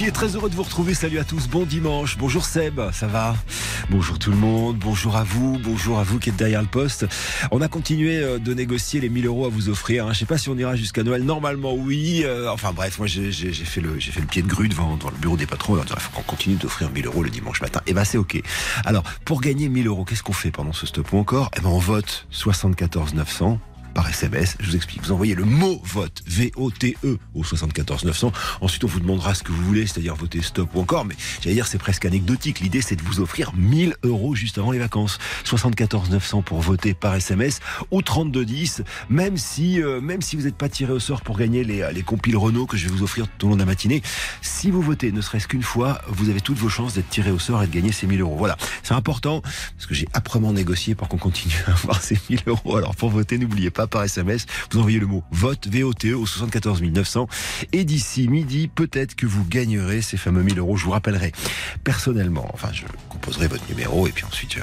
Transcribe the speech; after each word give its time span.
Qui 0.00 0.06
est 0.06 0.12
très 0.12 0.34
heureux 0.34 0.48
de 0.48 0.54
vous 0.54 0.62
retrouver. 0.62 0.94
Salut 0.94 1.18
à 1.18 1.24
tous, 1.24 1.46
bon 1.46 1.66
dimanche. 1.66 2.16
Bonjour 2.16 2.46
Seb, 2.46 2.80
ça 2.90 3.06
va? 3.06 3.36
Bonjour 3.90 4.18
tout 4.18 4.30
le 4.30 4.36
monde, 4.38 4.78
bonjour 4.78 5.14
à 5.14 5.24
vous, 5.24 5.58
bonjour 5.62 5.98
à 5.98 6.04
vous 6.04 6.18
qui 6.18 6.30
êtes 6.30 6.36
derrière 6.36 6.62
le 6.62 6.68
poste. 6.68 7.04
On 7.50 7.60
a 7.60 7.68
continué 7.68 8.16
euh, 8.16 8.38
de 8.38 8.54
négocier 8.54 8.98
les 8.98 9.10
1000 9.10 9.26
euros 9.26 9.44
à 9.44 9.50
vous 9.50 9.68
offrir. 9.68 10.06
Hein. 10.06 10.14
Je 10.14 10.20
sais 10.20 10.24
pas 10.24 10.38
si 10.38 10.48
on 10.48 10.56
ira 10.56 10.74
jusqu'à 10.74 11.02
Noël. 11.02 11.22
Normalement, 11.22 11.74
oui. 11.74 12.22
Euh, 12.24 12.50
enfin 12.50 12.72
bref, 12.72 12.96
moi 12.96 13.06
j'ai 13.06 13.30
fait, 13.30 13.82
le, 13.82 14.00
fait 14.00 14.20
le 14.20 14.26
pied 14.26 14.40
de 14.40 14.48
grue 14.48 14.70
devant, 14.70 14.96
devant 14.96 15.10
le 15.10 15.18
bureau 15.18 15.36
des 15.36 15.44
patrons. 15.44 15.76
Il 15.76 16.00
faut 16.00 16.10
qu'on 16.12 16.22
continue 16.22 16.56
d'offrir 16.56 16.90
1000 16.90 17.04
euros 17.04 17.22
le 17.22 17.28
dimanche 17.28 17.60
matin. 17.60 17.80
Et 17.86 17.90
eh 17.90 17.92
ben 17.92 18.04
c'est 18.04 18.16
ok. 18.16 18.40
Alors, 18.86 19.02
pour 19.26 19.42
gagner 19.42 19.68
1000 19.68 19.86
euros, 19.86 20.06
qu'est-ce 20.06 20.22
qu'on 20.22 20.32
fait 20.32 20.50
pendant 20.50 20.72
ce 20.72 20.86
stop 20.86 21.12
ou 21.12 21.18
encore? 21.18 21.50
Eh 21.58 21.60
ben 21.60 21.68
on 21.68 21.78
vote 21.78 22.26
74 22.30 23.12
900 23.12 23.60
par 23.94 24.08
SMS. 24.08 24.56
Je 24.60 24.70
vous 24.70 24.76
explique. 24.76 25.02
Vous 25.02 25.12
envoyez 25.12 25.34
le 25.34 25.44
mot 25.44 25.80
vote, 25.84 26.22
V-O-T-E, 26.26 27.18
au 27.34 27.44
74 27.44 28.04
900. 28.04 28.32
Ensuite, 28.60 28.84
on 28.84 28.86
vous 28.86 29.00
demandera 29.00 29.34
ce 29.34 29.42
que 29.42 29.52
vous 29.52 29.62
voulez, 29.62 29.86
c'est-à-dire 29.86 30.14
voter 30.14 30.42
stop 30.42 30.68
ou 30.74 30.80
encore. 30.80 31.04
Mais 31.04 31.14
j'allais 31.40 31.54
dire, 31.54 31.66
c'est 31.66 31.78
presque 31.78 32.04
anecdotique. 32.04 32.60
L'idée, 32.60 32.82
c'est 32.82 32.96
de 32.96 33.02
vous 33.02 33.20
offrir 33.20 33.52
1000 33.56 33.94
euros 34.04 34.34
juste 34.34 34.58
avant 34.58 34.72
les 34.72 34.78
vacances. 34.78 35.18
74 35.44 36.10
900 36.10 36.42
pour 36.42 36.60
voter 36.60 36.94
par 36.94 37.14
SMS 37.14 37.60
ou 37.90 38.02
32 38.02 38.44
10. 38.44 38.82
Même 39.08 39.36
si, 39.36 39.82
euh, 39.82 40.00
même 40.00 40.22
si 40.22 40.36
vous 40.36 40.42
n'êtes 40.42 40.56
pas 40.56 40.68
tiré 40.68 40.92
au 40.92 41.00
sort 41.00 41.22
pour 41.22 41.36
gagner 41.36 41.64
les, 41.64 41.88
les 41.92 42.02
compiles 42.02 42.36
Renault 42.36 42.66
que 42.66 42.76
je 42.76 42.88
vais 42.88 42.94
vous 42.94 43.02
offrir 43.02 43.26
tout 43.38 43.46
au 43.46 43.50
long 43.50 43.56
de 43.56 43.60
la 43.60 43.66
matinée, 43.66 44.02
si 44.42 44.70
vous 44.70 44.82
votez 44.82 45.12
ne 45.12 45.20
serait-ce 45.20 45.48
qu'une 45.48 45.62
fois, 45.62 46.00
vous 46.08 46.28
avez 46.28 46.40
toutes 46.40 46.58
vos 46.58 46.68
chances 46.68 46.94
d'être 46.94 47.08
tiré 47.08 47.30
au 47.30 47.38
sort 47.38 47.62
et 47.62 47.66
de 47.66 47.72
gagner 47.72 47.92
ces 47.92 48.06
1000 48.06 48.20
euros. 48.20 48.36
Voilà. 48.36 48.56
C'est 48.82 48.94
important 48.94 49.40
parce 49.40 49.86
que 49.86 49.94
j'ai 49.94 50.06
âprement 50.14 50.52
négocié 50.52 50.94
pour 50.94 51.08
qu'on 51.08 51.18
continue 51.18 51.54
à 51.66 51.72
avoir 51.72 52.02
ces 52.02 52.18
1000 52.28 52.40
euros. 52.46 52.76
Alors, 52.76 52.94
pour 52.96 53.10
voter, 53.10 53.38
n'oubliez 53.38 53.70
pas 53.70 53.79
par 53.86 54.04
SMS. 54.04 54.46
Vous 54.70 54.78
envoyez 54.78 54.98
le 54.98 55.06
mot 55.06 55.22
vote, 55.30 55.68
V-O-T-E, 55.68 56.16
au 56.16 56.26
74 56.26 56.82
900. 56.82 57.28
Et 57.72 57.84
d'ici 57.84 58.28
midi, 58.28 58.68
peut-être 58.68 59.14
que 59.14 59.26
vous 59.26 59.44
gagnerez 59.44 60.02
ces 60.02 60.16
fameux 60.16 60.42
1000 60.42 60.58
euros. 60.58 60.76
Je 60.76 60.84
vous 60.84 60.90
rappellerai 60.92 61.32
personnellement, 61.84 62.48
enfin, 62.52 62.70
je 62.72 62.84
composerai 63.08 63.48
votre 63.48 63.68
numéro 63.68 64.06
et 64.06 64.12
puis 64.12 64.24
ensuite, 64.24 64.56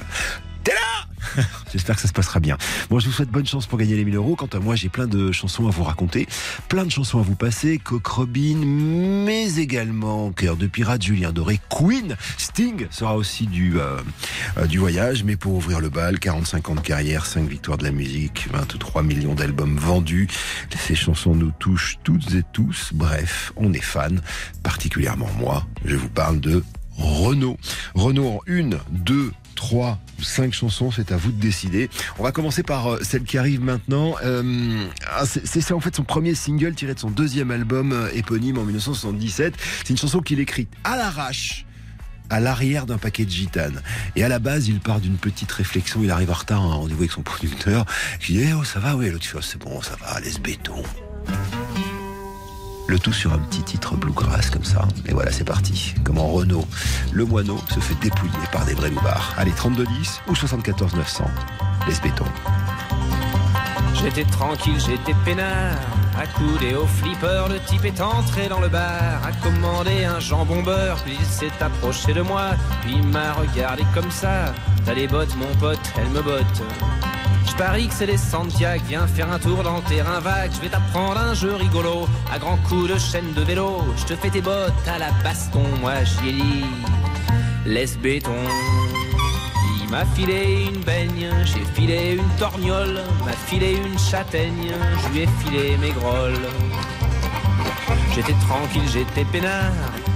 T'es 0.67 0.73
là 0.73 1.45
J'espère 1.71 1.95
que 1.95 2.01
ça 2.01 2.09
se 2.09 2.13
passera 2.13 2.41
bien. 2.41 2.57
Moi, 2.89 2.99
je 2.99 3.05
vous 3.05 3.13
souhaite 3.13 3.29
bonne 3.29 3.45
chance 3.45 3.67
pour 3.67 3.77
gagner 3.77 3.95
les 3.95 4.03
1000 4.03 4.15
euros. 4.15 4.35
Quant 4.35 4.49
à 4.51 4.59
moi, 4.59 4.75
j'ai 4.75 4.89
plein 4.89 5.07
de 5.07 5.31
chansons 5.31 5.65
à 5.65 5.71
vous 5.71 5.83
raconter, 5.83 6.27
plein 6.67 6.83
de 6.83 6.91
chansons 6.91 7.19
à 7.19 7.21
vous 7.21 7.35
passer. 7.35 7.77
Coq 7.77 8.05
Robin, 8.05 8.57
mais 8.65 9.55
également 9.59 10.29
Cœur 10.33 10.57
de 10.57 10.67
pirate, 10.67 11.03
Julien 11.03 11.31
Doré, 11.31 11.61
Queen, 11.69 12.17
Sting 12.37 12.87
sera 12.89 13.15
aussi 13.15 13.47
du, 13.47 13.79
euh, 13.79 13.95
euh, 14.57 14.65
du 14.65 14.77
voyage. 14.77 15.23
Mais 15.23 15.37
pour 15.37 15.53
ouvrir 15.53 15.79
le 15.79 15.87
bal, 15.87 16.19
45 16.19 16.67
ans 16.67 16.75
de 16.75 16.81
carrière, 16.81 17.25
5 17.25 17.47
victoires 17.47 17.77
de 17.77 17.85
la 17.85 17.91
musique, 17.91 18.49
23 18.51 19.01
millions 19.03 19.33
d'albums 19.33 19.77
vendus. 19.77 20.27
Ces 20.77 20.95
chansons 20.95 21.33
nous 21.33 21.51
touchent 21.59 21.97
toutes 22.03 22.33
et 22.33 22.43
tous. 22.51 22.91
Bref, 22.93 23.53
on 23.55 23.71
est 23.71 23.79
fan, 23.79 24.21
particulièrement 24.63 25.29
moi. 25.39 25.65
Je 25.85 25.95
vous 25.95 26.09
parle 26.09 26.41
de 26.41 26.61
Renault. 26.97 27.57
Renault 27.95 28.27
en 28.27 28.39
une, 28.47 28.79
deux, 28.89 29.31
trois 29.57 29.99
ou 30.17 30.23
cinq 30.23 30.53
chansons, 30.53 30.91
c'est 30.91 31.11
à 31.11 31.17
vous 31.17 31.33
de 31.33 31.41
décider. 31.41 31.89
On 32.17 32.23
va 32.23 32.31
commencer 32.31 32.63
par 32.63 32.93
euh, 32.93 32.99
celle 33.01 33.23
qui 33.23 33.37
arrive 33.37 33.61
maintenant. 33.61 34.15
Euh, 34.23 34.85
ah, 35.11 35.25
c'est 35.25 35.73
en 35.73 35.81
fait 35.81 35.93
son 35.93 36.03
premier 36.03 36.35
single 36.35 36.75
tiré 36.75 36.93
de 36.93 36.99
son 36.99 37.09
deuxième 37.09 37.51
album 37.51 37.91
euh, 37.91 38.09
éponyme 38.13 38.57
en 38.57 38.63
1977. 38.63 39.55
C'est 39.79 39.89
une 39.89 39.97
chanson 39.97 40.21
qu'il 40.21 40.39
écrit 40.39 40.67
à 40.85 40.95
l'arrache 40.95 41.65
à 42.29 42.41
l'arrière 42.41 42.85
d'un 42.85 42.97
paquet 42.97 43.23
de 43.23 43.29
gitanes. 43.29 43.81
Et 44.17 44.23
à 44.23 44.27
la 44.27 44.39
base, 44.39 44.67
il 44.67 44.81
part 44.81 44.99
d'une 44.99 45.15
petite 45.15 45.51
réflexion. 45.51 46.01
Il 46.03 46.11
arrive 46.11 46.29
en 46.29 46.33
retard 46.33 46.61
en 46.61 46.79
rendez-vous 46.79 46.99
avec 46.99 47.11
son 47.11 47.21
producteur. 47.21 47.85
Il 48.27 48.35
dit, 48.35 48.43
eh, 48.49 48.53
oh, 48.53 48.65
ça 48.65 48.79
va, 48.79 48.97
oui. 48.97 49.09
L'autre 49.09 49.25
oh, 49.35 49.41
c'est 49.41 49.57
bon, 49.57 49.81
ça 49.81 49.95
va, 50.01 50.19
laisse 50.19 50.39
béton. 50.39 50.83
Le 52.87 52.97
tout 52.97 53.11
sur 53.11 53.33
un 53.33 53.39
petit 53.39 53.63
titre 53.63 53.95
bluegrass 53.95 54.49
comme 54.49 54.63
ça. 54.63 54.87
Et 55.05 55.13
voilà, 55.13 55.31
c'est 55.31 55.43
parti. 55.43 55.93
Comment 56.03 56.27
Renault, 56.27 56.65
le 57.11 57.25
moineau, 57.25 57.59
se 57.69 57.79
fait 57.79 57.95
dépouiller 57.95 58.33
par 58.51 58.65
des 58.65 58.73
vrais 58.73 58.89
loupards. 58.89 59.33
Allez, 59.37 59.51
3210 59.51 60.21
ou 60.27 60.35
74 60.35 60.95
900. 60.95 61.25
Laisse 61.87 62.01
béton. 62.01 62.25
J'étais 63.93 64.23
tranquille, 64.25 64.79
j'étais 64.79 65.15
peinard. 65.25 65.77
Accoudé 66.17 66.75
au 66.75 66.85
flipper, 66.85 67.47
le 67.49 67.59
type 67.59 67.85
est 67.85 68.01
entré 68.01 68.47
dans 68.47 68.59
le 68.59 68.69
bar, 68.69 69.21
a 69.23 69.31
commandé 69.43 70.03
un 70.05 70.19
jambon 70.19 70.63
beurre, 70.63 70.97
puis 71.03 71.15
il 71.19 71.25
s'est 71.25 71.51
approché 71.59 72.11
de 72.13 72.21
moi, 72.21 72.51
puis 72.81 72.95
il 72.95 73.07
m'a 73.07 73.33
regardé 73.33 73.83
comme 73.93 74.09
ça. 74.09 74.53
T'as 74.83 74.93
les 74.93 75.07
bottes, 75.07 75.35
mon 75.35 75.53
pote, 75.59 75.79
elle 75.95 76.09
me 76.09 76.21
botte. 76.21 76.63
Je 77.49 77.55
parie 77.55 77.87
que 77.87 77.93
c'est 77.93 78.05
les 78.05 78.17
Santiago, 78.17 78.83
viens 78.87 79.07
faire 79.07 79.31
un 79.31 79.39
tour 79.39 79.63
dans 79.63 79.77
le 79.77 79.83
terrain 79.83 80.19
vague, 80.19 80.51
je 80.53 80.61
vais 80.61 80.69
t'apprendre 80.69 81.19
un 81.19 81.33
jeu 81.33 81.55
rigolo, 81.55 82.07
à 82.31 82.37
grands 82.37 82.57
coups 82.67 82.89
de 82.89 82.99
chaîne 82.99 83.33
de 83.33 83.41
vélo, 83.41 83.83
je 83.97 84.05
te 84.05 84.15
fais 84.15 84.29
tes 84.29 84.41
bottes 84.41 84.73
à 84.87 84.99
la 84.99 85.11
baston, 85.23 85.63
moi 85.81 86.03
j'y 86.03 86.29
ai 86.29 86.33
dit, 86.33 86.65
laisse 87.65 87.97
béton. 87.97 88.35
Il 89.81 89.89
m'a 89.89 90.05
filé 90.05 90.67
une 90.67 90.83
baigne, 90.83 91.29
j'ai 91.45 91.63
filé 91.73 92.17
une 92.19 92.37
torgnole, 92.37 93.01
m'a 93.25 93.31
filé 93.31 93.77
une 93.77 93.97
châtaigne, 93.97 94.73
je 95.03 95.13
lui 95.13 95.19
ai 95.21 95.27
filé 95.41 95.77
mes 95.77 95.91
grolles. 95.91 96.49
J'étais 98.13 98.35
tranquille, 98.47 98.81
j'étais 98.91 99.25
peinard, 99.25 99.71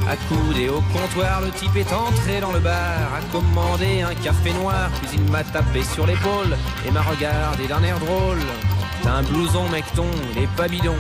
accoudé 0.10 0.70
au 0.70 0.82
comptoir, 0.94 1.42
le 1.42 1.52
type 1.52 1.76
est 1.76 1.94
entré 1.94 2.40
dans 2.42 2.52
le 2.52 2.60
bar, 2.60 3.14
a 3.16 3.22
commandé 3.32 4.02
un 4.02 4.16
café 4.16 4.54
noir, 4.54 4.90
puis 5.02 5.10
il 5.14 5.32
m'a 5.32 5.44
tapé 5.44 5.84
sur 5.84 6.08
l'épaule 6.08 6.58
et 6.88 6.92
m'a 6.92 7.02
regardé 7.02 7.68
d'un 7.68 7.84
air 7.84 8.00
drôle. 8.00 8.40
T'as 9.04 9.12
un 9.12 9.24
blouson 9.24 9.70
mecton, 9.70 10.08
il 10.36 10.44
est 10.44 10.56
pas 10.58 10.68
bidon. 10.68 10.96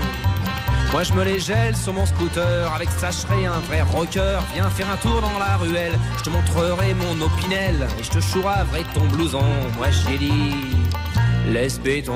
Moi 0.91 1.03
je 1.03 1.13
me 1.13 1.23
les 1.23 1.39
gèle 1.39 1.75
sur 1.75 1.93
mon 1.93 2.05
scooter 2.05 2.71
avec 2.73 2.89
sacherai 2.89 3.45
un 3.45 3.59
vrai 3.61 3.81
rocker. 3.81 4.39
Viens 4.53 4.69
faire 4.69 4.89
un 4.91 4.97
tour 4.97 5.21
dans 5.21 5.39
la 5.39 5.57
ruelle, 5.57 5.97
je 6.17 6.23
te 6.23 6.29
montrerai 6.29 6.93
mon 6.93 7.25
opinel 7.25 7.88
et 7.97 8.03
je 8.03 8.09
te 8.09 8.19
chouraverai 8.19 8.83
ton 8.93 9.05
blouson. 9.05 9.43
Moi 9.77 9.88
j'ai 9.89 10.17
dit, 10.17 10.53
laisse 11.47 11.79
béton. 11.79 12.13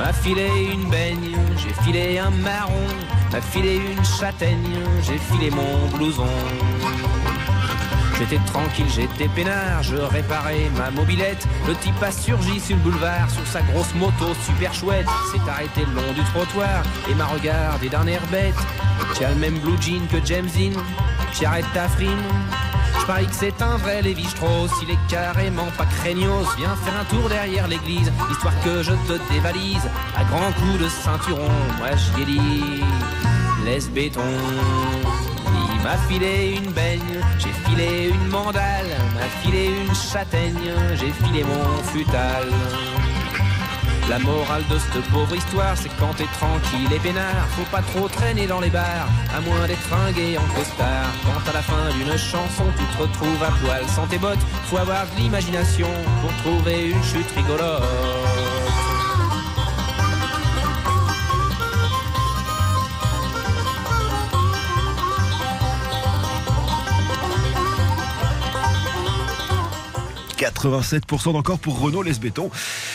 M'a 0.00 0.14
filé 0.14 0.48
une 0.72 0.88
baigne, 0.88 1.36
j'ai 1.58 1.74
filé 1.84 2.18
un 2.18 2.30
marron, 2.30 2.86
m'a 3.30 3.40
filé 3.42 3.76
une 3.76 4.02
châtaigne, 4.02 4.78
j'ai 5.02 5.18
filé 5.18 5.50
mon 5.50 5.94
blouson. 5.94 6.24
J'étais 8.18 8.42
tranquille, 8.46 8.86
j'étais 8.88 9.28
peinard, 9.28 9.82
je 9.82 9.96
réparais 9.96 10.70
ma 10.74 10.90
mobilette. 10.90 11.46
Le 11.68 11.74
type 11.74 12.02
a 12.02 12.10
surgi 12.10 12.58
sur 12.60 12.76
le 12.76 12.82
boulevard, 12.82 13.28
sur 13.28 13.46
sa 13.46 13.60
grosse 13.60 13.94
moto 13.94 14.32
super 14.46 14.72
chouette. 14.72 15.06
S'est 15.32 15.50
arrêté 15.50 15.82
le 15.86 15.92
long 15.94 16.12
du 16.14 16.22
trottoir 16.32 16.82
et 17.10 17.14
m'a 17.14 17.26
regardé 17.26 17.90
d'un 17.90 18.06
air 18.06 18.22
bête. 18.32 18.54
Tu 19.14 19.22
le 19.22 19.34
même 19.34 19.58
blue 19.58 19.76
jean 19.82 20.06
que 20.10 20.24
James 20.24 20.48
Dean, 20.56 20.80
tu 21.34 21.44
arrêtes 21.44 21.70
ta 21.74 21.88
frime. 21.90 22.24
Je 23.00 23.06
parie 23.06 23.26
que 23.26 23.34
c'est 23.34 23.62
un 23.62 23.76
vrai 23.78 24.02
Lévi 24.02 24.24
Strauss, 24.24 24.70
il 24.82 24.90
est 24.90 24.98
carrément 25.08 25.66
pas 25.76 25.86
craignos. 25.86 26.46
Viens 26.58 26.76
faire 26.76 27.00
un 27.00 27.04
tour 27.04 27.28
derrière 27.28 27.66
l'église, 27.66 28.12
histoire 28.30 28.54
que 28.62 28.82
je 28.82 28.92
te 28.92 29.32
dévalise. 29.32 29.88
À 30.16 30.24
grands 30.24 30.52
coups 30.52 30.84
de 30.84 30.88
ceinturon, 30.88 31.50
moi 31.78 31.88
ai 32.20 32.24
dit, 32.24 32.84
laisse 33.64 33.90
béton. 33.90 34.20
Il 35.74 35.82
m'a 35.82 35.96
filé 36.08 36.58
une 36.62 36.72
baigne, 36.72 37.20
j'ai 37.38 37.70
filé 37.70 38.10
une 38.10 38.28
mandale, 38.28 38.90
m'a 39.14 39.26
filé 39.42 39.70
une 39.86 39.94
châtaigne, 39.94 40.72
j'ai 40.94 41.10
filé 41.24 41.44
mon 41.44 41.82
futal. 41.84 42.48
La 44.10 44.18
morale 44.18 44.64
de 44.68 44.76
cette 44.76 45.04
pauvre 45.12 45.36
histoire, 45.36 45.76
c'est 45.76 45.88
quand 45.96 46.12
t'es 46.16 46.24
tranquille 46.24 46.92
et 46.92 46.98
peinard, 46.98 47.46
faut 47.50 47.70
pas 47.70 47.80
trop 47.80 48.08
traîner 48.08 48.48
dans 48.48 48.58
les 48.58 48.68
bars, 48.68 49.08
à 49.32 49.40
moins 49.40 49.68
d'être 49.68 49.78
fringué 49.82 50.36
en 50.36 50.42
costard. 50.52 51.12
Quand 51.22 51.48
à 51.48 51.52
la 51.52 51.62
fin 51.62 51.96
d'une 51.96 52.18
chanson, 52.18 52.64
tu 52.76 52.84
te 52.86 53.02
retrouves 53.02 53.40
à 53.44 53.52
poil 53.64 53.86
sans 53.86 54.08
tes 54.08 54.18
bottes, 54.18 54.42
faut 54.64 54.78
avoir 54.78 55.06
de 55.14 55.20
l'imagination 55.20 55.86
pour 56.22 56.32
trouver 56.42 56.90
une 56.90 57.02
chute 57.04 57.30
rigolote. 57.36 58.39
87% 70.40 71.34
d'encore 71.34 71.58
pour 71.58 71.78
Renault 71.78 72.02
Les 72.02 72.14
Béton. 72.14 72.50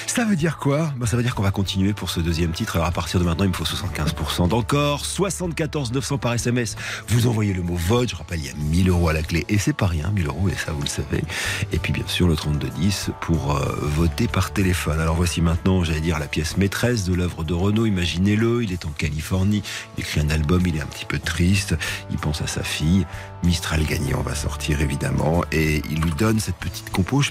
Ça 0.08 0.26
veut 0.26 0.36
dire 0.36 0.58
quoi? 0.58 0.92
Bah, 0.98 1.06
Ça 1.06 1.16
veut 1.16 1.22
dire 1.22 1.36
qu'on 1.36 1.44
va 1.44 1.52
continuer 1.52 1.94
pour 1.94 2.10
ce 2.10 2.20
deuxième 2.20 2.52
titre. 2.52 2.76
Alors 2.76 2.88
à 2.88 2.92
partir 2.92 3.20
de 3.20 3.26
maintenant, 3.26 3.46
il 3.46 3.50
me 3.50 3.54
faut 3.54 3.66
75% 3.66 4.48
d'encore. 4.48 5.06
74 5.06 5.92
900 5.92 6.18
par 6.18 6.34
SMS. 6.34 6.76
Vous 7.08 7.28
envoyez 7.28 7.54
le 7.54 7.62
mot 7.62 7.76
vote. 7.76 8.10
Je 8.10 8.16
rappelle, 8.16 8.40
il 8.40 8.48
y 8.48 8.50
a 8.50 8.56
1000 8.56 8.90
euros 8.90 9.10
à 9.10 9.14
la 9.14 9.22
clé. 9.22 9.46
Et 9.48 9.60
c'est 9.60 9.74
pas 9.74 9.86
rien, 9.86 10.10
1000 10.10 10.26
euros, 10.26 10.50
et 10.50 10.56
ça 10.56 10.72
vous 10.72 10.82
le 10.82 10.88
savez. 10.88 11.24
Et 11.72 11.78
puis 11.78 11.94
bien 11.94 12.08
sûr, 12.08 12.28
le 12.28 12.36
3210 12.36 13.12
pour 13.22 13.56
euh, 13.56 13.76
voter 13.80 14.28
par 14.28 14.52
téléphone. 14.52 15.00
Alors 15.00 15.16
voici 15.16 15.42
maintenant, 15.42 15.84
j'allais 15.84 16.02
dire, 16.02 16.18
la 16.18 16.28
pièce 16.28 16.58
maîtresse 16.58 17.04
de 17.04 17.14
l'œuvre 17.14 17.44
de 17.44 17.54
Renault. 17.54 17.86
Imaginez-le, 17.86 18.64
il 18.64 18.74
est 18.74 18.86
en 18.86 18.92
Californie. 18.92 19.62
Il 19.98 20.02
écrit 20.02 20.20
un 20.20 20.32
album, 20.32 20.64
il 20.66 20.78
est 20.78 20.82
un 20.82 20.88
petit 20.88 21.06
peu 21.06 21.20
triste. 21.20 21.76
Il 22.10 22.18
pense 22.18 22.42
à 22.42 22.48
sa 22.48 22.64
fille. 22.64 23.06
Mistral 23.44 23.86
gagnant 23.86 24.22
va 24.24 24.34
sortir 24.34 24.82
évidemment. 24.82 25.44
Et 25.52 25.84
il 25.92 26.02
lui 26.02 26.12
donne 26.18 26.40
cette 26.40 26.56
petite 26.56 26.90
compo. 26.90 27.22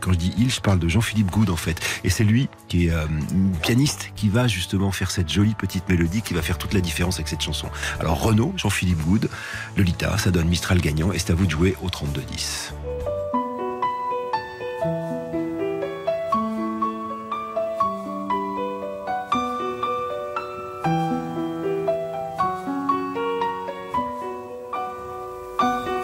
Quand 0.00 0.12
je 0.12 0.18
dis 0.18 0.34
il, 0.38 0.50
je 0.50 0.60
parle 0.60 0.78
de 0.78 0.88
Jean-Philippe 0.88 1.30
Goud 1.30 1.50
en 1.50 1.56
fait. 1.56 1.80
Et 2.04 2.10
c'est 2.10 2.24
lui 2.24 2.48
qui 2.68 2.86
est 2.86 2.90
euh, 2.90 3.06
pianiste 3.62 4.10
qui 4.16 4.28
va 4.28 4.46
justement 4.46 4.90
faire 4.92 5.10
cette 5.10 5.30
jolie 5.30 5.54
petite 5.54 5.88
mélodie 5.88 6.22
qui 6.22 6.34
va 6.34 6.42
faire 6.42 6.58
toute 6.58 6.74
la 6.74 6.80
différence 6.80 7.16
avec 7.16 7.28
cette 7.28 7.42
chanson. 7.42 7.68
Alors 8.00 8.20
Renaud, 8.20 8.52
Jean-Philippe 8.56 9.00
Goud, 9.02 9.28
Lolita, 9.76 10.18
ça 10.18 10.30
donne 10.30 10.48
Mistral 10.48 10.80
gagnant 10.80 11.12
et 11.12 11.18
c'est 11.18 11.30
à 11.30 11.34
vous 11.34 11.46
de 11.46 11.50
jouer 11.50 11.76
au 11.82 11.88
32-10. 11.88 12.72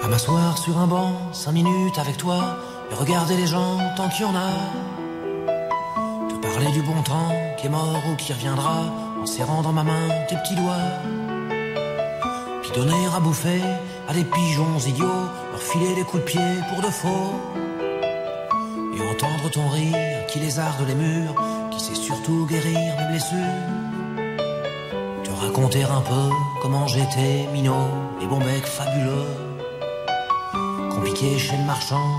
À 0.03 0.09
m'asseoir 0.09 0.59
sur 0.59 0.79
un 0.79 0.87
banc, 0.87 1.13
cinq 1.33 1.53
minutes 1.53 1.99
avec 1.99 2.17
toi, 2.17 2.59
et 2.91 2.95
regarder 2.95 3.37
les 3.37 3.47
gens 3.47 3.79
tant 3.97 4.09
qu'il 4.09 4.23
y 4.23 4.29
en 4.29 4.35
a 4.35 4.51
Parler 6.61 6.73
du 6.73 6.83
bon 6.83 7.03
temps 7.03 7.33
qui 7.57 7.67
est 7.67 7.71
mort 7.71 8.03
ou 8.11 8.17
qui 8.17 8.33
reviendra 8.33 8.85
en 9.23 9.25
serrant 9.25 9.63
dans 9.63 9.73
ma 9.73 9.83
main 9.83 10.09
tes 10.29 10.37
petits 10.37 10.57
doigts. 10.57 10.89
Puis 12.63 12.71
donner 12.75 13.07
à 13.15 13.21
bouffer 13.21 13.63
à 14.09 14.13
des 14.13 14.25
pigeons 14.25 14.79
idiots, 14.79 15.29
leur 15.53 15.63
filer 15.63 15.95
des 15.95 16.03
coups 16.03 16.23
de 16.23 16.29
pied 16.29 16.51
pour 16.69 16.83
de 16.83 16.91
faux. 16.91 17.35
Et 18.95 19.11
entendre 19.11 19.51
ton 19.51 19.69
rire 19.69 20.27
qui 20.29 20.39
lézarde 20.41 20.87
les 20.87 20.95
murs, 20.95 21.35
qui 21.71 21.81
sait 21.81 21.95
surtout 21.95 22.47
guérir 22.47 22.79
mes 22.99 23.09
blessures. 23.09 23.39
Te 25.25 25.31
raconter 25.31 25.85
un 25.85 26.01
peu 26.01 26.35
comment 26.63 26.87
j'étais 26.87 27.49
minot 27.53 27.89
et 28.21 28.27
bon 28.27 28.39
bec 28.39 28.65
fabuleux. 28.65 29.29
Compliqué 30.91 31.39
chez 31.39 31.57
le 31.57 31.65
marchand, 31.65 32.19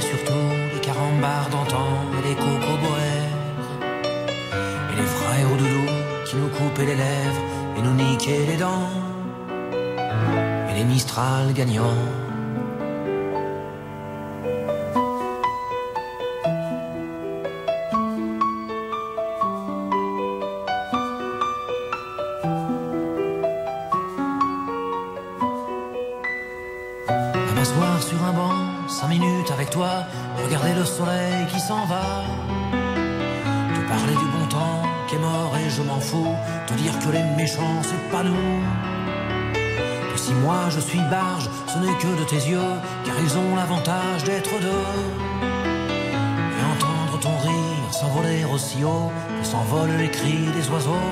Surtout 0.00 0.48
les 0.72 0.80
carambars 0.80 1.48
d'antan 1.50 1.88
et 2.18 2.28
les 2.28 2.34
cocoboères. 2.34 3.38
Et 4.92 4.96
les 4.96 5.06
frères 5.06 5.52
au 5.52 5.56
doudou 5.56 5.86
qui 6.26 6.36
nous 6.36 6.48
coupaient 6.48 6.86
les 6.86 6.94
lèvres 6.94 7.42
et 7.76 7.82
nous 7.82 7.94
niquaient 7.94 8.46
les 8.46 8.56
dents. 8.56 8.88
Et 10.70 10.74
les 10.74 10.84
Mistral 10.84 11.52
gagnants. 11.52 12.23
Tes 42.24 42.36
yeux, 42.36 42.74
car 43.04 43.14
ils 43.20 43.38
ont 43.38 43.56
l'avantage 43.56 44.24
d'être 44.24 44.50
deux. 44.60 44.86
Et 46.58 46.64
entendre 46.72 47.18
ton 47.20 47.36
rire 47.38 47.92
s'envoler 47.92 48.44
aussi 48.52 48.84
haut 48.84 49.10
que 49.40 49.46
s'envolent 49.46 49.98
les 49.98 50.10
cris 50.10 50.46
des 50.56 50.68
oiseaux. 50.70 51.10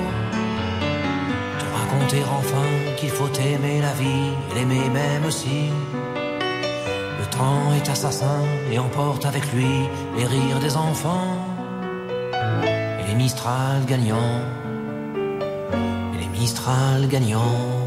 Te 1.59 1.65
raconter 1.77 2.21
enfin 2.23 2.95
qu'il 2.97 3.09
faut 3.09 3.31
aimer 3.39 3.81
la 3.81 3.93
vie, 3.93 4.31
l'aimer 4.55 4.89
même 4.89 5.25
aussi. 5.25 5.69
Le 7.19 7.25
temps 7.37 7.73
est 7.77 7.89
assassin 7.89 8.41
et 8.71 8.79
emporte 8.79 9.25
avec 9.25 9.51
lui 9.53 9.73
les 10.17 10.25
rires 10.25 10.59
des 10.59 10.75
enfants. 10.75 11.37
Et 12.99 13.07
les 13.07 13.15
Mistral 13.15 13.85
gagnants. 13.85 14.41
Et 16.13 16.17
les 16.21 16.39
Mistral 16.39 17.07
gagnants. 17.07 17.82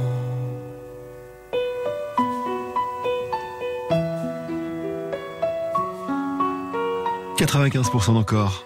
95% 7.46 8.12
d'encore 8.14 8.64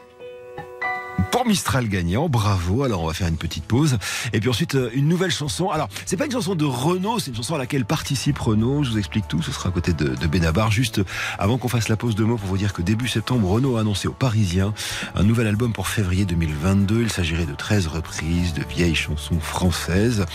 Mistral 1.50 1.88
gagnant. 1.88 2.28
Bravo. 2.28 2.84
Alors 2.84 3.02
on 3.02 3.08
va 3.08 3.12
faire 3.12 3.26
une 3.26 3.36
petite 3.36 3.64
pause 3.64 3.98
et 4.32 4.38
puis 4.38 4.48
ensuite 4.48 4.76
euh, 4.76 4.88
une 4.94 5.08
nouvelle 5.08 5.32
chanson. 5.32 5.68
Alors 5.70 5.88
c'est 6.06 6.16
pas 6.16 6.26
une 6.26 6.30
chanson 6.30 6.54
de 6.54 6.64
Renault, 6.64 7.18
c'est 7.18 7.32
une 7.32 7.36
chanson 7.36 7.56
à 7.56 7.58
laquelle 7.58 7.84
participe 7.84 8.38
Renault. 8.38 8.84
Je 8.84 8.90
vous 8.92 8.98
explique 8.98 9.26
tout. 9.26 9.42
Ce 9.42 9.50
sera 9.50 9.70
à 9.70 9.72
côté 9.72 9.92
de, 9.92 10.14
Benabar. 10.28 10.70
Juste 10.70 11.00
avant 11.40 11.58
qu'on 11.58 11.66
fasse 11.66 11.88
la 11.88 11.96
pause 11.96 12.14
de 12.14 12.22
mots 12.22 12.36
pour 12.36 12.46
vous 12.46 12.56
dire 12.56 12.72
que 12.72 12.82
début 12.82 13.08
septembre, 13.08 13.48
Renault 13.48 13.78
a 13.78 13.80
annoncé 13.80 14.06
aux 14.06 14.12
Parisiens 14.12 14.72
un 15.16 15.24
nouvel 15.24 15.48
album 15.48 15.72
pour 15.72 15.88
février 15.88 16.24
2022. 16.24 17.02
Il 17.02 17.10
s'agirait 17.10 17.46
de 17.46 17.54
13 17.56 17.88
reprises 17.88 18.54
de 18.54 18.62
vieilles 18.62 18.94
chansons 18.94 19.40
françaises. 19.40 20.26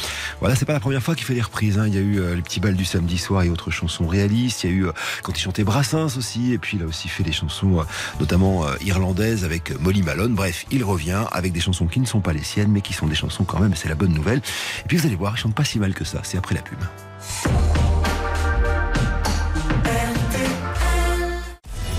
Voilà, 0.42 0.58
c'est 0.58 0.66
pas 0.66 0.74
la 0.74 0.82
première 0.82 1.02
fois 1.02 1.16
qu'il 1.16 1.26
fait 1.26 1.34
des 1.34 1.42
reprises. 1.42 1.80
Hein. 1.80 1.88
Il 1.88 1.96
y 1.96 1.98
a 1.98 2.02
eu 2.02 2.20
euh, 2.20 2.36
les 2.36 2.42
petits 2.42 2.60
bals 2.60 2.76
du 2.76 2.84
samedi 2.84 3.18
soir 3.18 3.44
et 3.44 3.50
autres 3.50 3.72
chansons 3.72 4.06
réalistes. 4.06 4.66
Il 4.66 4.70
y 4.70 4.74
a 4.74 4.76
eu 4.76 4.88
euh, 4.88 4.92
quand 5.24 5.32
il 5.32 5.42
chantait 5.42 5.64
Brassens 5.64 6.18
aussi. 6.18 6.52
Et 6.52 6.58
puis 6.58 6.76
il 6.76 6.84
a 6.84 6.86
aussi 6.86 7.08
fait 7.08 7.24
des 7.24 7.32
chansons 7.32 7.86
notamment 8.20 8.66
irlandaises 8.82 9.46
avec 9.46 9.80
Molly 9.80 10.04
Malone. 10.04 10.36
Bref, 10.36 10.66
il 10.72 10.84
revient 10.84 11.05
avec 11.14 11.54
des 11.54 11.60
chansons 11.60 11.88
qui 11.88 12.00
ne 12.00 12.06
sont 12.06 12.22
pas 12.22 12.34
les 12.34 12.44
siennes, 12.44 12.72
mais 12.72 12.82
qui 12.82 12.94
sont 12.94 13.08
des 13.08 13.16
chansons 13.16 13.44
quand 13.44 13.60
même, 13.60 13.76
c'est 13.76 13.90
la 13.90 13.96
bonne 13.96 14.14
nouvelle. 14.14 14.40
Et 14.40 14.88
puis 14.88 14.98
vous 14.98 15.06
allez 15.06 15.16
voir, 15.16 15.34
il 15.36 15.40
chante 15.40 15.54
pas 15.54 15.64
si 15.64 15.80
mal 15.80 15.94
que 15.94 16.04
ça, 16.04 16.22
c'est 16.24 16.38
après 16.38 16.56
la 16.56 16.62
pub. 16.62 16.80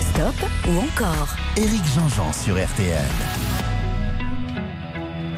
Stop 0.00 0.50
ou 0.68 0.78
encore 0.78 1.36
Éric 1.56 1.82
Jean-Jean 1.94 2.32
sur 2.32 2.54
RTL. 2.54 3.45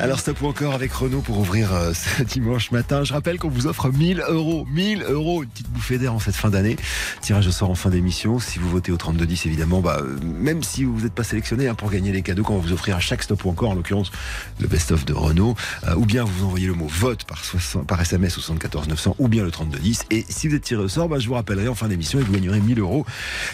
Alors 0.01 0.21
stop 0.21 0.41
ou 0.43 0.47
encore 0.47 0.75
avec 0.75 0.93
Renault 0.93 1.23
pour 1.23 1.39
ouvrir 1.39 1.75
euh, 1.75 1.93
ce 2.19 2.23
dimanche 2.23 2.71
matin. 2.71 3.03
Je 3.03 3.13
rappelle 3.13 3.37
qu'on 3.41 3.49
vous 3.49 3.67
offre 3.67 3.91
1000 3.91 4.23
euros, 4.29 4.65
1000 4.71 5.03
euros, 5.03 5.43
une 5.43 5.49
petite 5.49 5.69
bouffée 5.71 5.99
d'air 5.99 6.15
en 6.15 6.21
cette 6.21 6.37
fin 6.37 6.51
d'année. 6.51 6.77
Tirage 7.21 7.49
au 7.49 7.51
sort 7.51 7.69
en 7.69 7.75
fin 7.75 7.91
d'émission. 7.91 8.39
Si 8.39 8.61
vous 8.61 8.69
votez 8.71 8.93
au 8.93 8.97
3210 8.97 9.47
évidemment, 9.47 9.81
bah, 9.81 9.99
euh, 10.01 10.17
même 10.23 10.63
si 10.63 10.85
vous 10.85 11.01
n'êtes 11.01 11.15
pas 11.15 11.25
sélectionné 11.25 11.67
hein, 11.67 11.75
pour 11.75 11.91
gagner 11.91 12.13
les 12.13 12.23
cadeaux 12.23 12.45
qu'on 12.45 12.59
va 12.59 12.63
vous 12.63 12.73
offrir 12.73 12.95
à 12.95 13.01
chaque 13.01 13.25
stop 13.25 13.45
ou 13.45 13.51
encore, 13.51 13.71
en 13.71 13.75
l'occurrence 13.75 14.13
le 14.61 14.69
best-of 14.69 15.05
de 15.05 15.15
Renault, 15.15 15.57
euh, 15.89 15.97
ou 15.97 16.05
bien 16.05 16.23
vous 16.23 16.45
envoyez 16.45 16.69
le 16.69 16.75
mot 16.75 16.87
vote 16.87 17.25
par, 17.25 17.45
60, 17.45 17.85
par 17.85 18.01
SMS 18.01 18.39
au 18.39 18.41
74 18.41 18.87
900 18.87 19.17
ou 19.19 19.27
bien 19.27 19.43
le 19.43 19.51
3210. 19.51 20.05
Et 20.13 20.25
si 20.29 20.47
vous 20.47 20.55
êtes 20.55 20.63
tiré 20.63 20.81
au 20.81 20.89
sort, 20.89 21.09
bah, 21.09 21.19
je 21.19 21.27
vous 21.27 21.35
rappellerai 21.35 21.67
en 21.67 21.75
fin 21.75 21.89
d'émission 21.89 22.21
et 22.21 22.23
vous 22.23 22.33
gagnerez 22.33 22.61
1000 22.61 22.79
euros. 22.79 23.05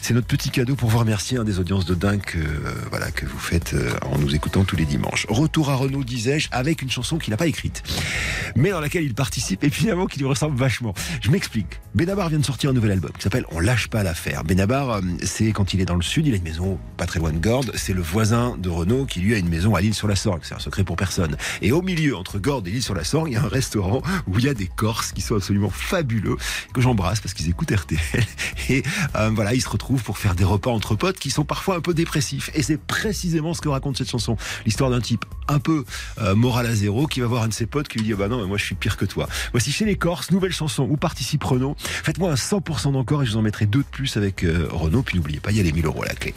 C'est 0.02 0.12
notre 0.12 0.26
petit 0.26 0.50
cadeau 0.50 0.74
pour 0.74 0.90
vous 0.90 0.98
remercier 0.98 1.38
hein, 1.38 1.44
des 1.44 1.58
audiences 1.58 1.86
de 1.86 1.94
dingue 1.94 2.20
que, 2.20 2.38
voilà, 2.90 3.10
que 3.10 3.24
vous 3.24 3.38
faites 3.38 3.74
en 4.02 4.18
nous 4.18 4.34
écoutant 4.34 4.64
tous 4.64 4.76
les 4.76 4.84
dimanches. 4.84 5.24
Retour 5.30 5.70
à 5.70 5.76
Renault 5.76 6.04
disait 6.04 6.33
Avec 6.50 6.82
une 6.82 6.90
chanson 6.90 7.18
qu'il 7.18 7.30
n'a 7.30 7.36
pas 7.36 7.46
écrite, 7.46 7.82
mais 8.56 8.70
dans 8.70 8.80
laquelle 8.80 9.04
il 9.04 9.14
participe 9.14 9.62
et 9.64 9.70
finalement 9.70 10.06
qui 10.06 10.18
lui 10.18 10.26
ressemble 10.26 10.56
vachement. 10.56 10.94
Je 11.20 11.30
m'explique. 11.30 11.80
Benabar 11.94 12.28
vient 12.28 12.38
de 12.38 12.44
sortir 12.44 12.70
un 12.70 12.72
nouvel 12.72 12.92
album 12.92 13.12
qui 13.12 13.22
s'appelle 13.22 13.44
On 13.52 13.60
lâche 13.60 13.88
pas 13.88 14.02
l'affaire. 14.02 14.44
Benabar, 14.44 14.90
euh, 14.90 15.00
c'est 15.22 15.52
quand 15.52 15.74
il 15.74 15.80
est 15.80 15.84
dans 15.84 15.94
le 15.94 16.02
sud, 16.02 16.26
il 16.26 16.34
a 16.34 16.36
une 16.36 16.42
maison 16.42 16.78
pas 16.96 17.06
très 17.06 17.20
loin 17.20 17.32
de 17.32 17.38
Gordes. 17.38 17.70
C'est 17.74 17.92
le 17.92 18.02
voisin 18.02 18.56
de 18.58 18.68
Renault 18.68 19.06
qui 19.06 19.20
lui 19.20 19.34
a 19.34 19.38
une 19.38 19.48
maison 19.48 19.74
à 19.74 19.80
l'île 19.80 19.94
sur 19.94 20.08
la 20.08 20.16
Sorgue. 20.16 20.42
C'est 20.42 20.54
un 20.54 20.58
secret 20.58 20.84
pour 20.84 20.96
personne. 20.96 21.36
Et 21.62 21.72
au 21.72 21.82
milieu, 21.82 22.16
entre 22.16 22.38
Gordes 22.38 22.66
et 22.66 22.70
l'île 22.70 22.82
sur 22.82 22.94
la 22.94 23.04
Sorgue, 23.04 23.28
il 23.30 23.34
y 23.34 23.36
a 23.36 23.42
un 23.42 23.48
restaurant 23.48 24.02
où 24.26 24.38
il 24.38 24.44
y 24.44 24.48
a 24.48 24.54
des 24.54 24.66
Corses 24.66 25.12
qui 25.12 25.20
sont 25.20 25.36
absolument 25.36 25.70
fabuleux, 25.70 26.36
que 26.72 26.80
j'embrasse 26.80 27.20
parce 27.20 27.34
qu'ils 27.34 27.48
écoutent 27.48 27.70
RTL. 27.70 27.98
Et 28.70 28.82
euh, 29.16 29.30
voilà, 29.34 29.54
ils 29.54 29.62
se 29.62 29.68
retrouvent 29.68 30.02
pour 30.02 30.18
faire 30.18 30.34
des 30.34 30.44
repas 30.44 30.70
entre 30.70 30.96
potes 30.96 31.18
qui 31.18 31.30
sont 31.30 31.44
parfois 31.44 31.76
un 31.76 31.80
peu 31.80 31.94
dépressifs. 31.94 32.50
Et 32.54 32.62
c'est 32.62 32.78
précisément 32.78 33.54
ce 33.54 33.60
que 33.60 33.68
raconte 33.68 33.96
cette 33.98 34.10
chanson. 34.10 34.36
L'histoire 34.64 34.90
d'un 34.90 35.00
type 35.00 35.24
un 35.48 35.58
peu 35.58 35.84
euh, 36.24 36.34
moral 36.34 36.66
à 36.66 36.74
zéro 36.74 37.06
qui 37.06 37.20
va 37.20 37.26
voir 37.26 37.42
un 37.42 37.48
de 37.48 37.52
ses 37.52 37.66
potes 37.66 37.88
qui 37.88 37.98
lui 37.98 38.06
dit 38.06 38.12
ah 38.12 38.16
bah 38.16 38.28
non, 38.28 38.40
mais 38.40 38.46
moi 38.46 38.58
je 38.58 38.64
suis 38.64 38.74
pire 38.74 38.96
que 38.96 39.04
toi. 39.04 39.28
Voici 39.52 39.72
chez 39.72 39.84
les 39.84 39.96
Corses, 39.96 40.30
nouvelle 40.30 40.52
chanson 40.52 40.86
où 40.88 40.96
participe 40.96 41.44
Renault. 41.44 41.76
Faites-moi 41.78 42.30
un 42.30 42.34
100% 42.34 42.92
d'encore 42.92 43.22
et 43.22 43.26
je 43.26 43.32
vous 43.32 43.36
en 43.38 43.42
mettrai 43.42 43.66
deux 43.66 43.80
de 43.80 43.84
plus 43.84 44.16
avec 44.16 44.44
euh, 44.44 44.68
Renault. 44.70 45.02
Puis 45.02 45.16
n'oubliez 45.16 45.40
pas, 45.40 45.50
il 45.50 45.56
y 45.56 45.60
a 45.60 45.62
les 45.62 45.72
1000 45.72 45.86
euros 45.86 46.02
à 46.02 46.06
la 46.06 46.14
clé. 46.14 46.34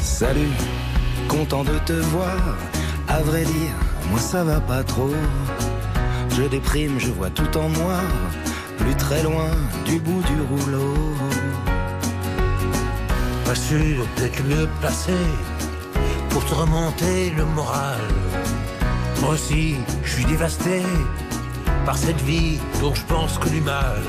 Salut, 0.00 0.48
content 1.28 1.64
de 1.64 1.78
te 1.86 1.92
voir. 1.92 2.56
À 3.08 3.20
vrai 3.20 3.44
dire, 3.44 3.74
moi 4.10 4.18
ça 4.18 4.42
va 4.42 4.60
pas 4.60 4.82
trop. 4.82 5.10
Je 6.36 6.42
déprime, 6.42 6.98
je 6.98 7.12
vois 7.12 7.30
tout 7.30 7.56
en 7.56 7.68
noir, 7.68 8.02
plus 8.78 8.94
très 8.96 9.22
loin 9.22 9.50
du 9.84 10.00
bout 10.00 10.22
du 10.22 10.40
rouleau. 10.50 10.94
Pas 13.44 13.54
sûr 13.54 14.04
d'être 14.16 14.42
mieux 14.42 14.68
placé 14.80 15.12
pour 16.30 16.44
te 16.44 16.54
remonter 16.54 17.30
le 17.36 17.44
moral. 17.44 18.00
Moi 19.20 19.34
aussi, 19.34 19.76
je 20.02 20.10
suis 20.10 20.24
dévasté 20.24 20.82
par 21.86 21.96
cette 21.96 22.20
vie 22.22 22.58
dont 22.80 22.94
je 22.94 23.04
pense 23.04 23.38
que 23.38 23.48
du 23.48 23.60
mal. 23.60 24.02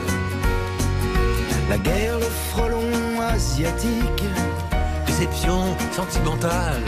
La 1.70 1.78
guerre, 1.78 2.18
le 2.18 2.32
frelon 2.52 3.22
asiatique, 3.22 4.24
Déception 5.06 5.78
sentimentale, 5.94 6.82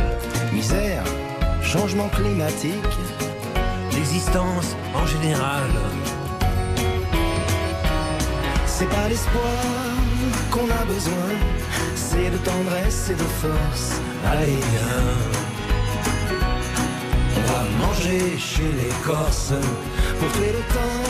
misère, 0.52 1.04
changement 1.62 2.10
climatique. 2.10 2.74
L'existence 3.98 4.76
en 4.94 5.06
général. 5.08 5.70
C'est 8.66 8.90
pas 8.90 9.08
l'espoir 9.10 9.64
qu'on 10.52 10.70
a 10.82 10.84
besoin, 10.86 11.30
c'est 11.96 12.30
de 12.30 12.38
tendresse 12.38 13.10
et 13.10 13.16
de 13.16 13.30
force. 13.42 13.88
Allez. 14.32 14.60
On 17.38 17.42
va 17.52 17.62
manger 17.86 18.38
chez 18.38 18.72
les 18.82 18.94
Corses 19.06 19.54
pour 20.20 20.32
tuer 20.34 20.54
le 20.58 20.64
temps. 20.76 21.08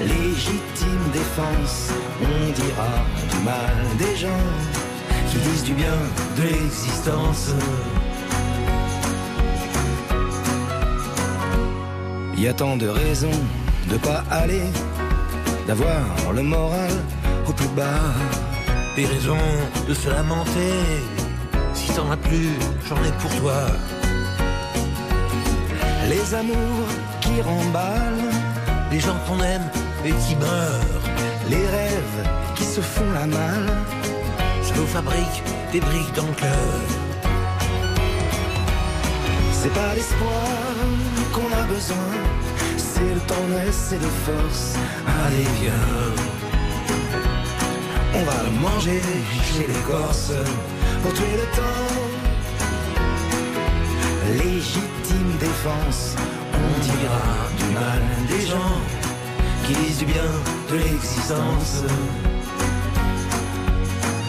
Légitime 0.00 1.04
défense, 1.12 1.78
on 2.20 2.52
dira 2.60 2.92
du 3.30 3.38
mal 3.52 3.76
des 3.98 4.16
gens 4.16 4.46
qui 5.28 5.38
disent 5.38 5.64
du 5.64 5.74
bien 5.74 5.98
de 6.36 6.42
l'existence. 6.42 7.52
Il 12.42 12.46
y 12.46 12.48
a 12.48 12.54
tant 12.54 12.76
de 12.76 12.88
raisons 12.88 13.38
de 13.88 13.96
pas 13.98 14.24
aller, 14.28 14.64
d'avoir 15.68 16.02
le 16.34 16.42
moral 16.42 16.90
au 17.46 17.52
plus 17.52 17.68
bas. 17.68 18.02
Des 18.96 19.06
raisons 19.06 19.46
de 19.88 19.94
se 19.94 20.10
lamenter. 20.10 20.74
Si 21.72 21.92
t'en 21.92 22.10
as 22.10 22.16
plus, 22.16 22.50
j'en 22.88 22.96
ai 22.96 23.12
pour 23.20 23.30
toi. 23.36 23.62
Les 26.08 26.34
amours 26.34 26.88
qui 27.20 27.40
remballent, 27.42 28.32
Les 28.90 28.98
gens 28.98 29.18
qu'on 29.28 29.40
aime 29.40 29.68
et 30.04 30.10
qui 30.10 30.34
meurent. 30.34 31.06
les 31.48 31.64
rêves 31.78 32.28
qui 32.56 32.64
se 32.64 32.80
font 32.80 33.12
la 33.14 33.26
malle. 33.28 33.70
Ça 34.64 34.74
nous 34.74 34.88
fabrique 34.88 35.38
des 35.70 35.78
briques 35.78 36.14
dans 36.16 36.26
le 36.26 36.34
cœur. 36.34 36.74
C'est 39.52 39.72
pas 39.72 39.94
l'espoir 39.94 40.61
c'est 42.76 43.14
de 43.14 43.20
tendresse 43.26 43.92
et 43.92 43.98
de 43.98 44.10
force. 44.24 44.74
Allez, 45.06 45.48
viens. 45.60 45.72
On 48.14 48.24
va 48.24 48.42
le 48.44 48.60
manger 48.60 49.00
chez 49.52 49.66
les 49.66 49.80
Corses. 49.90 50.32
pour 51.02 51.12
tuer 51.12 51.36
le 51.42 51.56
temps. 51.56 51.92
Légitime 54.38 55.32
défense, 55.40 56.14
On 56.54 56.80
dira 56.80 57.24
du 57.58 57.74
mal 57.74 58.02
des 58.28 58.46
gens 58.46 58.76
qui 59.66 59.74
disent 59.74 59.98
du 59.98 60.06
bien 60.06 60.30
de 60.70 60.76
l'existence. 60.76 61.82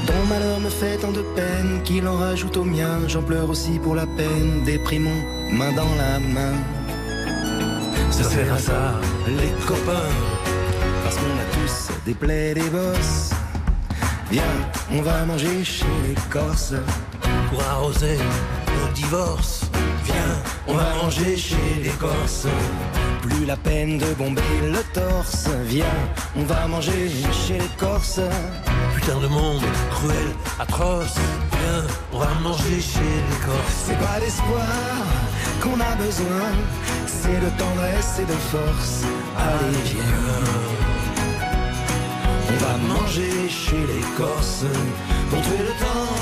Ton 0.07 0.25
malheur 0.27 0.59
me 0.59 0.69
fait 0.69 0.97
tant 0.97 1.11
de 1.11 1.21
peine 1.35 1.81
qu'il 1.83 2.07
en 2.07 2.17
rajoute 2.17 2.57
au 2.57 2.63
mien. 2.63 2.99
J'en 3.07 3.21
pleure 3.21 3.49
aussi 3.49 3.79
pour 3.79 3.95
la 3.95 4.07
peine, 4.07 4.63
déprimons, 4.65 5.21
main 5.51 5.71
dans 5.73 5.95
la 5.95 6.19
main. 6.19 6.55
Ça 8.23 8.29
sert 8.29 8.53
à 8.53 8.57
ça, 8.57 8.93
les 9.27 9.51
copains. 9.67 10.09
Parce 11.03 11.17
qu'on 11.17 11.23
a 11.23 11.45
tous 11.51 11.89
des 12.05 12.13
plaies, 12.13 12.53
des 12.53 12.69
bosses. 12.69 13.31
Viens, 14.31 14.55
on 14.93 15.01
va 15.01 15.25
manger 15.25 15.65
chez 15.65 15.85
les 16.07 16.15
Corses. 16.29 16.73
pour 17.49 17.61
arroser 17.61 18.17
nos 18.17 18.93
divorces. 18.93 19.65
Viens, 20.05 20.35
on 20.67 20.73
va 20.73 20.95
manger 21.03 21.35
chez 21.35 21.83
les 21.83 21.89
Corses. 21.89 22.47
Plus 23.21 23.45
la 23.45 23.57
peine 23.57 23.97
de 23.97 24.13
bomber 24.13 24.41
le 24.71 24.81
torse. 24.93 25.49
Viens, 25.65 25.99
on 26.37 26.43
va 26.43 26.65
manger 26.67 27.09
chez 27.45 27.57
les 27.57 27.75
Corses. 27.77 28.21
Putain 28.95 29.19
de 29.19 29.27
monde 29.27 29.63
cruel, 29.91 30.29
atroce. 30.59 31.17
Viens, 31.51 31.83
on 32.13 32.19
va 32.19 32.33
manger 32.41 32.79
chez 32.79 33.01
les 33.01 33.45
Corses. 33.45 33.83
C'est 33.85 33.99
pas 33.99 34.19
l'espoir 34.21 35.22
qu'on 35.63 35.79
a 35.79 35.95
besoin, 35.95 36.51
c'est 37.07 37.39
de 37.39 37.49
tendresse 37.57 38.19
et 38.19 38.25
de 38.25 38.39
force. 38.51 39.03
Allez, 39.37 39.83
viens. 39.91 40.43
On 42.51 42.57
va 42.65 42.95
manger 42.95 43.49
chez 43.49 43.79
les 43.91 44.03
Corses 44.17 44.65
pour 45.29 45.41
tuer 45.41 45.63
le 45.69 45.75
temps. 45.85 46.19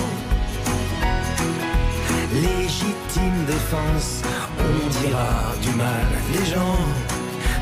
Légitime 2.34 3.40
défense, 3.48 4.22
On 4.60 4.90
dira 5.02 5.34
du 5.62 5.72
mal 5.86 6.08
des 6.34 6.46
gens 6.46 6.82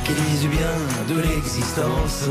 qui 0.03 0.13
disent 0.13 0.49
bien 0.49 0.77
de 1.07 1.21
l'existence. 1.21 2.25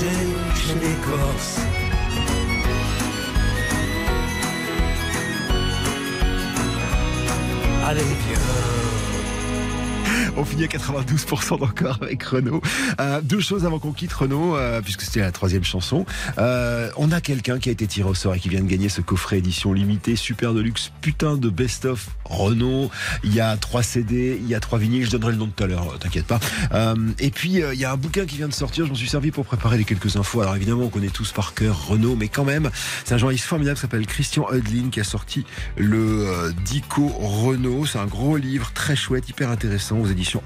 Manger 0.00 0.54
chez 0.54 0.74
les 0.74 0.94
Corses. 1.04 1.60
Allez, 7.86 8.02
viens. 8.02 8.89
On 10.36 10.44
finit 10.44 10.64
à 10.64 10.66
92% 10.66 11.58
d'encore 11.58 11.98
avec 12.02 12.22
Renault. 12.22 12.62
Euh, 13.00 13.20
deux 13.22 13.40
choses 13.40 13.66
avant 13.66 13.78
qu'on 13.78 13.92
quitte 13.92 14.12
Renault, 14.12 14.56
euh, 14.56 14.80
puisque 14.80 15.02
c'était 15.02 15.20
la 15.20 15.32
troisième 15.32 15.64
chanson. 15.64 16.06
Euh, 16.38 16.90
on 16.96 17.12
a 17.12 17.20
quelqu'un 17.20 17.58
qui 17.58 17.68
a 17.68 17.72
été 17.72 17.86
tiré 17.86 18.08
au 18.08 18.14
sort 18.14 18.34
et 18.34 18.38
qui 18.38 18.48
vient 18.48 18.60
de 18.60 18.68
gagner 18.68 18.88
ce 18.88 19.00
coffret 19.00 19.38
édition 19.38 19.72
limitée, 19.72 20.16
super 20.16 20.54
de 20.54 20.60
luxe, 20.60 20.92
putain 21.00 21.36
de 21.36 21.48
best-of 21.48 22.08
Renault. 22.30 22.90
Il 23.24 23.34
y 23.34 23.40
a 23.40 23.56
trois 23.56 23.82
CD, 23.82 24.38
il 24.40 24.48
y 24.48 24.54
a 24.54 24.60
trois 24.60 24.78
vinyles, 24.78 25.04
je 25.04 25.10
donnerai 25.10 25.32
le 25.32 25.38
nom 25.38 25.48
tout 25.48 25.64
à 25.64 25.66
l'heure, 25.66 25.98
t'inquiète 25.98 26.26
pas. 26.26 26.40
Euh, 26.72 26.94
et 27.18 27.30
puis 27.30 27.62
euh, 27.62 27.74
il 27.74 27.80
y 27.80 27.84
a 27.84 27.92
un 27.92 27.96
bouquin 27.96 28.24
qui 28.24 28.36
vient 28.36 28.48
de 28.48 28.54
sortir, 28.54 28.84
je 28.84 28.90
m'en 28.90 28.96
suis 28.96 29.08
servi 29.08 29.30
pour 29.30 29.44
préparer 29.44 29.78
les 29.78 29.84
quelques 29.84 30.16
infos. 30.16 30.40
Alors 30.40 30.56
évidemment, 30.56 30.84
on 30.84 30.88
connaît 30.88 31.08
tous 31.08 31.32
par 31.32 31.54
cœur 31.54 31.88
Renault, 31.88 32.16
mais 32.16 32.28
quand 32.28 32.44
même, 32.44 32.70
c'est 33.04 33.14
un 33.14 33.18
journaliste 33.18 33.44
formidable 33.44 33.76
qui 33.76 33.82
s'appelle 33.82 34.06
Christian 34.06 34.46
Hudlin 34.52 34.90
qui 34.90 35.00
a 35.00 35.04
sorti 35.04 35.44
le 35.76 36.26
euh, 36.28 36.52
Dico 36.64 37.08
Renault. 37.08 37.86
C'est 37.86 37.98
un 37.98 38.06
gros 38.06 38.36
livre 38.36 38.70
très 38.72 38.96
chouette, 38.96 39.28
hyper 39.28 39.50
intéressant 39.50 39.98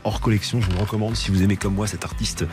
hors 0.05 0.21
collection. 0.21 0.61
Je 0.61 0.71
vous 0.71 0.81
recommande 0.81 1.17
si 1.17 1.31
vous 1.31 1.43
aimez 1.43 1.57
comme 1.57 1.75
moi 1.75 1.87
cet 1.87 2.05
artiste 2.05 2.45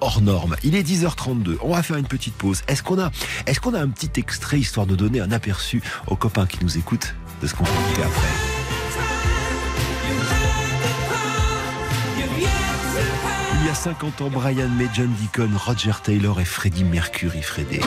hors 0.00 0.20
norme. 0.20 0.56
Il 0.62 0.74
est 0.74 0.82
10h32. 0.82 1.56
On 1.62 1.74
va 1.74 1.82
faire 1.82 1.96
une 1.96 2.06
petite 2.06 2.34
pause. 2.34 2.62
Est-ce 2.68 2.82
qu'on 2.82 2.98
a, 2.98 3.10
est-ce 3.46 3.60
qu'on 3.60 3.74
a 3.74 3.80
un 3.80 3.88
petit 3.88 4.20
extrait 4.20 4.58
histoire 4.58 4.86
de 4.86 4.94
donner 4.94 5.20
un 5.20 5.32
aperçu 5.32 5.82
aux 6.06 6.16
copains 6.16 6.46
qui 6.46 6.58
nous 6.62 6.78
écoutent 6.78 7.14
de 7.42 7.46
ce 7.46 7.54
qu'on 7.54 7.64
écouter 7.64 8.02
après? 8.02 8.56
il 13.66 13.70
y 13.70 13.72
a 13.72 13.74
50 13.74 14.20
ans, 14.20 14.30
Brian 14.30 14.68
May, 14.68 14.86
John 14.94 15.12
Deacon, 15.20 15.50
Roger 15.56 15.90
Taylor 16.00 16.40
et 16.40 16.44
Freddie 16.44 16.84
Mercury. 16.84 17.42
Freddie 17.42 17.80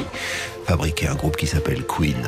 fabriquaient 0.66 1.08
un 1.08 1.16
groupe 1.16 1.38
qui 1.38 1.48
s'appelle 1.48 1.86
Queen. 1.86 2.28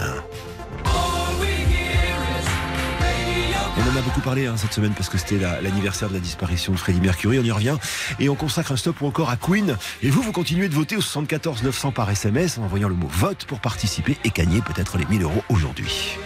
On 3.78 3.96
en 3.96 3.98
a 3.98 4.01
beaucoup 4.01 4.22
parlé 4.22 4.48
hein, 4.48 4.56
cette 4.58 4.74
semaine 4.74 4.94
parce 4.94 5.10
que 5.10 5.18
c'était 5.18 5.40
l'anniversaire 5.62 6.10
de 6.10 6.13
la 6.13 6.20
disparition 6.20 6.74
de 6.74 6.78
Freddie 6.78 7.01
Mercury. 7.01 7.40
On 7.40 7.44
y 7.44 7.51
revient 7.51 7.78
et 8.20 8.30
on 8.30 8.36
consacre 8.36 8.74
un 8.74 8.78
stop 8.78 9.01
ou 9.01 9.08
encore 9.08 9.30
à 9.30 9.38
Queen. 9.38 9.78
Et 10.04 10.10
vous, 10.10 10.22
vous 10.22 10.32
continuez 10.32 10.68
de 10.68 10.75
voter 10.75 10.98
au 10.98 11.01
74 11.01 11.63
900 11.63 11.92
par 11.92 12.10
SMS 12.10 12.58
en 12.58 12.63
envoyant 12.63 12.90
le 12.90 12.96
mot 12.96 13.08
vote 13.08 13.46
pour 13.46 13.60
participer 13.60 14.18
et 14.24 14.30
gagner 14.30 14.62
peut-être 14.62 14.98
les 14.98 15.06
1000 15.06 15.24
euros 15.24 15.44
aujourd'hui. 15.50 16.18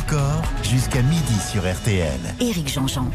Encore 0.00 0.42
jusqu'à 0.62 1.02
midi 1.02 1.38
sur 1.50 1.62
RTL. 1.62 2.20
Éric 2.40 2.72
Jean-Jean. 2.72 3.10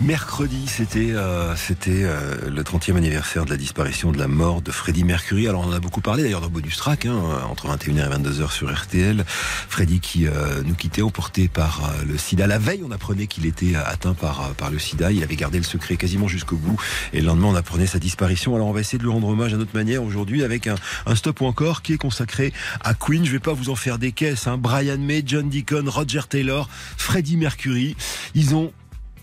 Mercredi, 0.00 0.66
c'était 0.68 1.10
euh, 1.10 1.56
euh, 1.88 2.50
le 2.50 2.62
30e 2.62 2.96
anniversaire 2.96 3.44
de 3.44 3.50
la 3.50 3.56
disparition, 3.56 4.12
de 4.12 4.18
la 4.18 4.28
mort 4.28 4.62
de 4.62 4.70
Freddie 4.70 5.02
Mercury. 5.02 5.48
Alors 5.48 5.62
on 5.62 5.70
en 5.70 5.72
a 5.72 5.80
beaucoup 5.80 6.00
parlé 6.00 6.22
d'ailleurs 6.22 6.40
dans 6.40 6.48
Bonus 6.48 6.76
Track, 6.76 7.06
hein, 7.06 7.20
entre 7.50 7.66
21h 7.66 8.06
et 8.06 8.16
22h 8.16 8.52
sur 8.52 8.72
RTL. 8.72 9.24
Freddie 9.26 9.98
qui 9.98 10.28
euh, 10.28 10.62
nous 10.64 10.74
quittait, 10.74 11.02
emporté 11.02 11.48
par 11.48 11.92
le 12.06 12.16
sida. 12.16 12.46
La 12.46 12.58
veille, 12.58 12.82
on 12.86 12.92
apprenait 12.92 13.26
qu'il 13.26 13.44
était 13.44 13.74
atteint 13.74 14.14
par, 14.14 14.50
par 14.50 14.70
le 14.70 14.78
sida. 14.78 15.10
Il 15.10 15.24
avait 15.24 15.34
gardé 15.34 15.58
le 15.58 15.64
secret 15.64 15.96
quasiment 15.96 16.28
jusqu'au 16.28 16.56
bout. 16.56 16.80
Et 17.12 17.20
le 17.20 17.26
lendemain, 17.26 17.48
on 17.48 17.56
apprenait 17.56 17.88
sa 17.88 17.98
disparition. 17.98 18.54
Alors 18.54 18.68
on 18.68 18.72
va 18.72 18.80
essayer 18.80 18.98
de 18.98 19.02
lui 19.02 19.10
rendre 19.10 19.26
hommage 19.26 19.52
à 19.52 19.56
notre 19.56 19.74
manière 19.74 20.04
aujourd'hui 20.04 20.44
avec 20.44 20.68
un, 20.68 20.76
un 21.06 21.16
stop 21.16 21.40
ou 21.40 21.46
encore 21.46 21.82
qui 21.82 21.94
est 21.94 21.98
consacré 21.98 22.52
à 22.82 22.94
Queen. 22.94 23.24
Je 23.24 23.32
vais 23.32 23.40
pas 23.40 23.52
vous 23.52 23.68
en 23.68 23.76
faire 23.76 23.98
des 23.98 24.12
caisses. 24.12 24.46
Hein. 24.46 24.58
Brian 24.58 24.98
May, 24.98 25.24
John 25.26 25.48
Deacon, 25.48 25.84
Roger 25.88 26.22
Taylor, 26.28 26.68
Freddie 26.96 27.36
Mercury. 27.36 27.96
Ils 28.36 28.54
ont 28.54 28.72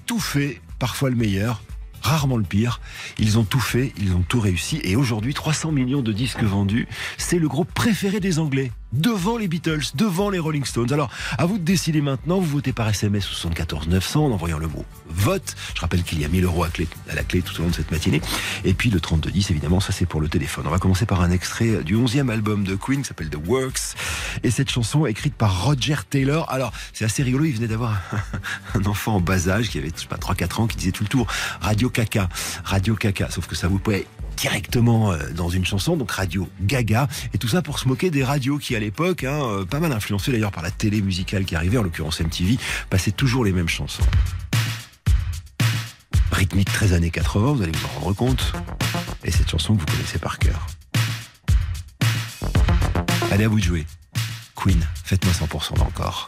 tout 0.06 0.20
fait 0.20 0.62
parfois 0.80 1.10
le 1.10 1.16
meilleur, 1.16 1.62
rarement 2.02 2.38
le 2.38 2.44
pire. 2.44 2.80
Ils 3.18 3.38
ont 3.38 3.44
tout 3.44 3.60
fait, 3.60 3.94
ils 3.98 4.14
ont 4.14 4.24
tout 4.28 4.40
réussi. 4.40 4.80
Et 4.84 4.96
aujourd'hui, 4.96 5.34
300 5.34 5.72
millions 5.72 6.02
de 6.02 6.12
disques 6.12 6.44
vendus, 6.44 6.88
c'est 7.18 7.40
le 7.40 7.48
groupe 7.48 7.72
préféré 7.74 8.20
des 8.20 8.40
Anglais 8.40 8.72
devant 8.96 9.38
les 9.38 9.48
Beatles, 9.48 9.84
devant 9.96 10.30
les 10.30 10.40
Rolling 10.40 10.66
Stones. 10.66 10.92
Alors, 10.92 11.10
à 11.38 11.46
vous 11.46 11.58
de 11.58 11.64
décider 11.64 12.02
maintenant. 12.02 12.40
Vous 12.40 12.48
votez 12.50 12.74
par 12.74 12.90
SMS 12.90 13.26
74 13.26 13.88
900 13.88 14.26
en 14.26 14.32
envoyant 14.32 14.58
le 14.58 14.68
mot 14.68 14.86
vote. 15.08 15.56
Je 15.76 15.82
rappelle 15.82 16.04
qu'il 16.04 16.20
y 16.20 16.26
a 16.26 16.28
1000 16.28 16.44
euros 16.44 16.64
à, 16.64 16.70
la 17.14 17.24
clé 17.24 17.42
tout 17.42 17.58
au 17.60 17.64
long 17.64 17.70
de 17.70 17.76
cette 17.76 17.92
matinée. 17.92 18.22
Et 18.64 18.74
puis 18.74 18.90
le 18.90 19.00
3210, 19.00 19.52
évidemment, 19.52 19.80
ça 19.80 19.92
c'est 19.92 20.06
pour 20.06 20.22
le 20.22 20.28
téléphone. 20.28 20.66
On 20.68 20.72
va 20.72 20.80
commencer 20.80 21.06
par 21.06 21.22
un 21.22 21.32
extrait 21.32 21.84
du 21.84 21.96
11e 21.96 22.30
album 22.30 22.64
de 22.64 22.76
Queen 22.76 23.02
qui 23.02 23.08
s'appelle 23.08 23.30
The 23.30 23.40
Works. 23.48 23.96
Et 24.44 24.52
cette 24.52 24.70
chanson 24.70 25.06
écrite 25.06 25.36
par 25.36 25.64
Roger 25.64 25.98
Taylor. 26.10 26.50
Alors, 26.52 26.72
c'est 26.94 27.06
assez 27.06 27.24
rigolo. 27.24 27.46
Il 27.46 27.54
venait 27.54 27.68
d'avoir 27.68 28.02
un 28.76 28.86
enfant 28.86 29.16
en 29.16 29.22
bas 29.22 29.50
âge 29.50 29.70
qui 29.70 29.78
avait, 29.78 29.92
je 29.96 30.02
sais 30.02 30.08
pas, 30.08 30.18
3-4 30.18 30.62
ans 30.62 30.68
qui 30.68 30.78
disait 30.78 30.92
tout 30.92 31.04
le 31.04 31.10
tour 31.10 31.28
Radio 31.62 31.90
Caca. 31.90 32.30
Radio 32.64 32.96
Caca. 32.96 33.30
Sauf 33.30 33.48
que 33.48 33.56
ça 33.56 33.68
vous 33.68 33.80
pouvait 33.80 34.08
directement 34.36 35.12
euh, 35.12 35.18
dans 35.36 35.50
une 35.50 35.66
chanson, 35.66 35.98
donc 35.98 36.12
Radio 36.12 36.48
Gaga, 36.62 37.08
et 37.34 37.38
tout 37.38 37.48
ça 37.48 37.62
pour 37.62 37.80
se 37.80 37.88
moquer 37.88 38.10
des 38.10 38.24
radios 38.24 38.58
qui 38.58 38.76
à 38.76 38.80
l'époque, 38.80 39.24
hein, 39.24 39.42
euh, 39.44 39.66
pas 39.66 39.80
mal 39.80 39.92
influencées 39.92 40.32
d'ailleurs 40.32 40.52
par 40.52 40.64
la 40.64 40.72
télé 40.72 41.02
musicale 41.02 41.46
qui 41.46 41.56
arrivait, 41.56 41.78
en 41.78 41.84
l'occurrence 41.84 42.20
MTV, 42.20 42.58
passaient 42.90 43.12
toujours 43.12 43.46
les 43.46 43.52
mêmes 43.52 43.70
chansons. 43.70 44.04
Rythmique 46.32 46.72
13 46.72 46.94
années 46.94 47.12
80, 47.12 47.54
vous 47.54 47.62
allez 47.64 47.72
vous 47.72 47.86
en 47.86 48.00
rendre 48.02 48.16
compte. 48.16 48.54
Et 49.24 49.32
cette 49.32 49.50
chanson 49.50 49.76
que 49.76 49.80
vous 49.80 49.86
connaissez 49.86 50.20
par 50.20 50.38
cœur. 50.38 50.68
Allez 53.32 53.46
à 53.46 53.48
vous 53.48 53.60
de 53.60 53.64
jouer. 53.64 53.86
Queen, 54.56 54.86
faites-moi 55.04 55.34
100% 55.34 55.78
d'encore. 55.78 56.28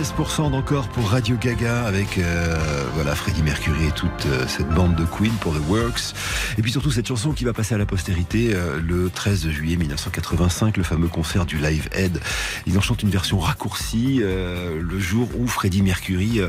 16% 0.00 0.50
d'encore 0.52 0.88
pour 0.88 1.10
Radio 1.10 1.36
Gaga 1.36 1.84
avec 1.84 2.16
euh, 2.16 2.56
voilà 2.94 3.14
Freddie 3.14 3.42
Mercury 3.42 3.88
et 3.88 3.90
toute 3.90 4.24
euh, 4.24 4.46
cette 4.48 4.68
bande 4.70 4.94
de 4.94 5.04
Queen 5.04 5.32
pour 5.42 5.52
The 5.52 5.60
Works. 5.68 6.14
Et 6.56 6.62
puis 6.62 6.72
surtout 6.72 6.90
cette 6.90 7.06
chanson 7.06 7.32
qui 7.32 7.44
va 7.44 7.52
passer 7.52 7.74
à 7.74 7.78
la 7.78 7.84
postérité 7.84 8.52
euh, 8.54 8.80
le 8.80 9.10
13 9.10 9.50
juillet 9.50 9.76
1985, 9.76 10.78
le 10.78 10.84
fameux 10.84 11.08
concert 11.08 11.44
du 11.44 11.58
Live 11.58 11.90
Aid. 11.92 12.18
Ils 12.66 12.78
en 12.78 12.80
chantent 12.80 13.02
une 13.02 13.10
version 13.10 13.38
raccourcie 13.40 14.22
le 14.22 14.98
jour 14.98 15.28
où 15.38 15.46
Freddie 15.46 15.82
Mercury 15.82 16.40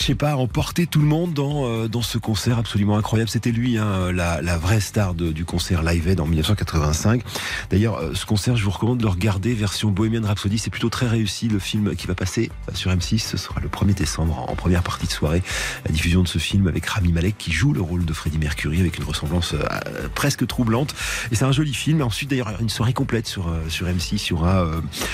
je 0.00 0.06
sais 0.06 0.14
pas, 0.14 0.34
emporter 0.36 0.86
tout 0.86 1.00
le 1.00 1.06
monde 1.06 1.34
dans, 1.34 1.66
euh, 1.66 1.86
dans 1.86 2.00
ce 2.00 2.16
concert 2.16 2.58
absolument 2.58 2.96
incroyable. 2.96 3.28
C'était 3.28 3.52
lui, 3.52 3.76
hein, 3.76 4.10
la, 4.12 4.40
la, 4.40 4.56
vraie 4.56 4.80
star 4.80 5.14
du 5.14 5.44
concert 5.44 5.82
Live 5.82 6.08
Aid 6.08 6.20
en 6.20 6.26
1985. 6.26 7.22
D'ailleurs, 7.70 7.98
euh, 7.98 8.14
ce 8.14 8.26
concert, 8.26 8.56
je 8.56 8.64
vous 8.64 8.70
recommande 8.72 8.98
de 8.98 9.04
le 9.04 9.08
regarder, 9.08 9.54
version 9.54 9.90
Bohemian 9.90 10.26
Rhapsody. 10.26 10.58
C'est 10.58 10.70
plutôt 10.70 10.88
très 10.88 11.06
réussi. 11.06 11.46
Le 11.46 11.60
film 11.60 11.94
qui 11.94 12.08
va 12.08 12.16
passer 12.16 12.50
sur 12.74 12.90
M6, 12.90 13.18
ce 13.18 13.36
sera 13.36 13.60
le 13.60 13.68
1er 13.68 13.94
décembre, 13.94 14.44
en 14.48 14.56
première 14.56 14.82
partie 14.82 15.06
de 15.06 15.12
soirée. 15.12 15.42
La 15.86 15.92
diffusion 15.92 16.22
de 16.22 16.28
ce 16.28 16.38
film 16.38 16.66
avec 16.66 16.84
Rami 16.86 17.12
Malek 17.12 17.38
qui 17.38 17.52
joue 17.52 17.72
le 17.72 17.80
rôle 17.80 18.04
de 18.04 18.12
Freddie 18.12 18.38
Mercury 18.38 18.80
avec 18.80 18.98
une 18.98 19.04
ressemblance 19.04 19.54
euh, 19.54 20.08
presque 20.16 20.44
troublante. 20.48 20.96
Et 21.30 21.36
c'est 21.36 21.44
un 21.44 21.52
joli 21.52 21.72
film. 21.72 22.02
Ensuite, 22.02 22.30
d'ailleurs, 22.30 22.52
une 22.60 22.68
soirée 22.68 22.92
complète 22.92 23.28
sur, 23.28 23.54
sur 23.68 23.86
M6. 23.86 24.26
Il 24.26 24.30
y 24.30 24.32
aura, 24.32 24.66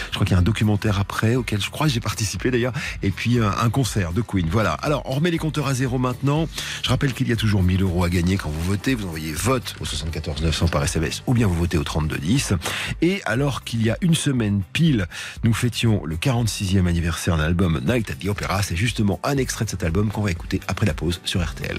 je 0.09 0.15
crois 0.15 0.25
qu'il 0.25 0.33
y 0.33 0.37
a 0.37 0.39
un 0.39 0.43
documentaire 0.43 0.99
après 0.99 1.37
auquel 1.37 1.61
je 1.61 1.69
crois 1.69 1.89
que 1.89 1.93
j'ai 1.93 2.01
participé 2.01 2.51
d'ailleurs. 2.51 2.73
Et 3.03 3.11
puis 3.11 3.39
un 3.39 3.71
concert 3.71 4.13
de 4.13 4.23
Queen. 4.23 4.49
Voilà. 4.51 4.73
Alors, 4.75 5.03
on 5.05 5.13
remet 5.13 5.31
les 5.31 5.39
compteurs 5.39 5.67
à 5.67 5.75
zéro 5.75 5.99
maintenant. 5.99 6.49
Je 6.83 6.89
rappelle 6.89 7.13
qu'il 7.13 7.29
y 7.29 7.33
a 7.33 7.37
toujours 7.37 7.63
1000 7.63 7.83
euros 7.83 8.05
à 8.05 8.09
gagner 8.09 8.37
quand 8.37 8.49
vous 8.49 8.63
votez. 8.63 8.95
Vous 8.95 9.07
envoyez 9.07 9.33
vote 9.33 9.75
au 9.81 9.85
74 9.85 10.43
900 10.43 10.69
par 10.69 10.83
SMS 10.83 11.23
ou 11.27 11.35
bien 11.35 11.47
vous 11.47 11.55
votez 11.55 11.77
au 11.77 11.85
32 11.85 12.17
10. 12.49 12.55
Et 13.03 13.23
alors 13.25 13.65
qu'il 13.65 13.83
y 13.83 13.91
a 13.91 13.97
une 14.01 14.15
semaine 14.15 14.63
pile, 14.73 15.07
nous 15.45 15.55
fêtions 15.55 16.05
le 16.05 16.17
46e 16.17 16.87
anniversaire 16.87 17.37
d'un 17.37 17.45
album 17.45 17.81
Night 17.87 18.11
at 18.11 18.15
the 18.15 18.29
Opera, 18.29 18.63
c'est 18.63 18.77
justement 18.77 19.21
un 19.25 19.37
extrait 19.37 19.65
de 19.65 19.71
cet 19.71 19.85
album 19.85 20.11
qu'on 20.11 20.23
va 20.23 20.31
écouter 20.31 20.61
après 20.69 20.87
la 20.87 20.95
pause 20.95 21.21
sur 21.25 21.45
RTL. 21.45 21.79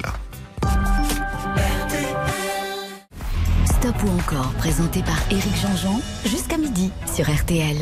Stop 3.80 3.96
ou 4.06 4.10
encore, 4.10 4.52
présenté 4.54 5.04
par 5.04 5.20
Éric 5.30 5.56
Jean-Jean, 5.62 6.02
jusqu'à 6.26 6.58
midi 6.58 6.92
sur 7.14 7.32
RTL. 7.32 7.78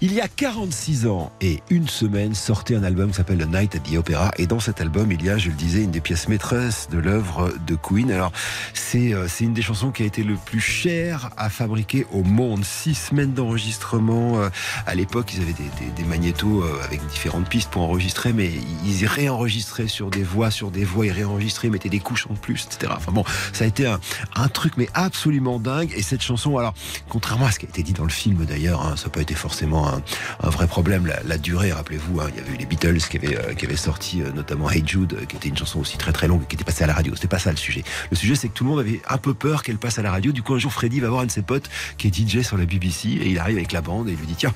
Il 0.00 0.14
y 0.14 0.22
a 0.22 0.26
46 0.26 1.06
ans 1.06 1.32
et 1.42 1.62
une 1.68 1.86
semaine 1.86 2.34
sortait 2.34 2.74
un 2.76 2.82
album 2.82 3.10
qui 3.10 3.16
s'appelle 3.16 3.38
The 3.38 3.52
Night 3.52 3.74
at 3.74 3.80
the 3.80 3.96
Opera. 3.98 4.30
Et 4.38 4.46
dans 4.46 4.58
cet 4.58 4.80
album, 4.80 5.12
il 5.12 5.22
y 5.22 5.28
a, 5.28 5.36
je 5.36 5.50
le 5.50 5.54
disais, 5.54 5.82
une 5.82 5.90
des 5.90 6.00
pièces 6.00 6.28
maîtresses 6.28 6.88
de 6.90 6.96
l'œuvre 6.96 7.52
de 7.66 7.74
Queen. 7.74 8.10
Alors, 8.10 8.32
c'est 8.72 9.12
euh, 9.12 9.26
une 9.40 9.52
des 9.52 9.60
chansons 9.60 9.90
qui 9.90 10.02
a 10.02 10.06
été 10.06 10.22
le 10.22 10.36
plus 10.36 10.60
cher 10.60 11.28
à 11.36 11.50
fabriquer 11.50 12.06
au 12.10 12.22
monde. 12.22 12.64
Six 12.64 12.94
semaines 12.94 13.34
d'enregistrement. 13.34 14.40
Euh, 14.40 14.48
à 14.86 14.94
l'époque, 14.94 15.34
ils 15.34 15.42
avaient 15.42 15.52
des, 15.52 15.84
des, 15.84 15.90
des 15.94 16.04
magnétos 16.04 16.62
euh, 16.62 16.82
avec 16.84 17.06
différentes 17.08 17.50
pistes 17.50 17.70
pour 17.70 17.82
enregistrer, 17.82 18.32
mais 18.32 18.50
ils 18.86 19.06
réenregistraient 19.06 19.88
sur 19.88 20.08
des 20.08 20.22
voix, 20.22 20.50
sur 20.50 20.70
des 20.70 20.84
voix, 20.84 21.04
ils 21.04 21.12
réenregistraient, 21.12 21.68
mettaient 21.68 21.90
des 21.90 22.00
couches 22.00 22.28
en 22.30 22.34
plus, 22.34 22.66
etc. 22.66 22.94
Enfin 22.96 23.12
bon, 23.12 23.24
ça 23.52 23.64
a 23.64 23.66
été 23.66 23.86
un, 23.86 24.00
un 24.34 24.48
truc, 24.48 24.78
mais 24.78 24.88
absolument 24.94 25.33
dingue. 25.40 25.92
Et 25.96 26.02
cette 26.02 26.22
chanson, 26.22 26.56
alors, 26.58 26.74
contrairement 27.08 27.46
à 27.46 27.50
ce 27.50 27.58
qui 27.58 27.66
a 27.66 27.68
été 27.68 27.82
dit 27.82 27.92
dans 27.92 28.04
le 28.04 28.10
film 28.10 28.44
d'ailleurs, 28.44 28.84
hein, 28.84 28.96
ça 28.96 29.04
n'a 29.04 29.10
pas 29.10 29.20
été 29.20 29.34
forcément 29.34 29.88
un, 29.88 30.50
vrai 30.50 30.66
problème. 30.66 31.10
La, 31.24 31.38
durée, 31.38 31.72
rappelez-vous, 31.72 32.20
hein, 32.20 32.26
il 32.30 32.36
y 32.36 32.40
avait 32.40 32.54
eu 32.54 32.56
les 32.58 32.66
Beatles 32.66 32.98
qui 32.98 33.16
avaient, 33.16 33.36
euh, 33.36 33.76
sorti 33.76 34.22
euh, 34.22 34.30
notamment 34.32 34.70
Hey 34.70 34.82
Jude, 34.86 35.26
qui 35.26 35.36
était 35.36 35.48
une 35.48 35.56
chanson 35.56 35.80
aussi 35.80 35.98
très 35.98 36.12
très 36.12 36.28
longue, 36.28 36.46
qui 36.46 36.54
était 36.54 36.64
passée 36.64 36.84
à 36.84 36.86
la 36.86 36.94
radio. 36.94 37.14
C'était 37.14 37.28
pas 37.28 37.38
ça 37.38 37.50
le 37.50 37.56
sujet. 37.56 37.82
Le 38.10 38.16
sujet, 38.16 38.34
c'est 38.34 38.48
que 38.48 38.54
tout 38.54 38.64
le 38.64 38.70
monde 38.70 38.80
avait 38.80 39.00
un 39.08 39.18
peu 39.18 39.34
peur 39.34 39.62
qu'elle 39.62 39.78
passe 39.78 39.98
à 39.98 40.02
la 40.02 40.10
radio. 40.10 40.32
Du 40.32 40.42
coup, 40.42 40.54
un 40.54 40.58
jour, 40.58 40.72
Freddy 40.72 41.00
va 41.00 41.08
voir 41.08 41.22
un 41.22 41.26
de 41.26 41.30
ses 41.30 41.42
potes 41.42 41.68
qui 41.98 42.08
est 42.08 42.14
DJ 42.14 42.42
sur 42.42 42.56
la 42.56 42.66
BBC 42.66 43.08
et 43.08 43.30
il 43.30 43.38
arrive 43.38 43.56
avec 43.56 43.72
la 43.72 43.80
bande 43.80 44.08
et 44.08 44.12
il 44.12 44.18
lui 44.18 44.26
dit 44.26 44.36
tiens, 44.36 44.54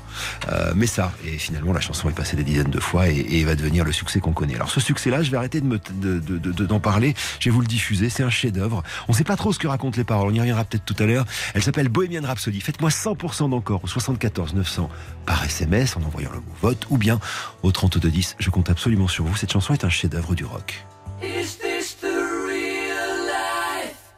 euh, 0.51 0.75
mets 0.75 0.87
ça. 0.87 1.13
Et 1.27 1.39
finalement, 1.39 1.73
la 1.73 1.81
chanson 1.81 2.09
est 2.09 2.13
passée 2.13 2.37
des 2.37 2.45
dizaines 2.45 2.71
de 2.71 2.81
fois 2.81 3.09
et, 3.09 3.19
et 3.19 3.45
va 3.45 3.55
devenir 3.55 3.85
le 3.85 3.93
succès 3.93 4.21
qu'on 4.21 4.33
connaît. 4.33 4.55
Alors, 4.55 4.71
ce 4.71 4.81
succès-là, 4.81 5.23
je 5.23 5.31
vais 5.31 5.37
arrêter 5.37 5.61
de 5.61 5.67
me, 5.67 5.79
d'en 5.79 6.21
de, 6.21 6.39
de, 6.39 6.79
parler. 6.79 7.15
Je 7.41 7.49
vais 7.49 7.55
vous 7.55 7.61
le 7.61 7.67
diffuser. 7.67 8.09
C'est 8.09 8.23
un 8.23 8.31
chef-d'œuvre. 8.31 8.83
On 9.09 9.13
sait 9.13 9.25
pas 9.25 9.37
trop 9.37 9.53
ce 9.53 9.59
que 9.59 9.67
racontent 9.67 9.97
les 9.97 10.05
paroles. 10.05 10.31
On 10.31 10.35
y 10.35 10.41
reviendra 10.41 10.65
peut-être 10.69 10.85
tout 10.85 11.03
à 11.03 11.07
l'heure. 11.07 11.25
Elle 11.55 11.63
s'appelle 11.63 11.89
Bohemian 11.89 12.23
Rhapsody. 12.23 12.61
Faites-moi 12.61 12.91
100% 12.91 13.51
d'encore 13.51 13.83
au 13.85 13.87
74 13.87 14.55
900 14.55 14.91
par 15.27 15.45
SMS 15.45 15.97
en 15.97 16.03
envoyant 16.03 16.31
le 16.31 16.39
mot 16.39 16.55
vote 16.61 16.87
ou 16.91 16.99
bien 16.99 17.21
au 17.63 17.73
32 17.73 18.11
10. 18.11 18.37
Je 18.39 18.51
compte 18.51 18.71
absolument 18.71 19.09
sur 19.09 19.25
vous. 19.25 19.37
Cette 19.37 19.53
chanson 19.53 19.75
est 19.75 19.85
un 19.85 19.91
chef-d'œuvre 19.91 20.35
du 20.35 20.45
rock. 20.45 20.85
Is 21.23 21.59
this 21.59 21.97
the 22.01 22.07
real 22.07 23.27
life? 23.27 24.15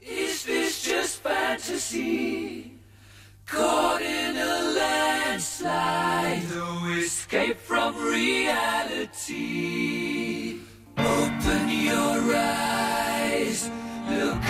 Is 0.00 0.44
this 0.44 0.82
just 0.82 1.22
fantasy? 1.22 2.72
Caught 3.46 4.00
in 4.00 4.36
a 4.36 4.62
landslide, 5.30 6.42
no 6.54 6.86
escape 6.98 7.58
from 7.58 7.94
reality. 7.96 9.91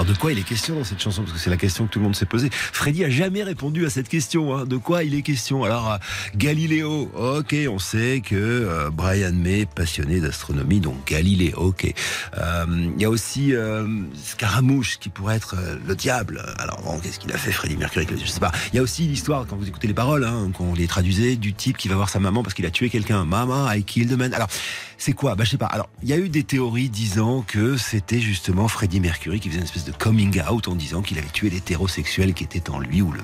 Alors 0.00 0.14
de 0.14 0.18
quoi 0.18 0.32
il 0.32 0.38
est 0.38 0.44
question 0.44 0.76
dans 0.76 0.84
cette 0.84 1.02
chanson? 1.02 1.20
Parce 1.20 1.34
que 1.34 1.38
c'est 1.38 1.50
la 1.50 1.58
question 1.58 1.86
que 1.86 1.90
tout 1.90 1.98
le 1.98 2.04
monde 2.06 2.16
s'est 2.16 2.24
posée. 2.24 2.48
Freddy 2.50 3.04
a 3.04 3.10
jamais 3.10 3.42
répondu 3.42 3.84
à 3.84 3.90
cette 3.90 4.08
question. 4.08 4.56
hein. 4.56 4.64
De 4.64 4.78
quoi 4.78 5.04
il 5.04 5.14
est 5.14 5.20
question? 5.20 5.62
Alors 5.62 5.92
euh, 5.92 5.96
Galiléo, 6.34 7.10
ok, 7.14 7.54
on 7.68 7.78
sait 7.78 8.22
que 8.24 8.34
euh, 8.34 8.88
Brian 8.90 9.34
May, 9.34 9.66
passionné 9.66 10.20
d'astronomie, 10.20 10.80
donc 10.80 11.06
Galilée, 11.06 11.52
ok. 11.54 11.92
Euh, 12.38 12.64
Il 12.96 13.02
y 13.02 13.04
a 13.04 13.10
aussi 13.10 13.54
euh, 13.54 13.86
Scaramouche 14.24 14.98
qui 15.00 15.10
pourrait 15.10 15.36
être 15.36 15.56
euh, 15.58 15.76
le 15.86 15.94
diable. 15.94 16.46
Alors 16.56 16.80
bon, 16.80 16.98
qu'est-ce 17.00 17.18
qu'il 17.18 17.32
a 17.32 17.36
fait 17.36 17.52
Freddy 17.52 17.76
Mercury? 17.76 18.06
Je 18.08 18.26
sais 18.26 18.40
pas. 18.40 18.52
Il 18.72 18.76
y 18.76 18.78
a 18.78 18.82
aussi 18.82 19.02
l'histoire 19.06 19.44
quand 19.46 19.56
vous 19.56 19.68
écoutez 19.68 19.86
les 19.86 19.92
paroles, 19.92 20.24
hein, 20.24 20.50
qu'on 20.54 20.72
les 20.72 20.86
traduisait, 20.86 21.36
du 21.36 21.52
type 21.52 21.76
qui 21.76 21.88
va 21.88 21.96
voir 21.96 22.08
sa 22.08 22.20
maman 22.20 22.42
parce 22.42 22.54
qu'il 22.54 22.64
a 22.64 22.70
tué 22.70 22.88
quelqu'un. 22.88 23.26
Maman, 23.26 23.70
I 23.70 23.84
killed 23.84 24.10
a 24.10 24.16
man. 24.16 24.32
Alors 24.32 24.48
c'est 24.96 25.12
quoi? 25.12 25.34
Bah 25.34 25.44
je 25.44 25.50
sais 25.50 25.58
pas. 25.58 25.66
Alors 25.66 25.90
il 26.02 26.08
y 26.08 26.14
a 26.14 26.16
eu 26.16 26.30
des 26.30 26.44
théories 26.44 26.88
disant 26.88 27.44
que 27.46 27.76
c'était 27.76 28.20
justement 28.20 28.66
Freddie 28.66 29.00
Mercury 29.00 29.40
qui 29.40 29.48
faisait 29.48 29.58
une 29.58 29.66
espèce 29.66 29.84
de 29.84 29.89
coming 29.98 30.40
out 30.50 30.68
en 30.68 30.74
disant 30.74 31.02
qu'il 31.02 31.18
avait 31.18 31.28
tué 31.28 31.50
l'hétérosexuel 31.50 32.34
qui 32.34 32.44
était 32.44 32.70
en 32.70 32.78
lui 32.78 33.02
ou 33.02 33.12
le, 33.12 33.20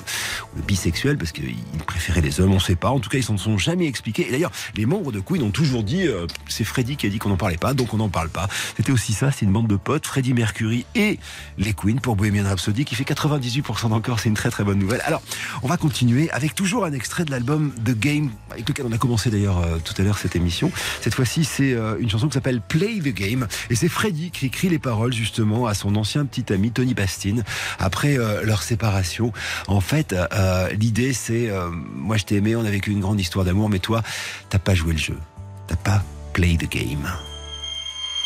bisexuel 0.66 1.18
parce 1.18 1.32
qu'il 1.32 1.56
préférait 1.86 2.20
les 2.20 2.40
hommes. 2.40 2.52
On 2.52 2.60
sait 2.60 2.76
pas. 2.76 2.90
En 2.90 2.98
tout 2.98 3.10
cas 3.10 3.18
ils 3.18 3.24
s'en 3.24 3.36
sont 3.36 3.58
jamais 3.58 3.86
expliqués. 3.86 4.28
Et 4.28 4.30
d'ailleurs 4.30 4.52
les 4.74 4.86
membres 4.86 5.12
de 5.12 5.20
Queen 5.20 5.42
ont 5.42 5.50
toujours 5.50 5.82
dit 5.82 6.06
euh, 6.06 6.26
c'est 6.48 6.64
Freddie 6.64 6.96
qui 6.96 7.06
a 7.06 7.10
dit 7.10 7.18
qu'on 7.18 7.28
n'en 7.28 7.36
parlait 7.36 7.56
pas 7.56 7.74
donc 7.74 7.94
on 7.94 7.98
n'en 7.98 8.08
parle 8.08 8.28
pas. 8.28 8.48
C'était 8.76 8.92
aussi 8.92 9.12
ça. 9.12 9.30
C'est 9.30 9.44
une 9.44 9.52
bande 9.52 9.68
de 9.68 9.76
potes. 9.76 10.06
Freddie 10.06 10.34
Mercury 10.34 10.86
et 10.94 11.18
les 11.58 11.72
Queen 11.72 12.00
pour 12.00 12.16
Bohemian 12.16 12.44
Rhapsody 12.44 12.84
qui 12.84 12.94
fait 12.94 13.04
98% 13.04 13.90
d'encore. 13.90 14.20
C'est 14.20 14.28
une 14.28 14.34
très 14.34 14.50
très 14.50 14.64
bonne 14.64 14.78
nouvelle. 14.78 15.02
Alors 15.04 15.22
on 15.62 15.68
va 15.68 15.76
continuer 15.76 16.30
avec 16.30 16.54
toujours 16.54 16.84
un 16.84 16.92
extrait 16.92 17.24
de 17.24 17.30
l'album 17.30 17.72
The 17.84 17.98
Game 17.98 18.30
avec 18.50 18.68
lequel 18.68 18.86
on 18.86 18.92
a 18.92 18.98
commencé 18.98 19.30
d'ailleurs 19.30 19.58
euh, 19.58 19.78
tout 19.84 19.94
à 19.98 20.02
l'heure 20.02 20.18
cette 20.18 20.36
émission. 20.36 20.70
Cette 21.00 21.14
fois-ci 21.14 21.44
c'est 21.44 21.72
euh, 21.72 21.96
une 22.00 22.10
chanson 22.10 22.28
qui 22.28 22.34
s'appelle 22.34 22.60
Play 22.60 22.98
the 23.00 23.14
Game 23.14 23.46
et 23.70 23.74
c'est 23.74 23.88
Freddie 23.88 24.30
qui 24.30 24.46
écrit 24.46 24.68
les 24.68 24.78
paroles 24.78 25.12
justement 25.12 25.66
à 25.66 25.74
son 25.74 25.96
ancien 25.96 26.24
petit 26.24 26.52
ami 26.52 26.55
Tony 26.72 26.94
Bastin 26.94 27.42
après 27.78 28.18
euh, 28.18 28.42
leur 28.44 28.62
séparation. 28.62 29.32
En 29.68 29.80
fait, 29.80 30.12
euh, 30.12 30.70
l'idée 30.70 31.12
c'est 31.12 31.48
euh, 31.50 31.68
moi 31.70 32.16
je 32.16 32.24
t'ai 32.24 32.36
aimé, 32.36 32.56
on 32.56 32.64
a 32.64 32.70
vécu 32.70 32.90
une 32.90 33.00
grande 33.00 33.20
histoire 33.20 33.44
d'amour, 33.44 33.68
mais 33.68 33.78
toi 33.78 34.02
t'as 34.50 34.58
pas 34.58 34.74
joué 34.74 34.92
le 34.92 34.98
jeu, 34.98 35.18
t'as 35.66 35.76
pas 35.76 36.02
play 36.32 36.56
the 36.56 36.70
game. 36.70 37.08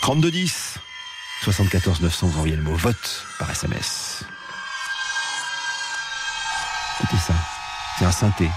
3210 0.02 0.78
74 1.42 2.00
900 2.00 2.26
vous 2.26 2.36
envoyez 2.36 2.56
le 2.56 2.62
mot 2.62 2.74
vote 2.74 3.26
par 3.38 3.50
SMS. 3.50 4.24
Écoutez 6.98 7.18
ça, 7.18 7.34
c'est 7.98 8.04
un 8.04 8.12
synthé. 8.12 8.48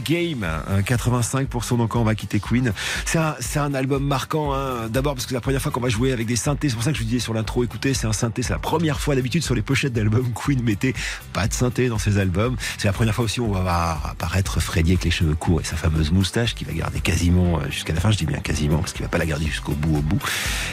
Game, 0.00 0.44
hein, 0.44 0.80
85% 0.80 1.78
d'encore 1.78 2.02
on 2.02 2.04
va 2.04 2.14
quitter 2.14 2.40
Queen. 2.40 2.72
C'est 3.04 3.18
un, 3.18 3.34
un 3.56 3.74
album 3.74 4.04
marquant, 4.04 4.54
hein. 4.54 4.88
d'abord 4.90 5.14
parce 5.14 5.26
que 5.26 5.30
c'est 5.30 5.34
la 5.34 5.40
première 5.40 5.60
fois 5.62 5.70
qu'on 5.72 5.80
va 5.80 5.88
jouer 5.88 6.12
avec 6.12 6.26
des 6.26 6.36
synthés, 6.36 6.68
c'est 6.68 6.74
pour 6.74 6.84
ça 6.84 6.90
que 6.92 6.96
je 6.98 7.02
vous 7.02 7.08
disais 7.08 7.20
sur 7.20 7.34
l'intro, 7.34 7.64
écoutez, 7.64 7.94
c'est 7.94 8.06
un 8.06 8.12
synthé, 8.12 8.42
c'est 8.42 8.52
la 8.52 8.58
première 8.58 9.00
fois 9.00 9.14
d'habitude 9.14 9.42
sur 9.42 9.54
les 9.54 9.62
pochettes 9.62 9.92
d'albums 9.92 10.32
Queen 10.32 10.62
mettait 10.62 10.94
pas 11.32 11.46
de 11.48 11.52
synthé 11.54 11.88
dans 11.88 11.98
ses 11.98 12.18
albums. 12.18 12.56
C'est 12.78 12.88
la 12.88 12.92
première 12.92 13.14
fois 13.14 13.24
aussi 13.24 13.40
où 13.40 13.46
on 13.46 13.52
va 13.52 13.60
voir 13.60 14.06
apparaître 14.10 14.60
Freddy 14.60 14.92
avec 14.92 15.04
les 15.04 15.10
cheveux 15.10 15.34
courts 15.34 15.60
et 15.60 15.64
sa 15.64 15.76
fameuse 15.76 16.10
moustache 16.12 16.54
qui 16.54 16.64
va 16.64 16.72
garder 16.72 17.00
quasiment 17.00 17.58
euh, 17.58 17.70
jusqu'à 17.70 17.92
la 17.92 18.00
fin, 18.00 18.10
je 18.10 18.18
dis 18.18 18.26
bien 18.26 18.38
quasiment 18.38 18.78
parce 18.78 18.92
qu'il 18.92 19.02
va 19.02 19.08
pas 19.08 19.18
la 19.18 19.26
garder 19.26 19.46
jusqu'au 19.46 19.72
bout 19.72 19.96
au 19.98 20.02
bout. 20.02 20.20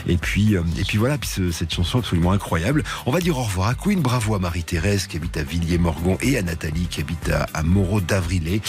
Et 0.07 0.17
puis, 0.17 0.55
euh, 0.55 0.61
et 0.77 0.83
puis 0.83 0.97
voilà, 0.97 1.17
puis 1.17 1.29
ce- 1.29 1.51
cette 1.51 1.73
chanson 1.73 1.99
absolument 1.99 2.31
incroyable. 2.31 2.83
On 3.05 3.11
va 3.11 3.19
dire 3.19 3.37
au 3.37 3.43
revoir 3.43 3.69
à 3.69 3.75
Queen, 3.75 4.01
bravo 4.01 4.35
à 4.35 4.39
Marie-Thérèse 4.39 5.07
qui 5.07 5.17
habite 5.17 5.37
à 5.37 5.43
Villiers-Morgon 5.43 6.17
et 6.21 6.37
à 6.37 6.41
Nathalie 6.41 6.87
qui 6.89 7.01
habite 7.01 7.29
à, 7.29 7.47
à 7.53 7.63
Moreau 7.63 8.01
d'Avrilé 8.01 8.61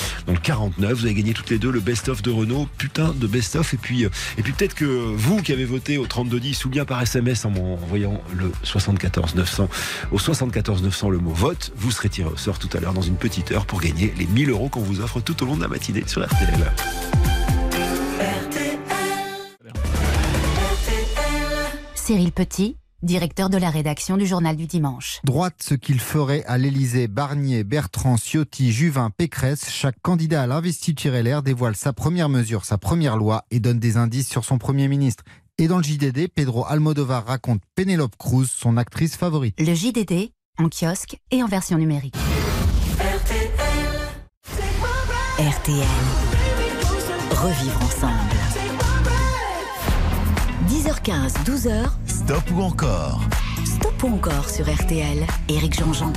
49. 0.43 0.93
Vous 0.93 1.05
avez 1.05 1.15
gagné 1.15 1.33
toutes 1.33 1.51
les 1.51 1.59
deux 1.59 1.71
le 1.71 1.81
best-of 1.81 2.23
de 2.23 2.31
Renault, 2.31 2.69
putain 2.79 3.15
de 3.15 3.27
best-of. 3.27 3.75
Et 3.75 3.77
puis, 3.77 4.05
euh, 4.05 4.11
et 4.39 4.43
puis 4.43 4.53
peut-être 4.53 4.75
que 4.75 4.85
vous 4.85 5.43
qui 5.43 5.53
avez 5.53 5.65
voté 5.65 5.99
au 5.99 6.07
3210 6.07 6.65
ou 6.65 6.69
bien 6.69 6.85
par 6.85 7.01
SMS 7.01 7.45
en 7.45 7.51
m'envoyant 7.51 8.23
le 8.35 8.53
74 8.63 9.35
900 9.35 9.69
au 10.13 10.19
74 10.19 10.83
900 10.83 11.11
le 11.11 11.19
mot 11.19 11.31
vote, 11.31 11.73
vous 11.77 11.91
serez 11.91 12.09
tiré 12.09 12.29
au 12.29 12.37
sort 12.37 12.59
tout 12.59 12.69
à 12.77 12.81
l'heure 12.81 12.95
dans 12.95 13.03
une 13.03 13.17
petite 13.17 13.53
heure 13.53 13.67
pour 13.67 13.81
gagner 13.81 14.13
les 14.19 14.27
1000 14.27 14.51
euros 14.51 14.69
qu'on 14.69 14.81
vous 14.81 15.01
offre 15.01 15.21
tout 15.21 15.43
au 15.43 15.47
long 15.47 15.57
de 15.57 15.63
la 15.63 15.69
matinée 15.69 16.05
sur 16.07 16.25
RTL. 16.25 16.73
Cyril 21.95 22.33
Petit, 22.33 22.77
directeur 23.03 23.51
de 23.51 23.57
la 23.57 23.71
rédaction 23.71 24.17
du 24.17 24.27
Journal 24.27 24.57
du 24.57 24.67
Dimanche. 24.67 25.21
Droite 25.25 25.57
ce 25.61 25.75
qu'il 25.75 26.01
ferait 26.01 26.45
à 26.47 26.59
l'Élysée, 26.59 27.09
Barnier, 27.09 27.65
Bertrand, 27.65 28.17
Ciotti, 28.17 28.73
Juvin, 28.73 29.11
Pécresse, 29.11 29.71
chaque 29.71 30.01
candidat 30.03 30.43
à 30.43 30.47
l'investiture 30.47 31.13
LR 31.13 31.43
dévoile 31.43 31.77
sa 31.77 31.93
première 31.93 32.29
mesure, 32.29 32.65
sa 32.65 32.79
première 32.79 33.17
loi 33.17 33.45
et 33.51 33.61
donne 33.61 33.79
des 33.79 33.97
indices 33.97 34.29
sur 34.29 34.45
son 34.45 34.59
Premier 34.59 34.89
ministre. 34.89 35.25
Et 35.59 35.69
dans 35.69 35.79
le 35.79 35.85
JDD, 35.85 36.29
Pedro 36.35 36.65
Almodovar 36.67 37.27
raconte 37.27 37.61
Pénélope 37.75 38.17
Cruz, 38.17 38.47
son 38.47 38.77
actrice 38.77 39.17
favorite. 39.17 39.59
Le 39.59 39.75
JDD, 39.75 40.31
en 40.59 40.69
kiosque 40.69 41.19
et 41.31 41.43
en 41.43 41.47
version 41.47 41.79
numérique. 41.79 42.17
RTL. 45.39 45.87
Revivre 47.31 47.83
ensemble. 47.83 48.90
10h15, 50.69 51.33
12h, 51.45 51.89
Stop 52.07 52.43
ou 52.55 52.63
encore 52.63 53.21
stop 53.81 54.03
ou 54.03 54.15
encore 54.15 54.51
sur 54.51 54.71
RTL. 54.71 55.27
Éric 55.49 55.79
Jean-Jean. 55.79 56.13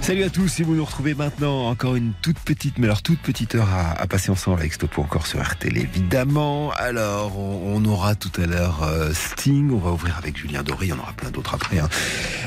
Salut 0.00 0.24
à 0.24 0.28
tous, 0.28 0.48
si 0.48 0.62
vous 0.62 0.74
nous 0.74 0.84
retrouvez 0.84 1.14
maintenant, 1.14 1.66
encore 1.68 1.96
une 1.96 2.12
toute 2.20 2.38
petite, 2.38 2.76
mais 2.76 2.84
alors 2.84 3.00
toute 3.00 3.20
petite 3.20 3.54
heure 3.54 3.68
à, 3.72 4.06
passer 4.06 4.30
ensemble 4.30 4.60
avec 4.60 4.74
Stop 4.74 4.98
ou 4.98 5.00
encore 5.00 5.26
sur 5.26 5.42
RTL, 5.42 5.78
évidemment. 5.78 6.72
Alors, 6.72 7.38
on, 7.38 7.82
aura 7.86 8.14
tout 8.14 8.30
à 8.38 8.46
l'heure 8.46 8.82
euh, 8.82 9.14
Sting, 9.14 9.70
on 9.72 9.78
va 9.78 9.92
ouvrir 9.92 10.18
avec 10.18 10.36
Julien 10.36 10.62
Doré, 10.62 10.86
il 10.86 10.88
y 10.90 10.92
en 10.92 10.98
aura 10.98 11.14
plein 11.14 11.30
d'autres 11.30 11.54
après. 11.54 11.78
hein. 11.78 11.88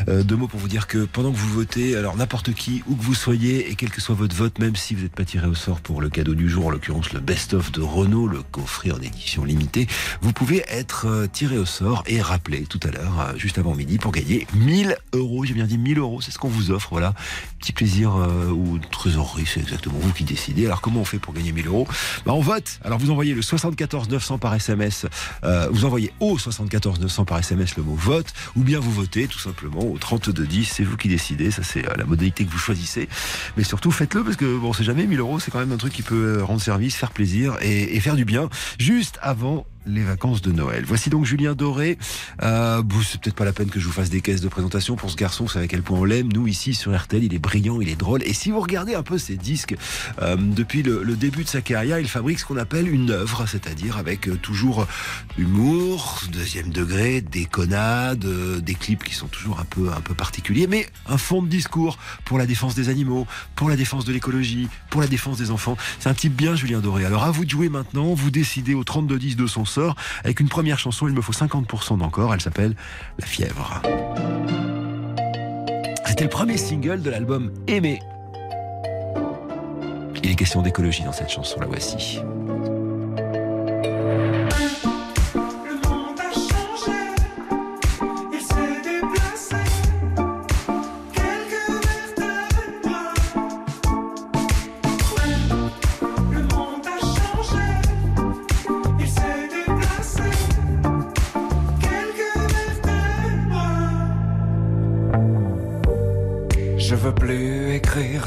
Euh, 0.08 0.22
deux 0.22 0.36
mots 0.36 0.48
pour 0.48 0.60
vous 0.60 0.68
dire 0.68 0.86
que 0.86 1.06
pendant 1.06 1.32
que 1.32 1.38
vous 1.38 1.50
votez, 1.50 1.96
alors 1.96 2.16
n'importe 2.16 2.54
qui, 2.54 2.84
où 2.88 2.96
que 2.96 3.02
vous 3.02 3.16
soyez, 3.16 3.72
et 3.72 3.76
quel 3.76 3.90
que 3.90 4.02
soit 4.02 4.14
votre 4.14 4.36
vote, 4.36 4.60
même 4.60 4.76
si 4.76 4.94
vous 4.94 5.02
n'êtes 5.02 5.16
pas 5.16 5.26
tiré 5.26 5.48
au 5.48 5.56
sort 5.56 5.82
pour 5.82 6.00
le 6.00 6.10
cadeau 6.10 6.36
du 6.36 6.48
jour, 6.50 6.68
en 6.68 6.70
l'occurrence 6.70 7.12
le 7.12 7.22
best-of 7.22 7.72
de 7.72 7.82
Renault, 7.82 8.28
le 8.28 8.44
coffret 8.44 8.92
en 8.92 9.02
édition 9.02 9.44
limitée, 9.44 9.88
vous 10.22 10.32
pouvez 10.32 10.64
être 10.70 11.08
euh, 11.08 11.26
tiré 11.26 11.58
au 11.58 11.66
sort 11.66 12.04
et 12.06 12.22
rappelé 12.22 12.66
tout 12.68 12.80
à 12.84 12.92
l'heure, 12.92 13.34
juste 13.36 13.58
avant 13.58 13.74
midi, 13.74 13.98
pour 13.98 14.12
gagner 14.12 14.37
1000 14.54 14.98
euros. 15.14 15.46
J'ai 15.46 15.54
bien 15.54 15.66
dit 15.66 15.78
1000 15.78 15.98
euros, 16.00 16.22
c'est 16.22 16.32
ce 16.32 16.38
qu'on 16.38 16.50
vous 16.50 16.72
offre, 16.72 16.90
voilà. 16.92 17.14
Petit 17.60 17.74
plaisir 17.74 18.16
euh, 18.16 18.52
ou 18.52 18.80
trésorerie, 18.92 19.46
c'est 19.46 19.62
exactement 19.62 19.98
vous 20.00 20.14
qui 20.14 20.24
décidez. 20.24 20.66
Alors 20.66 20.82
comment 20.82 21.02
on 21.02 21.06
fait 21.06 21.20
pour 21.20 21.34
gagner 21.34 21.52
1000 21.52 21.68
euros 21.68 21.88
bah, 22.26 22.34
On 22.34 22.42
vote. 22.42 22.80
Alors 22.84 23.00
vous 23.00 23.12
envoyez 23.12 23.34
le 23.34 23.42
74 23.42 24.10
900 24.10 24.38
par 24.38 24.54
SMS, 24.54 25.06
euh, 25.44 25.68
vous 25.72 25.86
envoyez 25.86 26.12
au 26.20 26.38
74 26.38 27.00
900 27.00 27.26
par 27.26 27.40
SMS 27.40 27.76
le 27.78 27.84
mot 27.84 27.96
vote, 27.96 28.34
ou 28.56 28.64
bien 28.64 28.80
vous 28.80 28.92
votez 28.92 29.28
tout 29.28 29.40
simplement 29.40 29.80
au 29.80 29.98
32 29.98 30.46
10, 30.46 30.66
c'est 30.66 30.84
vous 30.84 30.98
qui 30.98 31.08
décidez, 31.08 31.52
ça 31.52 31.64
c'est 31.64 31.88
euh, 31.88 31.94
la 31.98 32.06
modalité 32.06 32.46
que 32.46 32.52
vous 32.52 32.58
choisissez. 32.58 33.08
Mais 33.56 33.64
surtout 33.64 33.92
faites-le 33.92 34.24
parce 34.24 34.36
que 34.36 34.58
bon, 34.58 34.74
c'est 34.74 34.84
jamais 34.84 35.06
1000 35.06 35.20
euros, 35.20 35.40
c'est 35.40 35.52
quand 35.52 35.60
même 35.60 35.72
un 35.72 35.78
truc 35.78 35.94
qui 35.94 36.04
peut 36.04 36.38
euh, 36.40 36.44
rendre 36.44 36.62
service, 36.62 36.96
faire 36.96 37.12
plaisir 37.12 37.58
et 37.62 38.00
faire 38.00 38.16
du 38.16 38.26
bien 38.26 38.50
juste 38.80 39.20
avant 39.22 39.66
les 39.88 40.04
vacances 40.04 40.42
de 40.42 40.52
Noël. 40.52 40.84
Voici 40.86 41.10
donc 41.10 41.26
Julien 41.26 41.54
Doré. 41.54 41.98
Euh, 42.44 42.82
c'est 43.04 43.22
peut-être 43.22 43.36
pas 43.36 43.46
la 43.46 43.54
peine 43.54 43.70
que 43.70 43.80
je 43.80 43.86
vous 43.86 43.92
fasse 43.92 44.10
des 44.10 44.22
caisses 44.22 44.42
de 44.42 44.48
présentation 44.50 44.96
pour 44.96 45.10
ce 45.10 45.16
garçon. 45.16 45.46
Vous 45.46 45.50
savez 45.52 45.66
à 45.66 45.68
quel 45.68 45.82
point 45.82 45.98
on 45.98 46.04
l'aime. 46.04 46.32
Nous 46.34 46.48
ici 46.48 46.74
sur 46.74 46.96
RTL, 46.96 47.24
il 47.24 47.34
est 47.34 47.40
brillant, 47.40 47.80
il 47.82 47.90
est 47.90 47.96
drôle. 47.96 48.24
Et 48.24 48.34
si 48.34 48.52
vous 48.52 48.60
regardez 48.60 48.96
un 48.96 49.04
peu 49.04 49.18
ses 49.18 49.38
disques, 49.38 49.76
euh, 50.22 50.36
depuis 50.38 50.84
le, 50.84 51.04
le 51.04 51.16
début 51.16 51.44
de 51.44 51.50
sa 51.50 51.62
carrière, 51.62 52.00
il 52.00 52.08
fabrique 52.08 52.40
ce 52.40 52.46
qu'on 52.46 52.58
appelle 52.58 52.88
une 52.88 53.12
œuvre, 53.12 53.46
c'est-à-dire 53.48 53.98
avec 53.98 54.28
euh, 54.28 54.36
toujours 54.36 54.88
humour, 55.38 56.22
deuxième 56.32 56.70
degré, 56.70 57.22
déconnade, 57.22 58.26
euh, 58.26 58.60
des 58.60 58.76
clips 58.76 59.04
qui 59.04 59.14
sont 59.14 59.28
toujours 59.28 59.60
un 59.60 59.66
peu 59.66 59.92
un 59.92 60.02
peu 60.02 60.14
particuliers, 60.14 60.68
mais 60.68 60.88
un 61.08 61.18
fond 61.18 61.42
de 61.42 61.48
discours 61.48 61.98
pour 62.26 62.38
la 62.38 62.46
défense 62.46 62.76
des 62.76 62.90
animaux, 62.90 63.28
pour 63.56 63.70
la 63.70 63.76
défense 63.76 64.06
de 64.06 64.14
l'écologie, 64.14 64.68
pour 64.90 65.02
la 65.02 65.08
défense 65.08 65.38
des 65.38 65.52
enfants. 65.52 65.78
C'est 66.00 66.10
un 66.10 66.14
type 66.14 66.36
bien, 66.36 66.56
Julien 66.56 66.80
Doré. 66.80 67.06
Alors 67.06 67.24
à 67.24 67.32
vous 67.32 67.46
de 67.46 67.50
jouer 67.50 67.70
maintenant. 67.70 68.14
Vous 68.14 68.32
décidez 68.32 68.74
au 68.74 68.84
32 68.84 69.18
10 69.18 69.36
de 69.36 69.48
son 69.48 69.66
avec 70.24 70.40
une 70.40 70.50
première 70.50 70.80
chanson. 70.80 71.08
Il 71.08 71.14
me 71.14 71.22
faut 71.22 71.34
50% 71.34 71.98
d'encore. 71.98 72.34
Elle 72.34 72.42
s'appelle 72.42 72.76
La 73.20 73.26
fièvre. 73.26 73.82
C'était 76.06 76.24
le 76.24 76.30
premier 76.30 76.58
single 76.58 77.02
de 77.02 77.10
l'album 77.10 77.52
Aimé. 77.68 78.00
Il 80.24 80.32
est 80.32 80.36
question 80.36 80.62
d'écologie 80.62 81.04
dans 81.04 81.14
cette 81.14 81.30
chanson. 81.30 81.60
La 81.60 81.68
voici. 81.68 82.20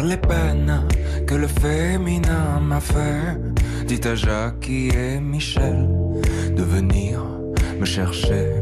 Les 0.03 0.17
peines 0.17 0.83
que 1.27 1.35
le 1.35 1.47
féminin 1.47 2.61
m'a 2.61 2.81
fait. 2.81 3.39
Dites 3.87 4.07
à 4.07 4.15
Jackie 4.15 4.89
et 4.89 5.21
Michel 5.21 5.89
de 6.57 6.63
venir 6.63 7.23
me 7.79 7.85
chercher. 7.85 8.55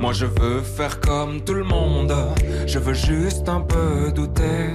Moi 0.00 0.12
je 0.12 0.26
veux 0.26 0.60
faire 0.60 1.00
comme 1.00 1.42
tout 1.42 1.54
le 1.54 1.64
monde, 1.64 2.14
je 2.66 2.78
veux 2.78 2.94
juste 2.94 3.48
un 3.48 3.60
peu 3.60 4.10
douter. 4.12 4.70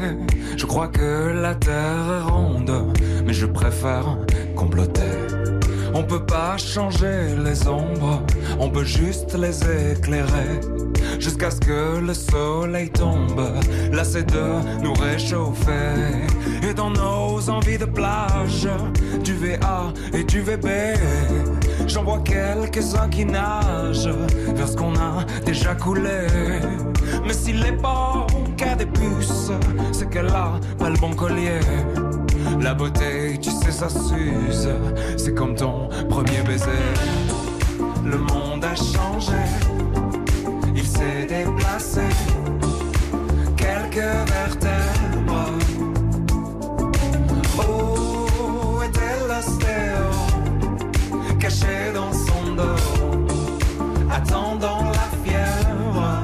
Je 0.55 0.65
crois 0.65 0.87
que 0.87 1.31
la 1.31 1.55
terre 1.55 2.07
est 2.19 2.31
ronde, 2.31 2.93
mais 3.25 3.33
je 3.33 3.45
préfère 3.45 4.17
comploter. 4.55 5.01
On 5.93 6.03
peut 6.03 6.25
pas 6.25 6.57
changer 6.57 7.35
les 7.43 7.67
ombres, 7.67 8.21
on 8.59 8.69
peut 8.69 8.83
juste 8.83 9.35
les 9.35 9.57
éclairer. 9.93 10.59
Jusqu'à 11.19 11.51
ce 11.51 11.59
que 11.59 11.99
le 11.99 12.13
soleil 12.13 12.89
tombe, 12.89 13.41
lassé 13.91 14.23
de 14.23 14.81
nous 14.83 14.93
réchauffer. 14.93 16.27
Et 16.67 16.73
dans 16.73 16.89
nos 16.89 17.49
envies 17.49 17.77
de 17.77 17.85
plage, 17.85 18.67
du 19.23 19.33
VA 19.33 19.93
et 20.13 20.23
du 20.23 20.41
VB, 20.41 20.67
j'en 21.87 22.03
vois 22.03 22.19
quelques-uns 22.19 23.09
qui 23.09 23.25
nagent 23.25 24.09
vers 24.55 24.67
ce 24.67 24.75
qu'on 24.75 24.95
a 24.95 25.25
déjà 25.45 25.75
coulé. 25.75 26.27
Mais 27.25 27.33
est 27.33 27.81
pas 27.81 28.27
qu'à 28.57 28.75
des 28.75 28.85
puces, 28.85 29.51
c'est 29.91 30.09
qu'elle 30.09 30.27
a 30.27 30.59
pas 30.77 30.89
le 30.89 30.97
bon 30.97 31.13
collier. 31.13 31.59
La 32.61 32.73
beauté, 32.73 33.37
tu 33.41 33.49
sais, 33.49 33.71
ça 33.71 33.89
s'use. 33.89 34.69
C'est 35.17 35.33
comme 35.33 35.55
ton 35.55 35.89
premier 36.09 36.41
baiser. 36.45 36.65
Le 38.03 38.17
monde 38.17 38.63
a 38.63 38.75
changé. 38.75 39.84
Il 40.85 40.91
s'est 40.91 41.25
déplacé. 41.27 42.01
Quelques 43.57 44.11
vertèbres. 44.33 45.49
Où 47.57 48.83
était 48.83 49.17
l'ostéo 49.27 50.05
Caché 51.39 51.91
dans 51.91 52.13
son 52.13 52.53
dos. 52.55 52.83
Attendant 54.11 54.83
la 54.99 55.07
fièvre? 55.23 56.23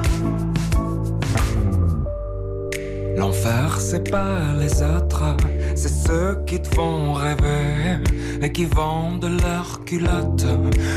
L'enfer, 3.16 3.80
c'est 3.80 4.08
pas 4.08 4.54
les 4.60 4.80
autres, 4.80 5.36
c'est 5.74 5.88
ceux 6.06 6.38
qui 6.46 6.62
te 6.62 6.72
font 6.72 7.14
rêver 7.14 7.98
et 8.40 8.52
qui 8.52 8.66
vendent 8.66 9.30
leurs 9.42 9.84
culottes 9.84 10.46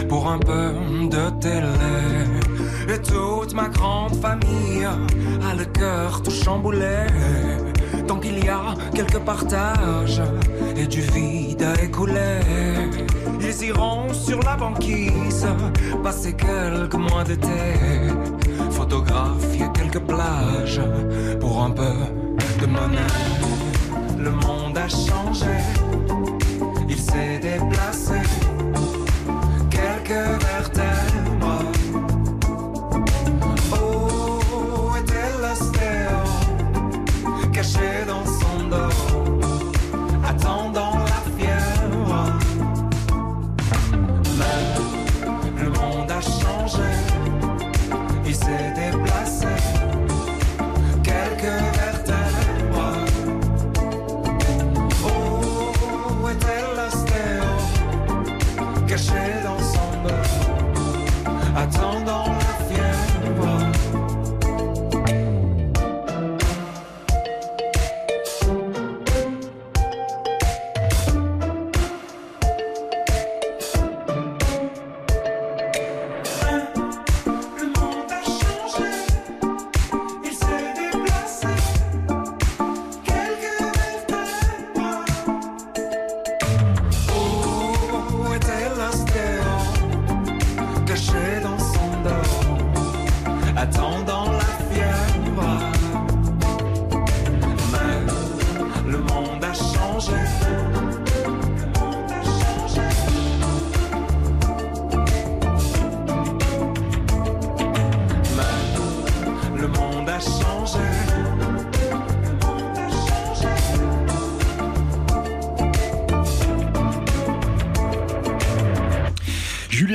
pour 0.07 0.29
un 0.29 0.37
peu 0.37 0.71
de 1.09 1.29
télé. 1.41 2.54
Et 2.87 3.01
toute 3.01 3.53
ma 3.53 3.67
grande 3.69 4.15
famille 4.21 4.85
a 4.85 5.55
le 5.55 5.65
cœur 5.65 6.21
tout 6.21 6.31
chamboulé. 6.31 7.07
tant 8.07 8.19
qu'il 8.19 8.43
y 8.43 8.49
a 8.49 8.75
quelques 8.93 9.19
partages 9.19 10.21
et 10.75 10.85
du 10.85 11.01
vide 11.01 11.63
à 11.63 11.81
écouler. 11.81 12.39
Ils 13.41 13.67
iront 13.67 14.13
sur 14.13 14.39
la 14.43 14.55
banquise, 14.55 15.47
passer 16.03 16.33
quelques 16.33 16.95
mois 16.95 17.23
d'été, 17.23 17.73
photographier 18.71 19.67
quelques 19.73 19.99
plages 19.99 20.81
pour 21.39 21.63
un 21.63 21.71
peu 21.71 21.93
de 22.61 22.65
monnaie. 22.65 23.13
Le 24.17 24.31
monde 24.31 24.77
a 24.77 24.87
changé, 24.87 25.57
il 26.89 26.97
s'est 26.97 27.39
déplacé, 27.39 28.21
quelques 29.69 30.43
vertèbres. 30.43 30.94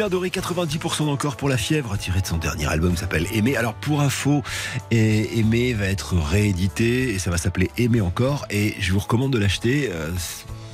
Doré, 0.08 0.30
90% 0.30 1.06
d'encore 1.06 1.36
pour 1.36 1.48
la 1.48 1.56
fièvre, 1.56 1.96
tiré 1.98 2.20
de 2.20 2.26
son 2.26 2.38
dernier 2.38 2.66
album, 2.66 2.96
s'appelle 2.96 3.26
Aimer. 3.32 3.56
Alors 3.56 3.74
pour 3.74 4.00
info, 4.00 4.42
Aimer 4.90 5.74
va 5.74 5.86
être 5.86 6.16
réédité 6.16 7.10
et 7.10 7.18
ça 7.18 7.30
va 7.30 7.36
s'appeler 7.36 7.70
Aimer 7.76 8.00
encore. 8.00 8.46
Et 8.50 8.74
je 8.80 8.92
vous 8.92 9.00
recommande 9.00 9.32
de 9.32 9.38
l'acheter. 9.38 9.90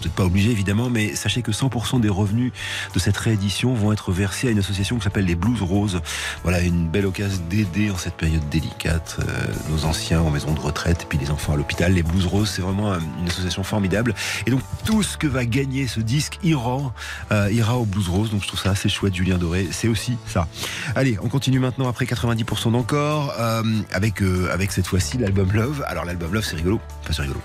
N'êtes 0.07 0.15
pas 0.15 0.25
obligé 0.25 0.53
évidemment, 0.53 0.89
mais 0.89 1.17
sachez 1.17 1.43
que 1.43 1.51
100% 1.51 2.01
des 2.01 2.09
revenus 2.09 2.53
de 2.95 2.99
cette 3.01 3.17
réédition 3.17 3.75
vont 3.75 3.93
être 3.93 4.13
versés 4.13 4.47
à 4.47 4.51
une 4.53 4.61
association 4.61 4.99
qui 4.99 5.03
s'appelle 5.03 5.25
les 5.25 5.35
Blues 5.35 5.61
Roses. 5.63 6.01
Voilà 6.45 6.61
une 6.61 6.87
belle 6.87 7.07
occasion 7.07 7.43
d'aider 7.51 7.91
en 7.91 7.97
cette 7.97 8.15
période 8.15 8.49
délicate 8.49 9.17
euh, 9.19 9.47
nos 9.69 9.85
anciens 9.85 10.21
en 10.21 10.31
maison 10.31 10.55
de 10.55 10.61
retraite 10.61 11.03
et 11.03 11.07
puis 11.07 11.19
les 11.19 11.33
enfants 11.33 11.55
à 11.55 11.57
l'hôpital. 11.57 11.93
Les 11.93 12.05
Blues 12.05 12.25
Roses, 12.25 12.53
c'est 12.55 12.63
vraiment 12.63 12.93
euh, 12.93 12.99
une 13.21 13.27
association 13.27 13.65
formidable. 13.65 14.15
Et 14.47 14.53
donc 14.53 14.61
tout 14.85 15.03
ce 15.03 15.17
que 15.17 15.27
va 15.27 15.45
gagner 15.45 15.89
ce 15.89 15.99
disque 15.99 16.39
ira, 16.45 16.93
euh, 17.33 17.51
ira 17.51 17.77
au 17.77 17.85
Blues 17.85 18.09
Rose. 18.09 18.31
Donc 18.31 18.43
je 18.43 18.47
trouve 18.47 18.61
ça 18.61 18.71
assez 18.71 18.89
chouette, 18.89 19.17
Julien 19.17 19.39
Doré. 19.39 19.67
C'est 19.73 19.89
aussi 19.89 20.19
ça. 20.29 20.47
Allez, 20.95 21.19
on 21.21 21.29
continue 21.29 21.59
maintenant 21.59 21.89
après 21.89 22.05
90% 22.05 22.71
d'encore 22.71 23.35
euh, 23.41 23.65
avec 23.91 24.23
avec 24.53 24.71
cette 24.71 24.87
fois-ci 24.87 25.19
l'album 25.19 25.51
Love. 25.51 25.85
Alors 25.89 26.05
l'album 26.05 26.33
Love, 26.33 26.45
c'est 26.45 26.55
rigolo, 26.55 26.79
pas 27.05 27.13
c'est 27.13 27.23
rigolo. 27.23 27.41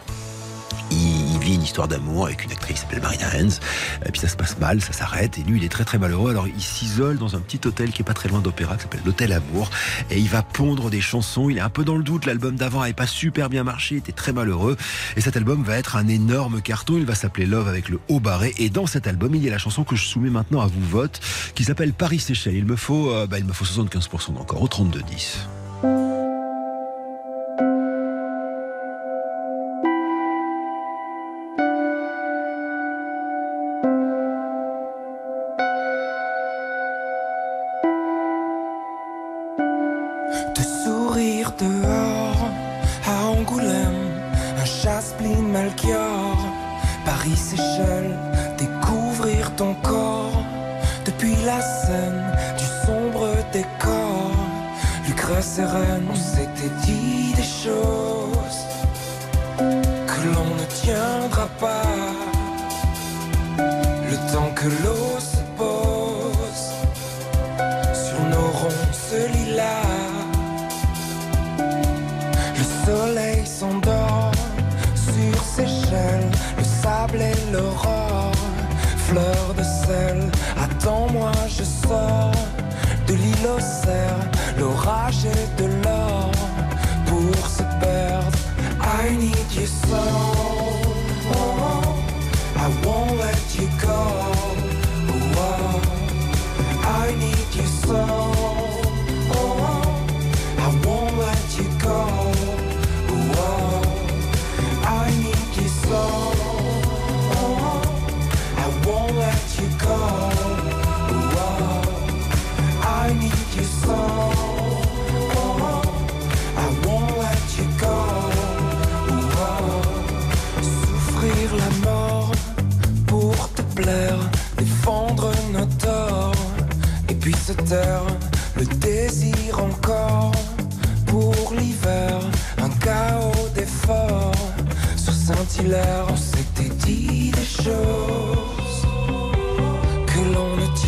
Une 1.62 1.66
histoire 1.66 1.88
d'amour 1.88 2.26
avec 2.26 2.44
une 2.44 2.52
actrice 2.52 2.78
qui 2.78 2.82
s'appelle 2.82 3.04
Marina 3.04 3.28
Hens. 3.36 3.60
Et 4.04 4.12
puis 4.12 4.20
ça 4.20 4.28
se 4.28 4.36
passe 4.36 4.58
mal, 4.58 4.82
ça 4.82 4.94
s'arrête. 4.94 5.38
Et 5.38 5.44
lui, 5.44 5.60
il 5.60 5.64
est 5.64 5.70
très 5.70 5.86
très 5.86 6.00
malheureux. 6.00 6.32
Alors 6.32 6.48
il 6.48 6.60
s'isole 6.60 7.20
dans 7.20 7.36
un 7.36 7.40
petit 7.40 7.62
hôtel 7.68 7.92
qui 7.92 8.02
est 8.02 8.04
pas 8.04 8.16
très 8.16 8.30
loin 8.30 8.40
d'Opéra, 8.40 8.78
qui 8.78 8.82
s'appelle 8.82 9.02
l'Hôtel 9.06 9.32
Amour. 9.32 9.70
Et 10.10 10.18
il 10.18 10.28
va 10.28 10.42
pondre 10.42 10.90
des 10.90 11.02
chansons. 11.02 11.52
Il 11.52 11.60
est 11.60 11.62
un 11.62 11.70
peu 11.70 11.84
dans 11.84 11.98
le 11.98 12.04
doute. 12.04 12.26
L'album 12.26 12.56
d'avant 12.56 12.82
avait 12.82 12.94
pas 12.94 13.06
super 13.06 13.48
bien 13.48 13.64
marché. 13.64 13.94
Il 13.94 13.98
était 14.00 14.12
très 14.12 14.34
malheureux. 14.34 14.76
Et 15.16 15.22
cet 15.22 15.38
album 15.38 15.62
va 15.62 15.78
être 15.78 15.98
un 15.98 16.08
énorme 16.08 16.64
carton. 16.64 16.98
Il 16.98 17.06
va 17.06 17.14
s'appeler 17.14 17.46
Love 17.46 17.68
avec 17.68 17.90
le 17.90 18.00
haut 18.10 18.20
barré. 18.20 18.56
Et 18.58 18.72
dans 18.72 18.88
cet 18.88 19.06
album, 19.06 19.36
il 19.36 19.44
y 19.44 19.48
a 19.48 19.52
la 19.52 19.60
chanson 19.60 19.84
que 19.84 19.96
je 19.96 20.04
soumets 20.04 20.32
maintenant 20.32 20.62
à 20.62 20.68
vous 20.68 20.84
vote, 20.90 21.20
qui 21.54 21.64
s'appelle 21.64 21.94
Paris 21.94 22.18
Seychelles. 22.18 22.56
Il 22.56 22.66
me 22.66 22.76
faut, 22.76 23.12
euh, 23.12 23.28
bah, 23.28 23.38
il 23.38 23.46
me 23.46 23.54
faut 23.54 23.66
75% 23.66 24.34
d'encore 24.34 24.64
au 24.64 24.68
32-10. 24.68 25.61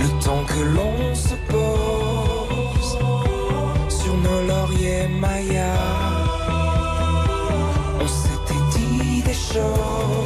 Le 0.01 0.07
temps 0.23 0.43
que 0.51 0.61
l'on 0.75 1.15
se 1.15 1.35
pose 1.53 2.97
sur 3.99 4.15
nos 4.25 4.41
lauriers 4.49 5.07
Maya. 5.21 5.75
On 8.01 8.07
s'était 8.07 8.63
dit 8.75 9.21
des 9.21 9.39
choses. 9.51 10.22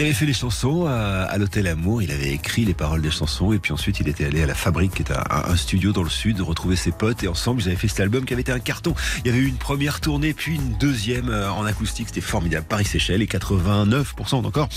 Il 0.00 0.04
avait 0.04 0.14
fait 0.14 0.24
les 0.24 0.32
chansons 0.32 0.86
à, 0.86 1.24
à 1.24 1.36
l'Hôtel 1.36 1.66
Amour, 1.66 2.00
il 2.00 2.10
avait 2.10 2.30
écrit 2.30 2.64
les 2.64 2.72
paroles 2.72 3.02
des 3.02 3.10
chansons 3.10 3.52
et 3.52 3.58
puis 3.58 3.74
ensuite 3.74 4.00
il 4.00 4.08
était 4.08 4.24
allé 4.24 4.42
à 4.42 4.46
la 4.46 4.54
Fabrique, 4.54 4.94
qui 4.94 5.02
est 5.02 5.12
un, 5.12 5.22
un 5.28 5.56
studio 5.56 5.92
dans 5.92 6.02
le 6.02 6.08
sud, 6.08 6.40
retrouver 6.40 6.74
ses 6.74 6.90
potes 6.90 7.22
et 7.22 7.28
ensemble 7.28 7.60
ils 7.60 7.66
avaient 7.66 7.76
fait 7.76 7.86
cet 7.86 8.00
album 8.00 8.24
qui 8.24 8.32
avait 8.32 8.40
été 8.40 8.50
un 8.50 8.60
carton. 8.60 8.94
Il 9.18 9.26
y 9.26 9.28
avait 9.28 9.40
eu 9.40 9.46
une 9.46 9.58
première 9.58 10.00
tournée 10.00 10.32
puis 10.32 10.54
une 10.54 10.72
deuxième 10.78 11.28
euh, 11.28 11.52
en 11.52 11.66
acoustique, 11.66 12.06
c'était 12.08 12.22
formidable. 12.22 12.64
Paris-Séchelles 12.66 13.20
et 13.20 13.26
89% 13.26 14.36
encore. 14.36 14.70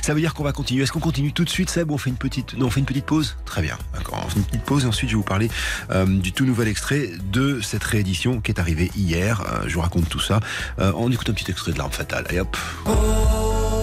Ça 0.00 0.14
veut 0.14 0.20
dire 0.20 0.32
qu'on 0.32 0.44
va 0.44 0.52
continuer. 0.52 0.84
Est-ce 0.84 0.92
qu'on 0.92 1.00
continue 1.00 1.34
tout 1.34 1.44
de 1.44 1.50
suite 1.50 1.68
Seb 1.68 1.90
on 1.90 1.98
fait 1.98 2.08
une 2.08 2.16
petite 2.16 2.56
Non, 2.56 2.68
on 2.68 2.70
fait 2.70 2.80
une 2.80 2.86
petite 2.86 3.04
pause? 3.04 3.36
Très 3.44 3.60
bien, 3.60 3.76
d'accord. 3.92 4.22
On 4.24 4.30
fait 4.30 4.38
une 4.38 4.44
petite 4.46 4.64
pause 4.64 4.84
et 4.84 4.86
ensuite 4.86 5.10
je 5.10 5.16
vais 5.16 5.18
vous 5.18 5.22
parler 5.22 5.50
euh, 5.90 6.06
du 6.06 6.32
tout 6.32 6.46
nouvel 6.46 6.68
extrait 6.68 7.10
de 7.30 7.60
cette 7.60 7.84
réédition 7.84 8.40
qui 8.40 8.50
est 8.50 8.58
arrivée 8.58 8.90
hier. 8.96 9.42
Euh, 9.42 9.64
je 9.66 9.74
vous 9.74 9.82
raconte 9.82 10.08
tout 10.08 10.20
ça. 10.20 10.40
Euh, 10.78 10.92
on 10.96 11.12
écoute 11.12 11.28
un 11.28 11.34
petit 11.34 11.50
extrait 11.50 11.72
de 11.72 11.76
L'arme 11.76 11.92
fatale. 11.92 12.24
Allez 12.30 12.40
hop 12.40 12.56
Oh, 12.86 13.81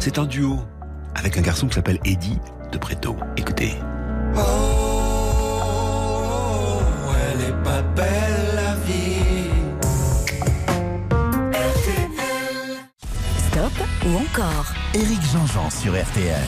C'est 0.00 0.18
un 0.18 0.24
duo 0.24 0.58
avec 1.14 1.36
un 1.36 1.42
garçon 1.42 1.68
qui 1.68 1.74
s'appelle 1.74 1.98
Eddie 2.06 2.38
de 2.72 2.78
Preto. 2.78 3.16
Écoutez. 3.36 3.74
Oh, 4.34 4.40
elle 7.34 7.42
est 7.42 7.62
pas 7.62 7.82
belle 7.94 8.54
la 8.54 8.74
vie. 8.86 9.50
Stop 13.50 13.72
ou 14.06 14.16
encore? 14.16 14.72
Éric 14.94 15.20
Jean-Jean 15.30 15.68
sur 15.68 15.92
RTL. 15.92 16.46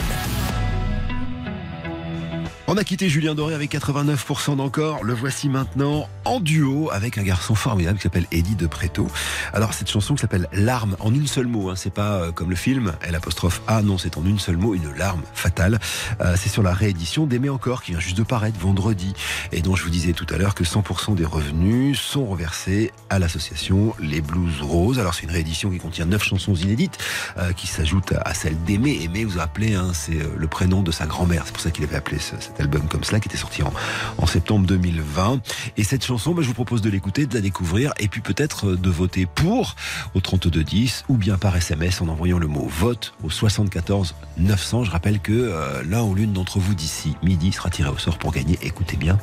On 2.74 2.78
a 2.78 2.84
quitté 2.84 3.10
Julien 3.10 3.34
Doré 3.34 3.52
avec 3.54 3.70
89% 3.74 4.56
d'encore. 4.56 5.04
Le 5.04 5.12
voici 5.12 5.50
maintenant 5.50 6.08
en 6.24 6.40
duo 6.40 6.88
avec 6.90 7.18
un 7.18 7.22
garçon 7.22 7.54
formidable 7.54 7.98
qui 7.98 8.04
s'appelle 8.04 8.24
Eddie 8.32 8.54
de 8.54 8.66
Preto. 8.66 9.08
Alors 9.52 9.74
cette 9.74 9.90
chanson 9.90 10.14
qui 10.14 10.22
s'appelle 10.22 10.48
Larme 10.54 10.96
en 11.00 11.12
une 11.12 11.26
seule 11.26 11.48
mot. 11.48 11.68
Hein. 11.68 11.74
C'est 11.76 11.92
pas 11.92 12.12
euh, 12.14 12.32
comme 12.32 12.48
le 12.48 12.56
film 12.56 12.94
L 13.02 13.14
apostrophe 13.14 13.60
A. 13.66 13.82
Non, 13.82 13.98
c'est 13.98 14.16
en 14.16 14.24
une 14.24 14.38
seule 14.38 14.56
mot, 14.56 14.74
une 14.74 14.90
larme 14.94 15.20
fatale. 15.34 15.80
Euh, 16.22 16.34
c'est 16.38 16.48
sur 16.48 16.62
la 16.62 16.72
réédition 16.72 17.26
d'Aimer 17.26 17.50
encore 17.50 17.82
qui 17.82 17.90
vient 17.90 18.00
juste 18.00 18.16
de 18.16 18.22
paraître 18.22 18.58
vendredi 18.58 19.12
et 19.52 19.60
dont 19.60 19.76
je 19.76 19.84
vous 19.84 19.90
disais 19.90 20.14
tout 20.14 20.26
à 20.34 20.38
l'heure 20.38 20.54
que 20.54 20.64
100% 20.64 21.14
des 21.14 21.26
revenus 21.26 22.00
sont 22.00 22.24
reversés 22.24 22.90
à 23.10 23.18
l'association 23.18 23.94
Les 24.00 24.22
Blues 24.22 24.62
Roses. 24.62 24.98
Alors 24.98 25.12
c'est 25.12 25.24
une 25.24 25.30
réédition 25.30 25.68
qui 25.68 25.76
contient 25.78 26.06
neuf 26.06 26.24
chansons 26.24 26.54
inédites 26.54 26.96
euh, 27.36 27.52
qui 27.52 27.66
s'ajoutent 27.66 28.14
à 28.24 28.32
celle 28.32 28.56
d'Aimer. 28.64 29.02
Aimer, 29.02 29.26
vous 29.26 29.40
rappelez, 29.40 29.74
hein, 29.74 29.90
c'est 29.92 30.16
le 30.34 30.46
prénom 30.46 30.80
de 30.80 30.90
sa 30.90 31.04
grand-mère. 31.04 31.42
C'est 31.44 31.52
pour 31.52 31.60
ça 31.62 31.70
qu'il 31.70 31.84
avait 31.84 31.96
appelé 31.96 32.18
ce- 32.18 32.40
cet 32.40 32.61
album 32.62 32.88
comme 32.88 33.04
cela, 33.04 33.20
qui 33.20 33.28
était 33.28 33.36
sorti 33.36 33.62
en, 33.62 33.72
en 34.18 34.26
septembre 34.26 34.66
2020. 34.66 35.40
Et 35.76 35.84
cette 35.84 36.04
chanson, 36.04 36.32
bah, 36.32 36.42
je 36.42 36.48
vous 36.48 36.54
propose 36.54 36.82
de 36.82 36.90
l'écouter, 36.90 37.26
de 37.26 37.34
la 37.34 37.40
découvrir, 37.40 37.92
et 37.98 38.08
puis 38.08 38.20
peut-être 38.20 38.70
euh, 38.70 38.76
de 38.76 38.90
voter 38.90 39.26
pour 39.26 39.76
au 40.14 40.20
3210 40.20 41.04
ou 41.08 41.16
bien 41.16 41.38
par 41.38 41.56
SMS 41.56 42.00
en 42.00 42.08
envoyant 42.08 42.38
le 42.38 42.46
mot 42.46 42.66
vote 42.66 43.14
au 43.22 43.30
74 43.30 44.14
900. 44.38 44.84
Je 44.84 44.90
rappelle 44.90 45.20
que 45.20 45.32
euh, 45.32 45.82
l'un 45.84 46.02
ou 46.02 46.14
l'une 46.14 46.32
d'entre 46.32 46.58
vous 46.58 46.74
d'ici 46.74 47.16
midi 47.22 47.52
sera 47.52 47.70
tiré 47.70 47.88
au 47.90 47.98
sort 47.98 48.18
pour 48.18 48.32
gagner, 48.32 48.58
écoutez 48.62 48.96
bien, 48.96 49.18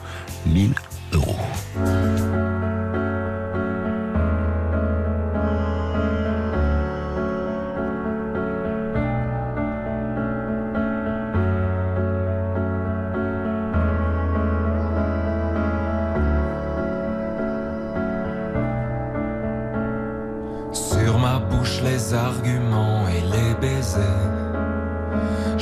1000 0.46 0.74
euros. 1.14 1.38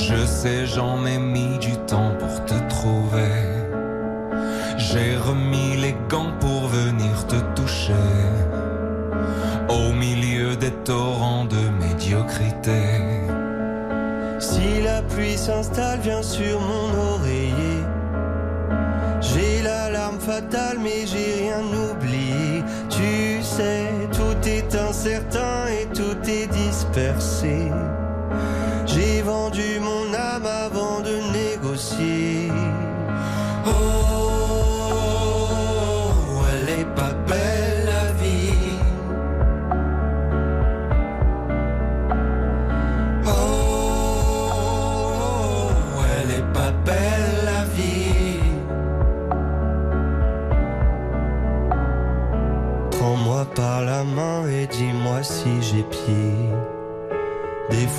Je 0.10 0.26
sais, 0.26 0.66
j'en 0.66 1.06
ai 1.06 1.18
mis 1.18 1.58
du 1.58 1.76
temps 1.86 2.14
pour 2.18 2.46
te 2.46 2.54
trouver. 2.70 3.44
J'ai 4.78 5.18
remis 5.18 5.76
les 5.76 5.98
gants 6.08 6.32
pour 6.40 6.68
venir 6.68 7.28
te 7.28 7.36
toucher. 7.60 8.08
Au 9.68 9.92
milieu 9.92 10.56
des 10.56 10.72
torrents 10.86 11.44
de 11.44 11.62
médiocrité. 11.84 12.84
Si 14.40 14.82
la 14.82 15.02
pluie 15.02 15.38
s'installe, 15.38 16.00
viens 16.00 16.24
sur 16.24 16.58
mon 16.62 17.16
oreiller. 17.16 17.84
J'ai 19.20 19.62
l'alarme 19.62 20.22
fatale, 20.22 20.78
mais 20.82 21.06
j'ai 21.06 21.44
rien 21.44 21.64
oublié. 21.92 22.64
Tu 22.90 23.44
sais, 23.44 23.90
tout 24.14 24.48
est 24.48 24.74
incertain 24.74 25.66
et 25.68 25.86
tout 25.94 26.30
est 26.30 26.48
dispersé. 26.48 27.72
Avant 30.46 31.02
de 31.02 31.16
négocier. 31.34 32.52
Oh, 33.66 33.72
elle 36.52 36.70
est 36.80 36.86
pas 36.96 37.14
belle 37.28 37.86
la 37.86 38.12
vie. 38.22 38.78
Oh, 43.26 43.32
elle 46.22 46.32
est 46.32 46.48
pas 46.54 46.72
belle 46.86 47.44
la 47.44 47.62
vie. 47.76 48.40
Prends-moi 52.92 53.44
par 53.56 53.82
la 53.82 54.04
main 54.04 54.48
et 54.48 54.68
dis-moi 54.68 55.24
si 55.24 55.62
j'ai 55.62 55.84
pied. 55.84 56.37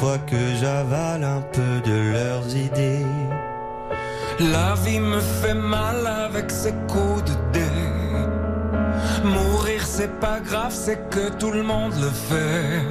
Fois 0.00 0.18
que 0.18 0.54
j'avale 0.60 1.24
un 1.24 1.40
peu 1.40 1.80
de 1.84 2.12
leurs 2.12 2.54
idées. 2.54 3.04
La 4.38 4.74
vie 4.84 5.00
me 5.00 5.18
fait 5.18 5.54
mal 5.54 6.06
avec 6.06 6.52
ses 6.52 6.72
coups 6.86 7.24
de 7.24 7.34
dé. 7.52 7.70
Mourir 9.24 9.84
c'est 9.84 10.20
pas 10.20 10.38
grave, 10.38 10.72
c'est 10.72 11.10
que 11.10 11.30
tout 11.40 11.50
le 11.50 11.64
monde 11.64 11.94
le 12.00 12.10
fait. 12.10 12.82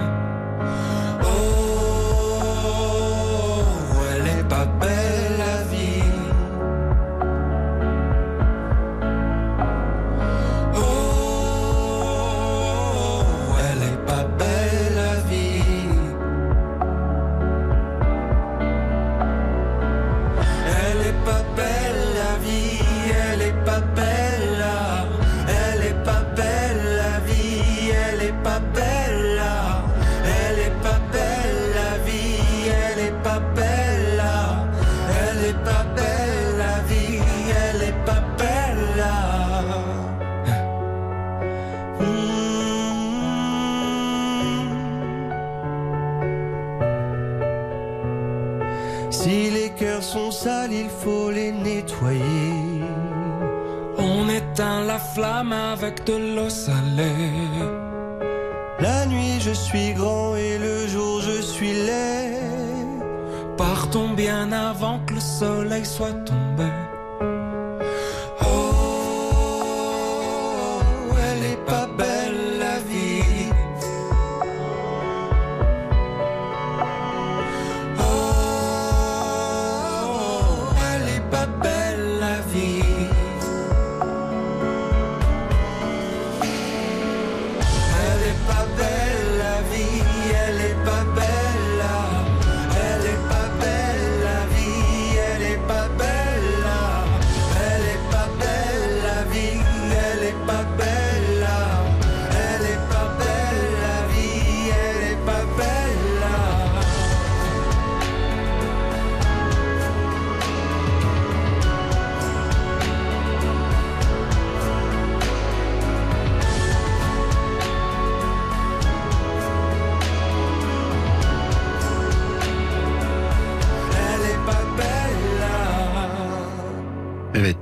Flamme 55.17 55.51
avec 55.51 56.05
de 56.05 56.15
l'eau 56.35 56.49
salée. 56.49 57.33
La 58.79 59.07
nuit, 59.07 59.39
je 59.39 59.51
suis 59.51 59.93
grand 59.93 60.35
et 60.35 60.59
le 60.59 60.85
jour, 60.85 61.21
je 61.21 61.41
suis 61.41 61.73
laid. 61.87 62.37
Partons 63.57 64.11
bien 64.13 64.51
avant 64.51 64.99
que 65.07 65.15
le 65.15 65.19
soleil 65.19 65.85
soit 65.85 66.17
tombé. 66.27 66.46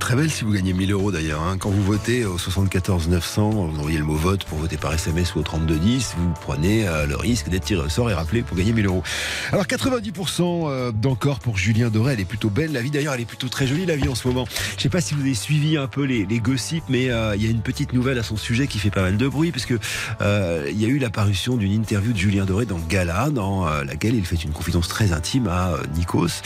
Très 0.06 0.14
belle 0.14 0.30
si 0.30 0.44
vous 0.44 0.52
gagnez 0.52 0.72
1000 0.72 0.92
euros 0.92 1.10
d'ailleurs. 1.10 1.42
hein. 1.42 1.56
Quand 1.58 1.68
vous 1.68 1.82
votez 1.82 2.24
au 2.24 2.38
74 2.38 3.08
900, 3.08 3.50
vous 3.50 3.80
envoyez 3.80 3.98
le 3.98 4.04
mot 4.04 4.14
vote 4.14 4.44
pour 4.44 4.56
voter 4.56 4.76
par 4.76 4.94
SMS 4.94 5.34
ou 5.34 5.40
au 5.40 5.42
32 5.42 5.74
10, 5.74 6.14
vous 6.16 6.32
prenez 6.42 6.86
euh, 6.86 7.06
le 7.06 7.16
risque 7.16 7.48
d'être 7.48 7.64
tiré 7.64 7.84
au 7.84 7.88
sort 7.88 8.08
et 8.08 8.14
rappelé 8.14 8.42
pour 8.42 8.56
gagner 8.56 8.72
1000 8.72 8.86
euros. 8.86 9.02
Alors 9.50 9.64
90% 9.64 10.70
euh, 10.70 10.92
d'encore 10.92 11.40
pour 11.40 11.58
Julien 11.58 11.90
Doré. 11.90 12.12
Elle 12.12 12.20
est 12.20 12.24
plutôt 12.24 12.50
belle 12.50 12.70
la 12.70 12.82
vie. 12.82 12.92
D'ailleurs, 12.92 13.14
elle 13.14 13.22
est 13.22 13.24
plutôt 13.24 13.48
très 13.48 13.66
jolie 13.66 13.84
la 13.84 13.96
vie 13.96 14.08
en 14.08 14.14
ce 14.14 14.28
moment. 14.28 14.46
Je 14.76 14.82
sais 14.82 14.88
pas 14.88 15.00
si 15.00 15.14
vous 15.14 15.22
avez 15.22 15.34
suivi 15.34 15.76
un 15.76 15.88
peu 15.88 16.04
les, 16.04 16.24
les 16.24 16.38
gossips, 16.38 16.84
mais 16.88 17.10
euh, 17.10 17.34
il 17.34 17.44
y 17.44 17.48
a 17.48 17.50
une 17.50 17.62
petite 17.62 17.92
nouvelle 17.92 18.20
à 18.20 18.22
son 18.22 18.36
sujet 18.36 18.68
qui 18.68 18.78
fait 18.78 18.90
pas 18.90 19.02
mal 19.02 19.16
de 19.16 19.26
bruit 19.26 19.50
puisque 19.50 19.74
euh, 20.20 20.68
il 20.70 20.80
y 20.80 20.84
a 20.84 20.88
eu 20.88 21.00
l'apparition 21.00 21.56
d'une 21.56 21.72
interview 21.72 22.12
de 22.12 22.18
Julien 22.18 22.44
Doré 22.44 22.64
dans 22.64 22.78
Gala, 22.78 23.30
dans 23.30 23.66
laquelle 23.82 24.14
il 24.14 24.24
fait 24.24 24.36
une 24.36 24.52
confidence 24.52 24.86
très 24.86 25.10
intime 25.12 25.48
à 25.48 25.72
Nikos, 25.96 26.42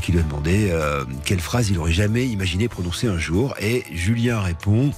qui 0.00 0.12
lui 0.12 0.20
a 0.20 0.22
demandé 0.22 0.72
quelle 1.26 1.40
phrase 1.40 1.68
il 1.68 1.78
aurait 1.78 1.92
jamais 1.92 2.26
imaginé 2.26 2.66
prononcer 2.66 2.94
un 3.06 3.18
jour. 3.18 3.54
Et 3.60 3.84
Julien 3.92 4.40
répond 4.40 4.92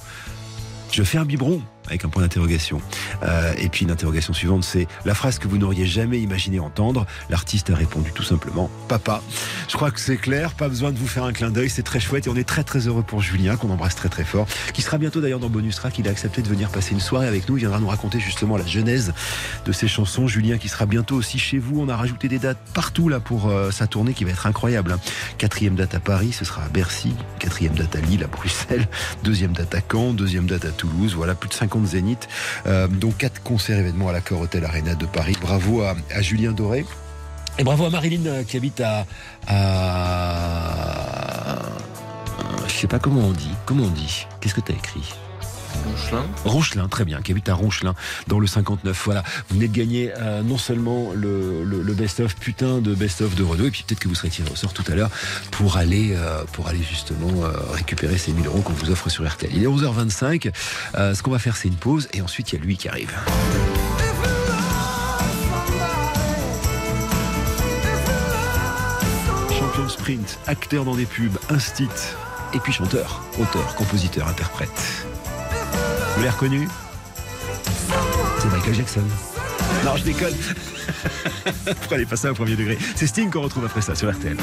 Je 0.91 1.03
fais 1.03 1.17
un 1.17 1.25
biberon 1.25 1.61
avec 1.87 2.05
un 2.05 2.09
point 2.09 2.21
d'interrogation. 2.21 2.81
Euh, 3.23 3.53
et 3.57 3.69
puis 3.69 3.85
l'interrogation 3.85 4.33
suivante, 4.33 4.63
c'est 4.63 4.87
la 5.05 5.13
phrase 5.13 5.39
que 5.39 5.47
vous 5.47 5.57
n'auriez 5.57 5.85
jamais 5.85 6.19
imaginé 6.19 6.59
entendre. 6.59 7.05
L'artiste 7.29 7.69
a 7.69 7.75
répondu 7.75 8.11
tout 8.13 8.23
simplement 8.23 8.69
Papa. 8.87 9.21
Je 9.67 9.75
crois 9.75 9.91
que 9.91 9.99
c'est 9.99 10.17
clair, 10.17 10.51
pas 10.53 10.69
besoin 10.69 10.91
de 10.91 10.97
vous 10.97 11.07
faire 11.07 11.23
un 11.23 11.33
clin 11.33 11.49
d'œil, 11.49 11.69
c'est 11.69 11.83
très 11.83 11.99
chouette 11.99 12.27
et 12.27 12.29
on 12.29 12.35
est 12.35 12.47
très 12.47 12.63
très 12.63 12.87
heureux 12.87 13.03
pour 13.03 13.21
Julien, 13.21 13.55
qu'on 13.55 13.69
embrasse 13.69 13.95
très 13.95 14.09
très 14.09 14.23
fort, 14.23 14.47
qui 14.73 14.81
sera 14.81 14.97
bientôt 14.97 15.21
d'ailleurs 15.21 15.39
dans 15.39 15.49
Bonus 15.49 15.75
Track. 15.75 15.99
Il 15.99 16.07
a 16.07 16.11
accepté 16.11 16.41
de 16.41 16.47
venir 16.47 16.69
passer 16.69 16.93
une 16.93 16.99
soirée 16.99 17.27
avec 17.27 17.47
nous. 17.49 17.57
Il 17.57 17.61
viendra 17.61 17.79
nous 17.79 17.87
raconter 17.87 18.19
justement 18.19 18.57
la 18.57 18.65
genèse 18.65 19.13
de 19.65 19.71
ses 19.71 19.87
chansons. 19.87 20.27
Julien 20.27 20.57
qui 20.57 20.67
sera 20.69 20.85
bientôt 20.85 21.15
aussi 21.15 21.39
chez 21.39 21.57
vous. 21.57 21.79
On 21.81 21.89
a 21.89 21.95
rajouté 21.95 22.27
des 22.27 22.39
dates 22.39 22.57
partout 22.73 23.09
là 23.09 23.19
pour 23.19 23.47
euh, 23.49 23.71
sa 23.71 23.87
tournée 23.87 24.13
qui 24.13 24.23
va 24.23 24.31
être 24.31 24.45
incroyable. 24.47 24.91
hein. 24.91 24.99
Quatrième 25.37 25.75
date 25.75 25.95
à 25.95 25.99
Paris, 25.99 26.33
ce 26.33 26.45
sera 26.45 26.63
à 26.63 26.69
Bercy. 26.69 27.13
Quatrième 27.39 27.73
date 27.73 27.95
à 27.95 28.01
Lille, 28.01 28.23
à 28.23 28.27
Bruxelles. 28.27 28.87
Deuxième 29.23 29.53
date 29.53 29.73
à 29.75 29.79
Caen. 29.91 30.13
Deuxième 30.13 30.45
date 30.45 30.65
à 30.65 30.69
Toulouse. 30.71 31.13
Voilà, 31.15 31.35
plus 31.35 31.49
de 31.49 31.53
50 31.53 31.76
zéniths. 31.85 32.27
Euh, 32.65 32.87
donc 32.87 33.17
quatre 33.17 33.41
concerts 33.43 33.79
événements 33.79 34.09
à 34.09 34.13
l'Accor 34.13 34.41
Hotel 34.41 34.65
Arena 34.65 34.95
de 34.95 35.05
Paris. 35.05 35.35
Bravo 35.39 35.81
à, 35.81 35.95
à 36.13 36.21
Julien 36.21 36.51
Doré. 36.51 36.85
Et 37.59 37.63
bravo 37.63 37.85
à 37.85 37.89
Marilyn 37.89 38.25
euh, 38.25 38.43
qui 38.43 38.57
habite 38.57 38.81
à, 38.81 39.05
à... 39.47 40.75
Je 42.67 42.73
sais 42.73 42.87
pas 42.87 42.99
comment 42.99 43.21
on 43.21 43.31
dit. 43.31 43.51
Comment 43.65 43.85
on 43.85 43.89
dit? 43.89 44.27
Qu'est-ce 44.39 44.53
que 44.53 44.61
tu 44.61 44.71
as 44.71 44.75
écrit? 44.75 45.13
Ronchelin. 45.85 46.25
Ronchelin, 46.45 46.87
très 46.87 47.05
bien, 47.05 47.21
qui 47.21 47.31
habite 47.31 47.49
à 47.49 47.53
Ronchelin, 47.53 47.95
dans 48.27 48.39
le 48.39 48.47
59. 48.47 49.01
Voilà, 49.05 49.23
vous 49.49 49.55
venez 49.55 49.67
de 49.67 49.75
gagner 49.75 50.11
euh, 50.17 50.41
non 50.41 50.57
seulement 50.57 51.11
le, 51.13 51.93
best-of, 51.93 52.35
putain 52.35 52.79
de 52.79 52.93
best-of 52.93 53.35
de 53.35 53.43
Renault, 53.43 53.65
et 53.65 53.71
puis 53.71 53.83
peut-être 53.87 53.99
que 53.99 54.07
vous 54.07 54.15
serez 54.15 54.29
tiré 54.29 54.49
au 54.51 54.55
sort 54.55 54.73
tout 54.73 54.83
à 54.91 54.95
l'heure 54.95 55.09
pour 55.51 55.77
aller, 55.77 56.13
euh, 56.13 56.43
pour 56.53 56.67
aller 56.67 56.83
justement 56.83 57.43
euh, 57.43 57.51
récupérer 57.71 58.17
ces 58.17 58.31
1000 58.31 58.45
euros 58.47 58.61
qu'on 58.61 58.73
vous 58.73 58.91
offre 58.91 59.09
sur 59.09 59.27
RTL. 59.27 59.51
Il 59.53 59.63
est 59.63 59.67
11h25. 59.67 60.51
Euh, 60.95 61.13
ce 61.13 61.23
qu'on 61.23 61.31
va 61.31 61.39
faire, 61.39 61.57
c'est 61.57 61.67
une 61.67 61.75
pause, 61.75 62.07
et 62.13 62.21
ensuite 62.21 62.51
il 62.51 62.59
y 62.59 62.61
a 62.61 62.63
lui 62.63 62.77
qui 62.77 62.87
arrive. 62.89 63.13
Champion 69.57 69.89
sprint, 69.89 70.39
acteur 70.47 70.85
dans 70.85 70.95
des 70.95 71.05
pubs, 71.05 71.37
instit, 71.49 71.87
et 72.53 72.59
puis 72.59 72.73
chanteur, 72.73 73.21
auteur, 73.39 73.75
compositeur, 73.75 74.27
interprète. 74.27 75.07
Vous 76.17 76.23
l'avez 76.23 76.33
reconnu 76.35 76.67
C'est 78.39 78.49
Michael 78.51 78.73
Jackson. 78.73 79.03
Non, 79.85 79.95
je 79.97 80.03
déconne. 80.03 80.33
Prenez 81.85 82.07
pas 82.07 82.15
ça 82.15 82.31
au 82.31 82.33
premier 82.33 82.55
degré. 82.55 82.75
C'est 82.95 83.05
Sting 83.05 83.29
qu'on 83.29 83.41
retrouve 83.41 83.65
après 83.65 83.81
ça 83.81 83.93
sur 83.93 84.11
RTL. 84.11 84.35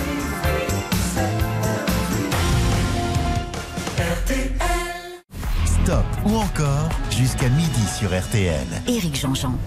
Stop 5.64 6.04
ou 6.24 6.36
encore 6.36 6.90
jusqu'à 7.10 7.48
midi 7.48 7.86
sur 7.98 8.16
RTL. 8.16 8.66
Éric 8.86 9.20
Jean-Jean. 9.20 9.58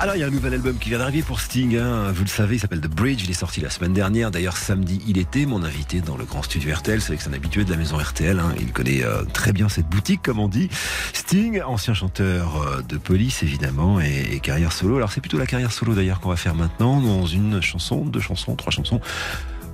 Alors, 0.00 0.14
il 0.14 0.20
y 0.20 0.22
a 0.22 0.28
un 0.28 0.30
nouvel 0.30 0.54
album 0.54 0.78
qui 0.78 0.90
vient 0.90 0.98
d'arriver 0.98 1.22
pour 1.22 1.40
Sting. 1.40 1.76
hein. 1.76 2.12
Vous 2.12 2.22
le 2.22 2.28
savez, 2.28 2.54
il 2.54 2.58
s'appelle 2.60 2.80
The 2.80 2.86
Bridge. 2.86 3.24
Il 3.24 3.30
est 3.30 3.34
sorti 3.34 3.60
la 3.60 3.68
semaine 3.68 3.92
dernière. 3.92 4.30
D'ailleurs, 4.30 4.56
samedi, 4.56 5.02
il 5.08 5.18
était 5.18 5.44
mon 5.44 5.64
invité 5.64 6.00
dans 6.00 6.16
le 6.16 6.24
grand 6.24 6.44
studio 6.44 6.72
RTL. 6.72 7.00
C'est 7.00 7.16
que 7.16 7.22
c'est 7.22 7.28
un 7.28 7.32
habitué 7.32 7.64
de 7.64 7.70
la 7.70 7.76
maison 7.76 7.96
RTL. 7.98 8.38
hein. 8.38 8.52
Il 8.60 8.72
connaît 8.72 9.02
euh, 9.02 9.24
très 9.32 9.52
bien 9.52 9.68
cette 9.68 9.88
boutique, 9.88 10.22
comme 10.22 10.38
on 10.38 10.46
dit. 10.46 10.68
Sting, 11.12 11.60
ancien 11.62 11.94
chanteur 11.94 12.62
euh, 12.62 12.82
de 12.82 12.96
police, 12.96 13.42
évidemment, 13.42 14.00
et, 14.00 14.28
et 14.34 14.38
carrière 14.38 14.72
solo. 14.72 14.96
Alors, 14.98 15.10
c'est 15.10 15.20
plutôt 15.20 15.38
la 15.38 15.46
carrière 15.46 15.72
solo, 15.72 15.94
d'ailleurs, 15.94 16.20
qu'on 16.20 16.28
va 16.30 16.36
faire 16.36 16.54
maintenant, 16.54 17.00
dans 17.00 17.26
une 17.26 17.60
chanson, 17.60 18.04
deux 18.04 18.20
chansons, 18.20 18.54
trois 18.54 18.70
chansons. 18.70 19.00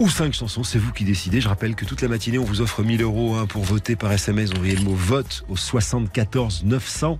Ou 0.00 0.08
cinq 0.08 0.34
chansons, 0.34 0.64
c'est 0.64 0.78
vous 0.78 0.92
qui 0.92 1.04
décidez. 1.04 1.40
Je 1.40 1.48
rappelle 1.48 1.76
que 1.76 1.84
toute 1.84 2.02
la 2.02 2.08
matinée, 2.08 2.38
on 2.38 2.44
vous 2.44 2.60
offre 2.60 2.82
1000 2.82 3.02
euros 3.02 3.36
hein, 3.36 3.46
pour 3.46 3.62
voter 3.62 3.94
par 3.94 4.10
SMS. 4.10 4.50
Envoyez 4.50 4.74
le 4.74 4.82
mot 4.82 4.94
vote 4.94 5.44
au 5.48 5.56
74 5.56 6.64
900. 6.64 7.18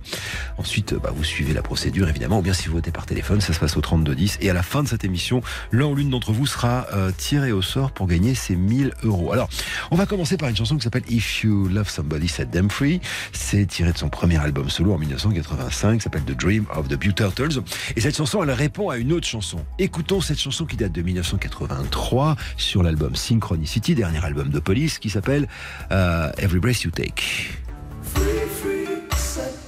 Ensuite, 0.57 0.93
bah, 0.93 1.11
vous 1.15 1.23
suivez 1.23 1.53
la 1.53 1.61
procédure, 1.61 2.09
évidemment. 2.09 2.39
Ou 2.39 2.41
bien 2.41 2.51
si 2.51 2.67
vous 2.67 2.75
votez 2.75 2.91
par 2.91 3.05
téléphone, 3.05 3.39
ça 3.39 3.53
se 3.53 3.59
passe 3.59 3.77
au 3.77 3.81
32 3.81 4.13
10. 4.13 4.37
Et 4.41 4.49
à 4.49 4.53
la 4.53 4.61
fin 4.61 4.83
de 4.83 4.89
cette 4.89 5.05
émission, 5.05 5.41
l'un 5.71 5.85
ou 5.85 5.95
l'une 5.95 6.09
d'entre 6.09 6.33
vous 6.33 6.45
sera 6.45 6.85
euh, 6.93 7.11
tiré 7.17 7.53
au 7.53 7.61
sort 7.61 7.91
pour 7.91 8.07
gagner 8.07 8.35
ces 8.35 8.57
1000 8.57 8.91
euros. 9.03 9.31
Alors, 9.31 9.47
on 9.89 9.95
va 9.95 10.05
commencer 10.05 10.35
par 10.35 10.49
une 10.49 10.57
chanson 10.57 10.75
qui 10.75 10.83
s'appelle 10.83 11.05
If 11.09 11.43
You 11.43 11.69
Love 11.69 11.89
Somebody, 11.89 12.27
Set 12.27 12.51
Them 12.51 12.69
Free. 12.69 12.99
C'est 13.31 13.65
tiré 13.67 13.93
de 13.93 13.97
son 13.97 14.09
premier 14.09 14.37
album 14.37 14.69
solo 14.69 14.93
en 14.93 14.97
1985, 14.97 15.97
qui 15.97 16.03
s'appelle 16.03 16.23
The 16.23 16.37
Dream 16.37 16.65
of 16.75 16.89
the 16.89 16.95
Bew 16.95 17.13
Turtles. 17.13 17.61
Et 17.95 18.01
cette 18.01 18.17
chanson, 18.17 18.43
elle 18.43 18.51
répond 18.51 18.89
à 18.89 18.97
une 18.97 19.13
autre 19.13 19.27
chanson. 19.27 19.63
Écoutons 19.79 20.19
cette 20.19 20.39
chanson 20.39 20.65
qui 20.65 20.75
date 20.75 20.91
de 20.91 21.01
1983 21.01 22.35
sur 22.65 22.83
l'album 22.83 23.15
Synchronicity, 23.15 23.95
dernier 23.95 24.23
album 24.25 24.49
de 24.49 24.59
Police, 24.59 24.99
qui 24.99 25.09
s'appelle 25.09 25.47
euh, 25.91 26.31
Every 26.37 26.59
Breath 26.59 26.81
You 26.81 26.91
Take. 26.91 27.23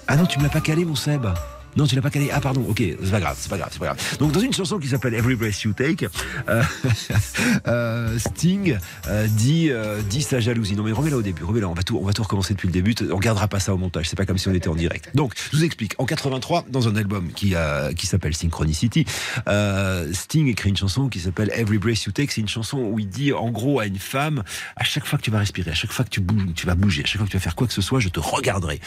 Ah 0.07 0.15
non, 0.15 0.25
tu 0.25 0.39
me 0.39 0.43
l'as 0.43 0.49
pas 0.49 0.61
calé, 0.61 0.83
mon 0.83 0.95
Seb. 0.95 1.27
Non, 1.75 1.85
tu 1.85 1.95
l'as 1.95 2.01
pas 2.01 2.09
calé. 2.09 2.29
Ah 2.33 2.39
pardon. 2.41 2.65
Ok, 2.67 2.77
c'est 2.79 3.11
pas 3.11 3.19
grave, 3.19 3.37
c'est 3.39 3.49
pas 3.49 3.57
grave, 3.57 3.69
c'est 3.71 3.79
pas 3.79 3.85
grave. 3.85 4.17
Donc 4.19 4.31
dans 4.31 4.39
une 4.39 4.53
chanson 4.53 4.79
qui 4.79 4.87
s'appelle 4.87 5.13
Every 5.13 5.35
Breath 5.35 5.61
You 5.61 5.73
Take, 5.73 6.07
euh, 6.49 6.63
euh, 7.67 8.17
Sting 8.19 8.77
euh, 9.07 9.27
dit 9.37 10.21
sa 10.21 10.39
jalousie. 10.39 10.75
Non 10.75 10.83
mais 10.83 10.91
remets-la 10.91 11.17
au 11.17 11.21
début, 11.21 11.43
remets-la. 11.43 11.67
On 11.69 11.73
va 11.73 11.83
tout 11.83 11.97
on 12.01 12.05
va 12.05 12.13
tout 12.13 12.23
recommencer 12.23 12.53
depuis 12.53 12.67
le 12.67 12.73
début. 12.73 12.95
On 13.11 13.15
regardera 13.15 13.47
pas 13.47 13.59
ça 13.59 13.73
au 13.73 13.77
montage. 13.77 14.09
C'est 14.09 14.15
pas 14.15 14.25
comme 14.25 14.37
si 14.37 14.47
on 14.47 14.53
était 14.53 14.69
en 14.69 14.75
direct. 14.75 15.09
Donc 15.15 15.33
je 15.51 15.57
vous 15.57 15.63
explique. 15.63 15.93
En 15.99 16.05
83, 16.05 16.65
dans 16.69 16.87
un 16.87 16.95
album 16.95 17.29
qui 17.33 17.53
s'appelle 18.07 18.35
Synchronicity, 18.35 19.05
Sting 20.13 20.47
écrit 20.47 20.69
une 20.69 20.77
chanson 20.77 21.09
qui 21.09 21.19
s'appelle 21.19 21.51
Every 21.53 21.77
Breath 21.77 22.03
You 22.05 22.11
Take. 22.11 22.31
C'est 22.31 22.41
une 22.41 22.47
chanson 22.49 22.77
où 22.79 22.99
il 22.99 23.07
dit 23.07 23.33
en 23.33 23.49
gros 23.49 23.79
à 23.79 23.85
une 23.85 23.99
femme 23.99 24.43
à 24.75 24.83
chaque 24.83 25.05
fois 25.05 25.17
que 25.19 25.23
tu 25.23 25.31
vas 25.31 25.39
respirer, 25.39 25.71
à 25.71 25.75
chaque 25.75 25.91
fois 25.91 26.05
que 26.05 26.09
tu 26.09 26.21
bouges, 26.21 26.43
tu 26.55 26.65
vas 26.65 26.75
bouger, 26.75 27.03
à 27.03 27.05
chaque 27.05 27.17
fois 27.17 27.25
que 27.25 27.31
tu 27.31 27.37
vas 27.37 27.41
faire 27.41 27.55
quoi 27.55 27.67
que 27.67 27.73
ce 27.73 27.81
soit, 27.81 27.99
je 27.99 28.09
te 28.09 28.19
regarderai. 28.19 28.79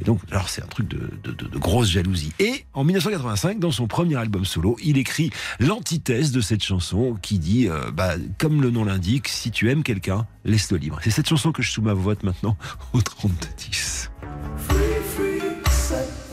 Et 0.00 0.04
donc 0.04 0.20
alors 0.30 0.48
c'est 0.48 0.62
un 0.62 0.66
truc 0.66 0.88
de, 0.88 1.10
de- 1.22 1.32
de 1.32 1.58
grosse 1.58 1.88
jalousie. 1.90 2.32
Et 2.38 2.64
en 2.72 2.84
1985, 2.84 3.58
dans 3.58 3.70
son 3.70 3.86
premier 3.86 4.16
album 4.16 4.44
solo, 4.44 4.76
il 4.82 4.98
écrit 4.98 5.30
l'antithèse 5.60 6.32
de 6.32 6.40
cette 6.40 6.62
chanson 6.62 7.16
qui 7.22 7.38
dit, 7.38 7.68
euh, 7.68 7.90
bah, 7.92 8.14
comme 8.38 8.60
le 8.60 8.70
nom 8.70 8.84
l'indique, 8.84 9.28
si 9.28 9.50
tu 9.50 9.70
aimes 9.70 9.82
quelqu'un, 9.82 10.26
laisse-le 10.44 10.78
libre. 10.78 10.98
C'est 11.02 11.10
cette 11.10 11.28
chanson 11.28 11.52
que 11.52 11.62
je 11.62 11.70
soumets 11.70 11.90
à 11.90 11.94
votes 11.94 12.22
maintenant 12.22 12.56
au 12.92 13.00
32-10. 13.00 14.10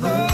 Keep 0.01 0.30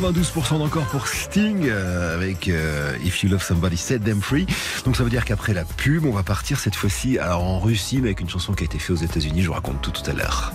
92% 0.00 0.58
d'encore 0.58 0.86
pour 0.86 1.06
Sting 1.06 1.66
euh, 1.68 2.14
avec 2.14 2.48
euh, 2.48 2.96
If 3.04 3.22
You 3.22 3.28
Love 3.28 3.42
Somebody 3.42 3.76
Set 3.76 4.02
Them 4.02 4.22
Free. 4.22 4.46
Donc 4.86 4.96
ça 4.96 5.04
veut 5.04 5.10
dire 5.10 5.26
qu'après 5.26 5.52
la 5.52 5.66
pub, 5.66 6.06
on 6.06 6.12
va 6.12 6.22
partir 6.22 6.58
cette 6.58 6.74
fois-ci 6.74 7.18
alors 7.18 7.44
en 7.44 7.60
Russie, 7.60 7.98
mais 7.98 8.08
avec 8.08 8.20
une 8.20 8.28
chanson 8.30 8.54
qui 8.54 8.64
a 8.64 8.66
été 8.66 8.78
faite 8.78 8.90
aux 8.90 9.02
États-Unis. 9.02 9.42
Je 9.42 9.48
vous 9.48 9.52
raconte 9.52 9.82
tout 9.82 9.90
tout 9.90 10.08
à 10.08 10.14
l'heure. 10.14 10.54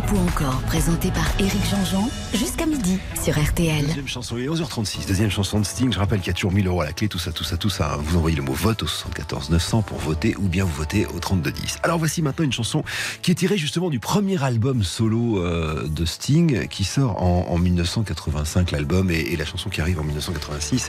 Stop 0.00 0.12
ou 0.12 0.18
encore, 0.28 0.60
présenté 0.62 1.10
par 1.10 1.26
Éric 1.38 1.62
Jean-Jean, 1.70 2.08
jusqu'à 2.32 2.64
midi 2.64 2.98
sur 3.22 3.38
RTL. 3.38 3.86
Deuxième 3.86 4.08
chanson, 4.08 4.36
il 4.38 4.44
est 4.44 4.48
11h36. 4.48 5.06
Deuxième 5.06 5.30
chanson 5.30 5.58
de 5.60 5.64
Sting. 5.64 5.92
Je 5.92 5.98
rappelle 5.98 6.20
qu'il 6.20 6.28
y 6.28 6.30
a 6.30 6.34
toujours 6.34 6.52
1000 6.52 6.66
euros 6.66 6.80
à 6.80 6.86
la 6.86 6.92
clé, 6.92 7.08
tout 7.08 7.18
ça, 7.18 7.32
tout 7.32 7.44
ça, 7.44 7.56
tout 7.56 7.70
ça. 7.70 7.98
Vous 8.02 8.16
envoyez 8.16 8.36
le 8.36 8.42
mot 8.42 8.52
vote 8.52 8.82
au 8.82 8.86
74 8.86 9.50
900 9.50 9.82
pour 9.82 9.98
voter 9.98 10.36
ou 10.36 10.48
bien 10.48 10.64
vous 10.64 10.72
votez 10.72 11.06
au 11.06 11.18
32 11.18 11.50
10. 11.50 11.78
Alors 11.82 11.98
voici 11.98 12.22
maintenant 12.22 12.44
une 12.44 12.52
chanson 12.52 12.84
qui 13.22 13.30
est 13.30 13.34
tirée 13.34 13.58
justement 13.58 13.90
du 13.90 13.98
premier 13.98 14.42
album 14.42 14.84
solo 14.84 15.44
euh, 15.44 15.86
de 15.88 16.04
Sting 16.04 16.68
qui 16.68 16.84
sort 16.84 17.22
en, 17.22 17.46
en 17.50 17.58
1985, 17.58 18.70
l'album, 18.70 19.10
et, 19.10 19.36
la 19.36 19.44
chanson 19.44 19.70
qui 19.70 19.80
arrive 19.80 19.98
en 20.00 20.04
1986. 20.04 20.88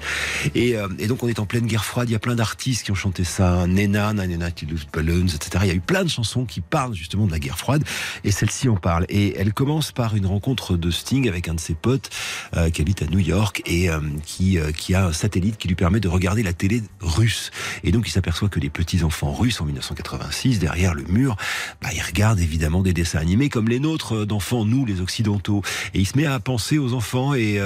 Et, 0.55 0.77
euh, 0.77 0.87
et 0.99 1.07
donc 1.07 1.23
on 1.23 1.27
est 1.27 1.39
en 1.39 1.45
pleine 1.45 1.65
guerre 1.65 1.85
froide. 1.85 2.07
Il 2.09 2.13
y 2.13 2.15
a 2.15 2.19
plein 2.19 2.35
d'artistes 2.35 2.83
qui 2.83 2.91
ont 2.91 2.95
chanté 2.95 3.23
ça. 3.23 3.65
Nena, 3.67 4.13
Nine 4.13 4.37
Night 4.37 4.63
Loose 4.69 4.87
Balloons, 4.93 5.27
etc. 5.27 5.49
Il 5.63 5.67
y 5.67 5.71
a 5.71 5.75
eu 5.75 5.81
plein 5.81 6.03
de 6.03 6.09
chansons 6.09 6.45
qui 6.45 6.61
parlent 6.61 6.93
justement 6.93 7.25
de 7.25 7.31
la 7.31 7.39
guerre 7.39 7.57
froide. 7.57 7.83
Et 8.23 8.31
celle-ci 8.31 8.69
en 8.69 8.77
parle. 8.77 9.00
Et 9.09 9.35
elle 9.37 9.53
commence 9.53 9.91
par 9.91 10.15
une 10.15 10.25
rencontre 10.25 10.77
de 10.77 10.91
Sting 10.91 11.27
avec 11.27 11.47
un 11.47 11.55
de 11.55 11.59
ses 11.59 11.73
potes 11.73 12.09
euh, 12.55 12.69
qui 12.69 12.81
habite 12.81 13.01
à 13.01 13.05
New 13.05 13.19
York 13.19 13.61
et 13.65 13.89
euh, 13.89 13.99
qui, 14.25 14.57
euh, 14.57 14.71
qui 14.71 14.93
a 14.95 15.07
un 15.07 15.13
satellite 15.13 15.57
qui 15.57 15.67
lui 15.67 15.75
permet 15.75 15.99
de 15.99 16.07
regarder 16.07 16.43
la 16.43 16.53
télé 16.53 16.83
russe. 16.99 17.51
Et 17.83 17.91
donc 17.91 18.07
il 18.07 18.11
s'aperçoit 18.11 18.49
que 18.49 18.59
les 18.59 18.69
petits-enfants 18.69 19.33
russes 19.33 19.61
en 19.61 19.65
1986, 19.65 20.59
derrière 20.59 20.93
le 20.93 21.03
mur, 21.03 21.37
bah, 21.81 21.89
ils 21.93 22.01
regardent 22.01 22.39
évidemment 22.39 22.81
des 22.81 22.93
dessins 22.93 23.19
animés 23.19 23.49
comme 23.49 23.69
les 23.69 23.79
nôtres 23.79 24.25
d'enfants, 24.25 24.65
nous 24.65 24.85
les 24.85 25.01
occidentaux. 25.01 25.61
Et 25.93 25.99
il 25.99 26.05
se 26.05 26.17
met 26.17 26.25
à 26.25 26.39
penser 26.39 26.77
aux 26.77 26.93
enfants 26.93 27.33
et, 27.33 27.59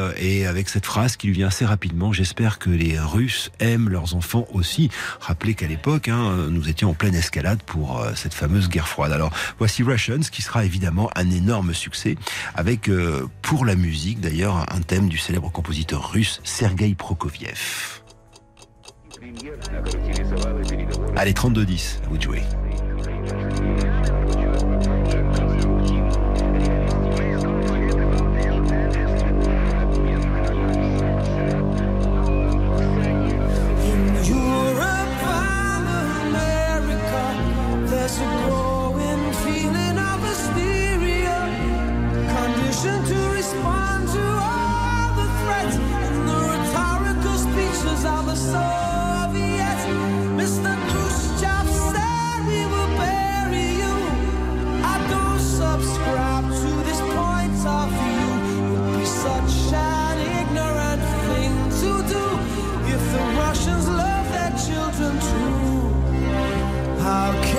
avec 0.46 0.70
cette 0.70 0.86
phrase 0.86 1.18
qui 1.18 1.28
lui 1.28 1.34
vient 1.34 1.48
assez 1.48 1.66
rapidement, 1.66 2.12
j'espère 2.12 2.60
que 2.60 2.70
les 2.70 3.00
Russes 3.00 3.52
aiment 3.60 3.90
leurs 3.90 4.16
enfants 4.16 4.48
aussi. 4.54 4.90
Rappelez 5.20 5.54
qu'à 5.54 5.68
l'époque, 5.68 6.08
hein, 6.08 6.48
nous 6.50 6.70
étions 6.70 6.90
en 6.90 6.94
pleine 6.94 7.16
escalade 7.16 7.62
pour 7.64 8.04
cette 8.16 8.34
fameuse 8.34 8.70
guerre 8.70 8.88
froide. 8.88 9.12
Alors 9.12 9.32
voici 9.58 9.84
Russians 9.84 10.20
qui 10.32 10.42
sera 10.42 10.66
évidemment 10.66 11.10
un 11.16 11.25
énorme 11.32 11.74
succès 11.74 12.16
avec 12.56 12.90
euh, 12.90 13.28
pour 13.42 13.66
la 13.66 13.76
musique 13.76 14.20
d'ailleurs 14.20 14.66
un 14.74 14.82
thème 14.82 15.10
du 15.10 15.18
célèbre 15.18 15.52
compositeur 15.52 16.12
russe 16.12 16.42
Sergei 16.44 16.96
Prokofiev. 16.96 18.02
Allez 21.16 21.34
32-10, 21.34 22.04
à 22.04 22.08
vous 22.10 22.18
de 22.18 24.15
How 67.06 67.55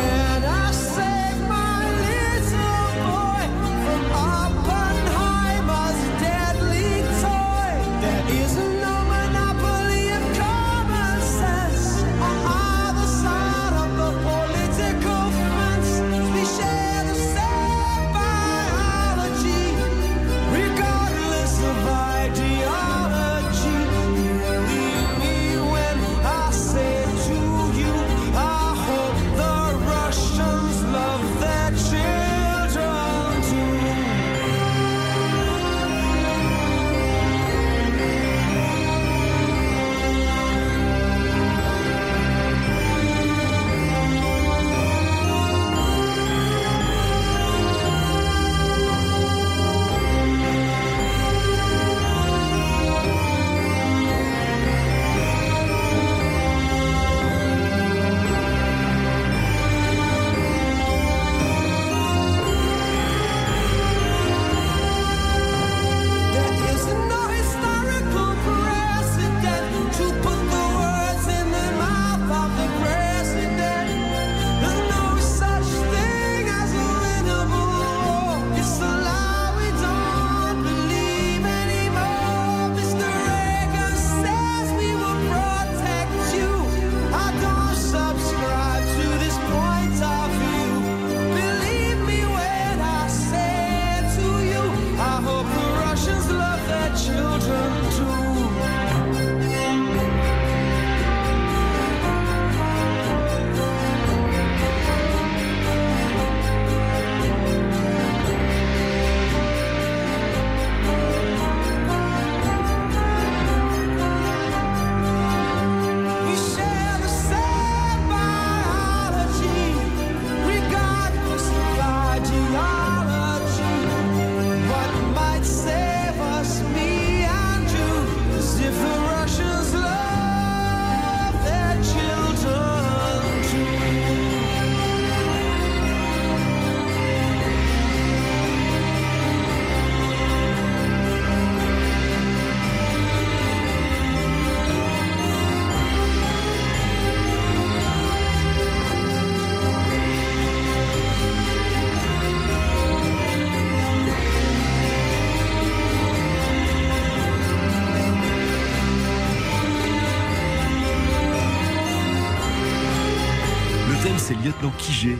Le 164.13 164.19
c'est 164.19 164.35
Lieutenant 164.35 164.73
Kijé. 164.79 165.17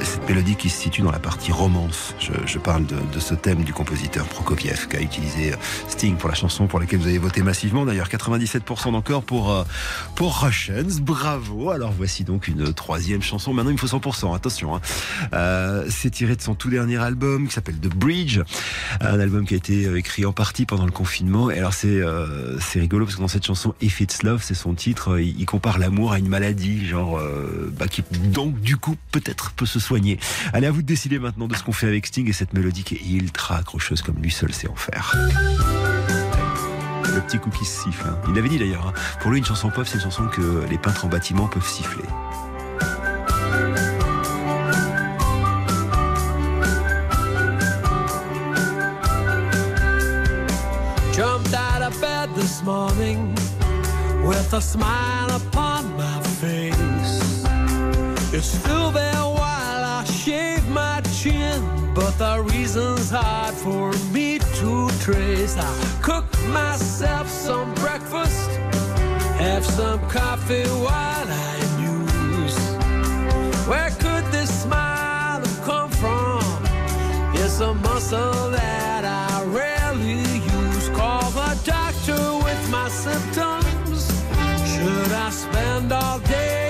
Cette 0.00 0.26
mélodie 0.28 0.56
qui 0.56 0.70
se 0.70 0.80
situe 0.80 1.02
dans 1.02 1.12
la 1.12 1.18
partie 1.18 1.52
romance. 1.52 2.14
Je, 2.18 2.58
parle 2.58 2.84
de, 2.86 3.20
ce 3.20 3.34
thème 3.34 3.62
du 3.62 3.72
compositeur 3.72 4.26
Prokofiev 4.26 4.88
qui 4.88 4.96
a 4.96 5.00
utilisé 5.00 5.52
euh, 5.52 5.56
Sting 5.88 6.16
pour 6.16 6.28
la 6.28 6.34
chanson 6.34 6.66
pour 6.66 6.80
laquelle 6.80 7.00
vous 7.00 7.06
avez 7.06 7.18
voté 7.18 7.42
massivement. 7.42 7.84
D'ailleurs, 7.84 8.08
97% 8.08 8.92
d'encore 8.92 9.22
pour, 9.22 9.52
euh, 9.52 9.64
pour 10.14 10.42
Russians. 10.42 11.00
Bravo. 11.00 11.70
Alors 11.70 11.92
voici 11.92 12.24
donc 12.24 12.48
une 12.48 12.72
troisième 12.72 13.22
chanson. 13.22 13.52
Maintenant, 13.52 13.70
il 13.70 13.74
me 13.74 13.78
faut 13.78 13.86
100%. 13.86 14.34
Attention. 14.34 14.74
hein. 14.74 14.80
Euh, 15.34 15.86
c'est 15.88 16.10
tiré 16.10 16.36
de 16.36 16.42
son 16.42 16.54
tout 16.54 16.70
dernier 16.70 16.96
album 16.96 17.46
qui 17.46 17.54
s'appelle 17.54 17.76
The 17.76 17.94
Bridge. 17.94 18.40
Un 19.00 19.20
album 19.20 19.46
qui 19.46 19.54
a 19.54 19.56
été 19.58 19.94
écrit 19.96 20.24
en 20.24 20.32
partie 20.32 20.66
pendant 20.66 20.86
le 20.86 20.92
confinement. 20.92 21.50
Et 21.50 21.58
alors, 21.58 21.74
c'est 21.74 22.00
euh, 22.00 22.58
rigolo 22.74 23.04
parce 23.04 23.16
que 23.16 23.20
dans 23.20 23.28
cette 23.28 23.46
chanson 23.46 23.74
If 23.80 24.00
It's 24.00 24.22
Love, 24.22 24.42
c'est 24.42 24.54
son 24.54 24.74
titre, 24.74 25.18
il, 25.18 25.44
compare 25.46 25.78
l'amour 25.78 26.12
à 26.12 26.18
une 26.18 26.28
maladie, 26.28 26.86
genre, 26.86 27.20
bah, 27.78 27.88
qui 27.88 28.02
donc 28.32 28.60
du 28.60 28.76
coup 28.76 28.96
peut-être 29.10 29.52
peut 29.52 29.66
se 29.66 29.80
soigner. 29.82 30.18
Allez, 30.52 30.66
à 30.66 30.70
vous 30.70 30.80
de 30.80 30.86
décider 30.86 31.18
maintenant 31.18 31.48
de 31.48 31.54
ce 31.54 31.62
qu'on 31.62 31.72
fait 31.72 31.86
avec 31.86 32.06
Sting 32.06 32.28
et 32.28 32.32
cette 32.32 32.54
mélodie 32.54 32.84
qui 32.84 32.94
est 32.94 33.18
ultra 33.18 33.56
accrocheuse 33.56 34.00
comme 34.00 34.16
lui 34.22 34.30
seul 34.30 34.52
sait 34.54 34.68
en 34.68 34.76
faire. 34.76 35.14
Le 37.14 37.20
petit 37.20 37.38
coup 37.38 37.50
qui 37.50 37.64
se 37.64 37.82
siffle. 37.82 38.06
Hein. 38.08 38.18
Il 38.28 38.34
l'avait 38.34 38.48
dit 38.48 38.58
d'ailleurs. 38.58 38.86
Hein. 38.86 38.92
Pour 39.20 39.30
lui, 39.30 39.38
une 39.38 39.44
chanson 39.44 39.68
pop, 39.70 39.86
c'est 39.86 39.96
une 39.96 40.04
chanson 40.04 40.26
que 40.28 40.64
les 40.70 40.78
peintres 40.78 41.04
en 41.04 41.08
bâtiment 41.08 41.46
peuvent 41.46 41.66
siffler. 41.66 42.04
Jumped 51.12 51.54
out 51.54 51.82
of 51.82 52.00
bed 52.00 52.34
this 52.34 52.62
morning 52.64 53.34
with 54.24 54.54
a 54.54 54.60
smile 54.62 55.30
upon 55.30 55.84
my 55.98 56.22
face. 56.40 57.44
It's 58.32 58.46
still 58.46 58.90
there. 58.90 59.41
Shave 60.24 60.68
my 60.68 61.00
chin, 61.20 61.60
but 61.94 62.12
the 62.16 62.40
reason's 62.52 63.10
hard 63.10 63.52
for 63.54 63.90
me 64.12 64.38
to 64.38 64.88
trace. 65.00 65.56
I 65.56 65.98
cook 66.00 66.26
myself 66.48 67.28
some 67.28 67.74
breakfast, 67.74 68.50
have 69.40 69.64
some 69.66 69.98
coffee 70.08 70.68
while 70.86 71.28
I 71.28 71.54
muse. 71.80 72.58
Where 73.66 73.90
could 73.90 74.24
this 74.30 74.62
smile 74.62 75.40
have 75.40 75.62
come 75.64 75.90
from? 75.90 76.44
It's 77.34 77.58
a 77.58 77.74
muscle 77.74 78.50
that 78.50 79.04
I 79.04 79.42
rarely 79.46 80.22
use. 80.58 80.88
Call 80.90 81.28
the 81.32 81.58
doctor 81.64 82.22
with 82.44 82.62
my 82.70 82.88
symptoms. 82.90 84.00
Should 84.70 85.12
I 85.26 85.30
spend 85.30 85.92
all 85.92 86.20
day 86.20 86.61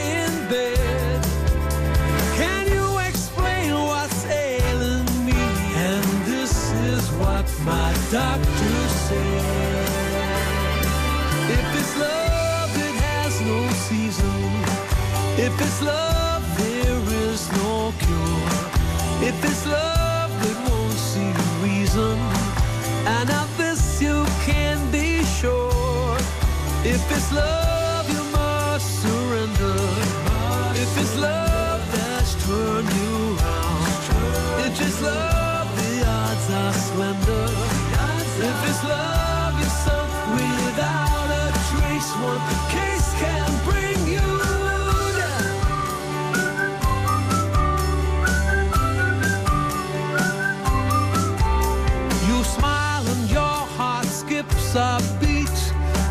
my 7.64 7.92
doctor 8.10 8.88
said. 9.06 9.88
If 11.56 11.66
it's 11.80 11.96
love, 11.96 12.70
it 12.76 12.94
has 13.06 13.40
no 13.40 13.68
season. 13.86 14.42
If 15.38 15.60
it's 15.60 15.82
love, 15.82 16.42
there 16.58 17.00
is 17.28 17.50
no 17.52 17.92
cure. 17.98 19.28
If 19.28 19.44
it's 19.44 19.66
love, 19.66 20.32
it 20.50 20.56
won't 20.68 20.92
see 20.92 21.32
reason. 21.62 22.18
And 23.06 23.30
of 23.30 23.48
this 23.56 24.00
you 24.02 24.24
can 24.44 24.78
be 24.90 25.22
sure. 25.24 26.16
If 26.84 27.02
it's 27.10 27.32
love, 27.32 28.10
you 28.10 28.22
must 28.32 29.02
surrender. 29.02 29.78
If 30.74 30.98
it's 30.98 31.16
love 31.16 31.80
that's 31.92 32.34
turned 32.44 32.92
you 33.00 33.36
round. 33.36 34.66
If 34.66 34.80
it's 34.80 35.00
love, 35.02 35.31
slender. 36.94 37.46
If 38.48 38.56
this 38.64 38.84
love, 38.84 39.54
you're 39.60 39.76
sunk 39.84 40.12
without 40.36 41.28
a 41.42 41.46
trace. 41.68 42.10
One 42.30 42.44
case 42.76 43.08
can 43.22 43.50
bring 43.68 44.00
you. 44.14 44.28
You 52.28 52.38
smile 52.44 53.04
and 53.14 53.30
your 53.30 53.58
heart 53.76 54.06
skips 54.06 54.74
a 54.74 55.00
beat. 55.20 55.58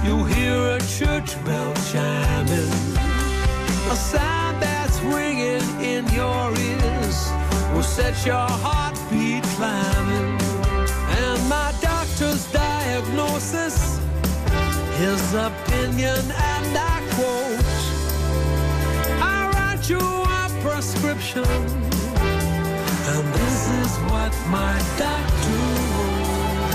You 0.06 0.26
hear 0.26 0.58
a 0.78 0.80
church 0.98 1.32
bell 1.46 1.74
chiming. 1.92 2.74
A 3.94 3.96
sound 3.96 4.62
that's 4.64 5.00
ringing 5.02 5.68
in 5.82 6.08
your 6.14 6.46
ears 6.58 7.18
will 7.74 7.84
set 7.84 8.26
your 8.26 8.50
heartbeat 8.66 9.01
opinion, 15.34 16.20
and 16.32 16.78
I 16.78 17.02
quote 17.16 17.62
I 19.22 19.50
write 19.54 19.90
you 19.90 20.00
a 20.00 20.50
prescription. 20.62 21.46
And 23.14 23.26
this 23.34 23.60
is 23.82 23.92
what 24.10 24.34
my 24.50 24.76
doctor 24.98 25.64
wrote. 25.96 26.72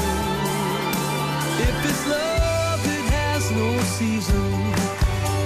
If 1.68 1.76
it's 1.90 2.06
love, 2.08 2.80
it 2.86 3.04
has 3.18 3.50
no 3.50 3.78
season. 3.98 4.52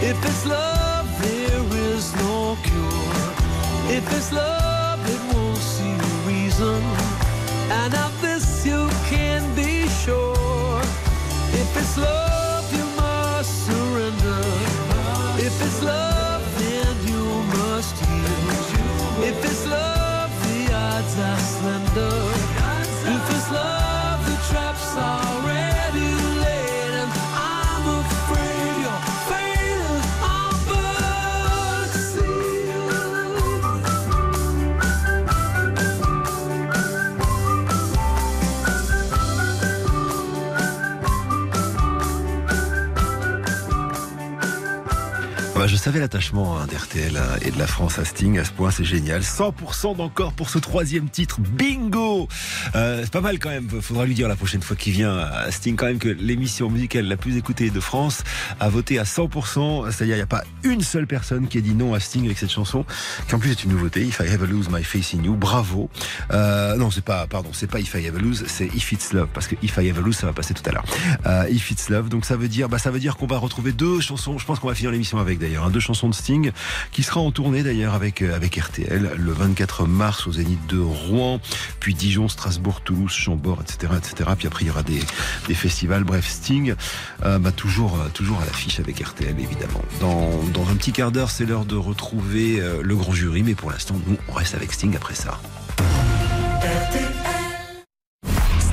If 0.02 0.24
it's 0.24 0.46
love, 0.46 1.06
there 1.22 1.64
is 1.90 2.14
no 2.16 2.56
cure. 2.62 3.20
If 3.96 4.04
it's 4.16 4.32
love, 4.32 5.00
it 5.14 5.34
won't 5.34 5.58
see 5.58 5.96
reason. 6.28 6.82
And 7.70 7.92
of 7.94 8.12
this 8.20 8.64
you 8.64 8.88
can 9.08 9.42
be 9.56 9.88
sure. 10.04 10.80
If 11.52 11.76
it's 11.76 11.96
love, 11.98 12.49
If 15.50 15.62
it's 15.66 15.82
love, 15.82 16.42
then 16.58 16.94
you 17.10 17.24
must 17.58 17.96
yield. 18.08 19.24
If 19.28 19.44
it's 19.44 19.66
love, 19.66 20.30
the 20.44 20.72
odds 20.72 21.18
are 21.18 21.38
slender. 21.38 22.16
If 23.14 23.24
it's 23.36 23.50
love, 23.50 24.20
the 24.26 24.36
trap's 24.48 24.96
already 24.96 25.49
savais 45.80 45.98
l'attachement 46.00 46.58
hein, 46.58 46.66
d'RTL 46.66 47.16
hein, 47.16 47.38
et 47.42 47.50
de 47.50 47.58
la 47.58 47.66
France 47.66 47.98
à 47.98 48.04
Sting. 48.04 48.38
À 48.38 48.44
ce 48.44 48.50
point, 48.50 48.70
c'est 48.70 48.84
génial. 48.84 49.22
100% 49.22 49.96
d'encore 49.96 50.32
pour 50.34 50.50
ce 50.50 50.58
troisième 50.58 51.08
titre. 51.08 51.40
Bingo 51.40 52.28
Euh, 52.74 53.00
C'est 53.02 53.12
pas 53.12 53.20
mal 53.22 53.38
quand 53.38 53.48
même. 53.48 53.68
Faudra 53.80 54.04
lui 54.04 54.14
dire 54.14 54.28
la 54.28 54.36
prochaine 54.36 54.60
fois 54.62 54.76
qu'il 54.76 54.92
vient 54.92 55.16
à 55.16 55.50
Sting 55.50 55.76
quand 55.76 55.86
même 55.86 55.98
que 55.98 56.08
l'émission 56.08 56.68
musicale 56.68 57.06
la 57.06 57.16
plus 57.16 57.36
écoutée 57.38 57.70
de 57.70 57.80
France 57.80 58.22
a 58.60 58.68
voté 58.68 58.98
à 58.98 59.04
100%. 59.04 59.90
C'est-à-dire, 59.90 60.16
il 60.16 60.18
n'y 60.18 60.22
a 60.22 60.26
pas 60.26 60.44
une 60.64 60.82
seule 60.82 61.06
personne 61.06 61.48
qui 61.48 61.58
a 61.58 61.60
dit 61.62 61.74
non 61.74 61.94
à 61.94 62.00
Sting 62.00 62.26
avec 62.26 62.38
cette 62.38 62.50
chanson, 62.52 62.84
qui 63.28 63.34
en 63.34 63.38
plus 63.38 63.50
est 63.50 63.64
une 63.64 63.70
nouveauté. 63.70 64.02
If 64.02 64.20
I 64.20 64.26
Ever 64.26 64.46
Lose 64.46 64.68
My 64.70 64.84
Face 64.84 65.14
in 65.14 65.22
You. 65.24 65.34
Bravo. 65.34 65.88
Euh, 66.32 66.76
non, 66.76 66.90
c'est 66.90 67.04
pas, 67.04 67.26
pardon, 67.26 67.50
c'est 67.52 67.70
pas 67.70 67.80
If 67.80 67.94
I 67.94 68.04
Ever 68.06 68.20
Lose, 68.20 68.44
c'est 68.48 68.66
If 68.66 68.92
It's 68.92 69.12
Love. 69.14 69.28
Parce 69.32 69.46
que 69.46 69.54
If 69.62 69.76
I 69.78 69.86
Ever 69.88 70.02
Lose, 70.02 70.16
ça 70.16 70.26
va 70.26 70.34
passer 70.34 70.52
tout 70.52 70.68
à 70.68 70.72
l'heure. 70.72 70.84
Euh, 71.26 71.48
If 71.50 71.70
It's 71.70 71.88
Love. 71.88 72.08
Donc 72.10 72.26
ça 72.26 72.36
veut 72.36 72.48
dire, 72.48 72.68
bah, 72.68 72.78
ça 72.78 72.90
veut 72.90 73.00
dire 73.00 73.16
qu'on 73.16 73.26
va 73.26 73.38
retrouver 73.38 73.72
deux 73.72 74.00
chansons. 74.00 74.36
Je 74.36 74.44
pense 74.44 74.58
qu'on 74.58 74.68
va 74.68 74.74
finir 74.74 74.90
l'émission 74.90 75.18
avec 75.18 75.38
d'ailleurs. 75.38 75.69
Hein, 75.70 75.72
deux 75.72 75.80
chansons 75.80 76.08
de 76.08 76.14
Sting 76.14 76.52
qui 76.92 77.02
sera 77.02 77.20
en 77.20 77.30
tournée 77.30 77.62
d'ailleurs 77.62 77.94
avec, 77.94 78.22
euh, 78.22 78.34
avec 78.34 78.56
RTL 78.56 79.12
le 79.16 79.32
24 79.32 79.86
mars 79.86 80.26
au 80.26 80.32
Zénith 80.32 80.66
de 80.66 80.78
Rouen, 80.78 81.40
puis 81.78 81.94
Dijon, 81.94 82.28
Strasbourg, 82.28 82.80
Toulouse, 82.82 83.12
Chambord, 83.12 83.60
etc., 83.62 83.92
etc. 83.96 84.30
Puis 84.36 84.46
après 84.46 84.64
il 84.64 84.68
y 84.68 84.70
aura 84.70 84.82
des, 84.82 85.00
des 85.48 85.54
festivals. 85.54 86.04
Bref, 86.04 86.28
Sting, 86.28 86.74
euh, 87.24 87.38
bah, 87.38 87.52
toujours, 87.52 87.98
euh, 88.00 88.08
toujours 88.12 88.40
à 88.40 88.44
l'affiche 88.44 88.80
avec 88.80 89.00
RTL 89.00 89.38
évidemment. 89.38 89.82
Dans, 90.00 90.30
dans 90.52 90.68
un 90.70 90.74
petit 90.74 90.92
quart 90.92 91.12
d'heure, 91.12 91.30
c'est 91.30 91.46
l'heure 91.46 91.64
de 91.64 91.76
retrouver 91.76 92.60
euh, 92.60 92.82
le 92.82 92.96
grand 92.96 93.12
jury, 93.12 93.42
mais 93.42 93.54
pour 93.54 93.70
l'instant, 93.70 93.96
nous, 94.06 94.16
on 94.28 94.32
reste 94.32 94.54
avec 94.54 94.72
Sting 94.72 94.96
après 94.96 95.14
ça. 95.14 95.40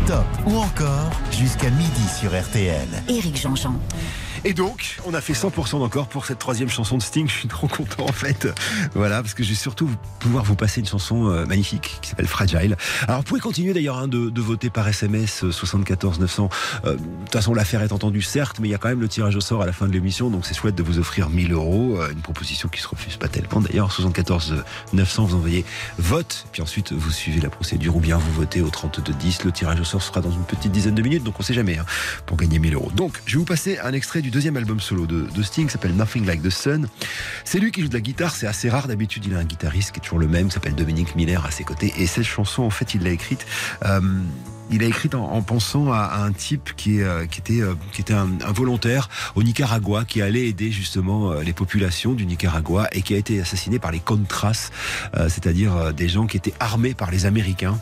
Stop 0.06 0.26
ou 0.46 0.58
encore 0.58 1.12
jusqu'à 1.32 1.70
midi 1.70 2.08
sur 2.20 2.30
RTL. 2.32 2.88
Éric 3.10 3.40
Jean-Jean. 3.40 3.80
Et 4.44 4.54
donc, 4.54 4.98
on 5.06 5.14
a 5.14 5.22
fait 5.22 5.34
100% 5.34 5.80
d'encore 5.80 6.08
pour 6.08 6.26
cette 6.26 6.40
troisième 6.40 6.70
chanson 6.70 6.98
de 6.98 7.02
Sting. 7.02 7.28
Je 7.28 7.34
suis 7.34 7.48
trop 7.48 7.68
content 7.68 8.06
en 8.06 8.12
fait. 8.12 8.48
Voilà, 8.94 9.22
parce 9.22 9.34
que 9.34 9.44
je 9.44 9.50
vais 9.50 9.56
surtout 9.56 9.90
pouvoir 10.20 10.44
vous 10.44 10.56
passer 10.56 10.80
une 10.80 10.88
chanson 10.88 11.28
euh, 11.30 11.46
magnifique 11.46 11.98
qui 12.02 12.10
s'appelle 12.10 12.28
Fragile. 12.28 12.78
Alors, 13.08 13.20
vous 13.20 13.24
pouvez 13.24 13.40
continuer 13.40 13.74
d'ailleurs 13.74 13.98
hein, 13.98 14.08
de, 14.08 14.42
voter 14.42 14.70
par 14.70 14.88
SMS 14.88 15.44
euh, 15.44 15.52
74 15.52 16.20
900. 16.20 16.50
Euh, 16.86 16.94
De 16.94 16.98
toute 16.98 17.34
façon, 17.34 17.54
l'affaire 17.54 17.82
est 17.82 17.92
entendue, 17.92 18.22
certes, 18.22 18.60
mais 18.60 18.68
il 18.68 18.72
y 18.72 18.76
a 18.76 18.78
quand 18.78 18.90
même 18.90 19.02
le 19.02 19.08
tirage 19.08 19.36
au 19.36 19.42
sort 19.42 19.62
à 19.62 19.66
la 19.66 19.74
fin 19.74 19.88
de 19.88 19.92
l'émission, 19.92 20.30
donc 20.30 20.46
c'est 20.46 20.54
chouette 20.56 20.76
de 20.76 20.84
vous 20.84 21.00
offrir 21.00 21.30
1000 21.30 21.52
euros. 21.54 21.98
Euh, 22.00 22.12
Une 22.12 22.22
proposition 22.22 22.70
qui 22.70 22.82
se 22.82 22.88
refuse 22.88 23.18
pas 23.18 23.28
tellement 23.28 23.62
d'ailleurs. 23.62 23.92
74 23.92 24.64
900, 24.94 25.26
vous 25.26 25.36
envoyez 25.36 25.66
vote, 25.98 26.46
puis 26.52 26.62
ensuite 26.62 26.94
vous 26.94 27.12
suivez 27.12 27.42
la 27.42 27.50
procédure 27.50 27.96
ou 27.96 28.00
bien 28.00 28.18
vous 28.18 28.32
votez 28.34 28.62
au 28.62 28.70
32 28.70 29.14
10. 29.14 29.44
Le 29.44 29.52
tirage 29.52 29.80
au 29.80 29.84
sort 29.84 30.02
sera 30.02 30.22
dans 30.22 30.32
une 30.32 30.44
petite 30.44 30.72
dizaine 30.72 30.96
de 30.96 31.02
minutes, 31.02 31.24
donc 31.24 31.40
on 31.40 31.44
sait 31.44 31.54
jamais 31.54 31.78
hein, 31.78 31.86
pour 32.26 32.38
gagner 32.38 32.60
1000 32.60 32.76
euros. 32.76 32.92
Donc, 32.96 33.22
je 33.26 33.34
vais 33.34 33.40
vous 33.40 33.46
passer 33.46 33.78
un 33.80 33.94
extrait 33.94 34.22
du 34.22 34.27
deuxième 34.32 34.58
album 34.58 34.80
solo 34.80 35.06
de, 35.06 35.44
Sting, 35.44 35.70
s'appelle 35.70 35.96
Nothing 35.96 36.26
Like 36.26 36.42
the 36.42 36.50
Sun. 36.50 36.88
C'est 37.44 37.60
lui 37.60 37.72
qui 37.72 37.82
joue 37.82 37.88
de 37.88 37.94
la 37.94 38.02
guitare, 38.02 38.36
c'est 38.36 38.48
assez 38.48 38.70
rare 38.70 38.88
d'habitude. 38.88 39.26
Il 39.26 39.36
a 39.36 39.40
un 39.40 39.44
guitariste 39.44 39.92
qui 39.92 40.00
est 40.00 40.04
toujours 40.04 40.20
le 40.20 40.28
même, 40.28 40.52
s'appelle 40.52 40.76
Dominique 40.76 41.16
Miller 41.16 41.46
à 41.46 41.52
ses 41.52 41.64
côtés. 41.64 41.94
Et 41.98 42.08
cette 42.08 42.26
chanson, 42.26 42.64
en 42.64 42.70
fait, 42.70 42.94
il 42.94 43.04
l'a 43.04 43.12
écrite. 43.12 43.46
euh, 43.86 44.02
il 44.72 44.84
a 44.84 44.88
écrit 44.88 45.10
en, 45.14 45.20
en 45.20 45.42
pensant 45.42 45.92
à, 45.92 46.24
un 46.24 46.32
type 46.32 46.72
qui, 46.76 47.02
euh, 47.02 47.24
était, 47.24 47.62
euh, 47.62 47.76
un, 48.10 48.52
volontaire 48.52 49.10
au 49.36 49.44
Nicaragua, 49.44 50.06
qui 50.06 50.22
allait 50.22 50.48
aider 50.48 50.72
justement 50.72 51.32
euh, 51.32 51.44
les 51.44 51.54
populations 51.54 52.14
du 52.14 52.26
Nicaragua 52.26 52.88
et 52.92 53.02
qui 53.02 53.14
a 53.14 53.18
été 53.18 53.40
assassiné 53.42 53.80
par 53.80 53.92
les 53.92 54.00
Contras, 54.00 54.70
c'est-à-dire 55.14 55.94
des 55.94 56.08
gens 56.08 56.28
qui 56.28 56.38
étaient 56.38 56.54
armés 56.60 56.94
par 56.94 57.12
les 57.12 57.26
Américains 57.26 57.78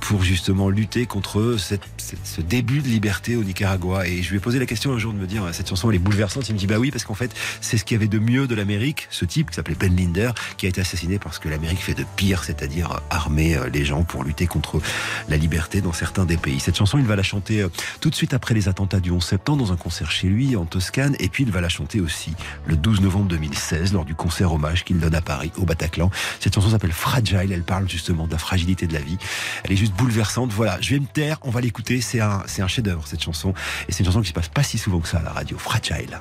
pour 0.00 0.22
justement 0.22 0.70
lutter 0.70 1.06
contre 1.06 1.56
ce 1.58 2.40
début 2.40 2.80
de 2.80 2.88
liberté 2.88 3.36
au 3.36 3.44
Nicaragua. 3.44 4.06
Et 4.06 4.22
je 4.22 4.30
lui 4.30 4.38
ai 4.38 4.40
posé 4.40 4.58
la 4.58 4.66
question 4.66 4.92
un 4.92 4.98
jour 4.98 5.12
de 5.12 5.18
me 5.18 5.26
dire 5.26 5.42
cette 5.52 5.68
chanson 5.68 5.90
est 5.90 5.98
bouleversante. 5.98 6.48
Il 6.48 6.54
me 6.54 6.58
dit 6.58 6.66
bah 6.66 6.78
oui 6.78 6.90
parce 6.90 7.04
qu'en 7.04 7.14
fait 7.14 7.32
c'est 7.60 7.76
ce 7.76 7.84
qu'il 7.84 7.96
y 7.96 7.98
avait 7.98 8.08
de 8.08 8.18
mieux 8.18 8.46
de 8.46 8.54
l'Amérique, 8.54 9.08
ce 9.10 9.24
type 9.24 9.50
qui 9.50 9.56
s'appelait 9.56 9.76
Ben 9.78 9.94
Linder, 9.94 10.30
qui 10.56 10.66
a 10.66 10.68
été 10.68 10.80
assassiné 10.80 11.18
parce 11.18 11.38
que 11.38 11.48
l'Amérique 11.48 11.80
fait 11.80 11.94
de 11.94 12.04
pire, 12.16 12.44
c'est-à-dire 12.44 13.00
armer 13.10 13.58
les 13.72 13.84
gens 13.84 14.04
pour 14.04 14.24
lutter 14.24 14.46
contre 14.46 14.80
la 15.28 15.36
liberté. 15.36 15.80
Dans 15.86 15.92
certains 15.92 16.24
des 16.24 16.36
pays. 16.36 16.58
Cette 16.58 16.76
chanson, 16.76 16.98
il 16.98 17.04
va 17.04 17.16
la 17.16 17.22
chanter 17.22 17.62
euh, 17.62 17.68
tout 18.00 18.10
de 18.10 18.14
suite 18.14 18.34
après 18.34 18.54
les 18.54 18.68
attentats 18.68 19.00
du 19.00 19.10
11 19.10 19.24
septembre 19.24 19.64
dans 19.64 19.72
un 19.72 19.76
concert 19.76 20.10
chez 20.10 20.26
lui 20.26 20.56
en 20.56 20.64
Toscane. 20.64 21.16
Et 21.20 21.28
puis 21.28 21.44
il 21.44 21.52
va 21.52 21.60
la 21.60 21.68
chanter 21.68 22.00
aussi 22.00 22.32
le 22.66 22.76
12 22.76 23.00
novembre 23.00 23.26
2016 23.26 23.92
lors 23.92 24.04
du 24.04 24.14
concert 24.14 24.52
hommage 24.52 24.84
qu'il 24.84 24.98
donne 24.98 25.14
à 25.14 25.20
Paris, 25.20 25.52
au 25.56 25.64
Bataclan. 25.64 26.10
Cette 26.40 26.54
chanson 26.54 26.70
s'appelle 26.70 26.92
Fragile. 26.92 27.52
Elle 27.52 27.62
parle 27.62 27.88
justement 27.88 28.26
de 28.26 28.32
la 28.32 28.38
fragilité 28.38 28.86
de 28.86 28.92
la 28.92 29.00
vie. 29.00 29.18
Elle 29.64 29.72
est 29.72 29.76
juste 29.76 29.94
bouleversante. 29.94 30.52
Voilà, 30.52 30.78
je 30.80 30.90
vais 30.90 31.00
me 31.00 31.06
taire. 31.06 31.38
On 31.42 31.50
va 31.50 31.60
l'écouter. 31.60 32.00
C'est 32.00 32.20
un, 32.20 32.42
c'est 32.46 32.62
un 32.62 32.68
chef-d'œuvre 32.68 33.06
cette 33.06 33.22
chanson. 33.22 33.54
Et 33.88 33.92
c'est 33.92 34.00
une 34.00 34.06
chanson 34.06 34.22
qui 34.22 34.28
se 34.28 34.34
passe 34.34 34.48
pas 34.48 34.64
si 34.64 34.78
souvent 34.78 34.98
que 34.98 35.08
ça 35.08 35.18
à 35.18 35.22
la 35.22 35.32
radio. 35.32 35.56
Fragile. 35.56 36.20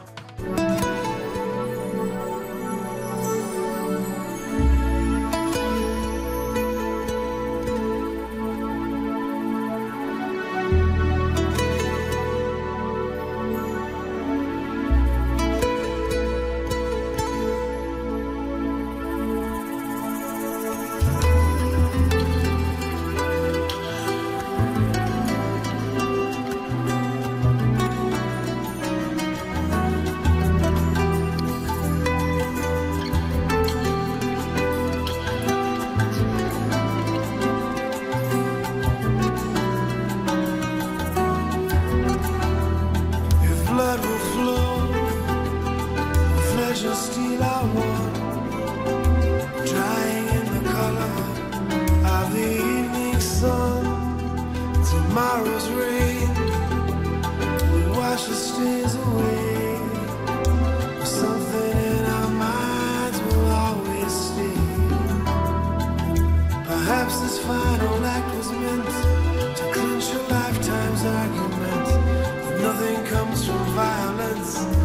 Comes 73.15 73.45
from 73.45 73.63
violence, 73.75 74.84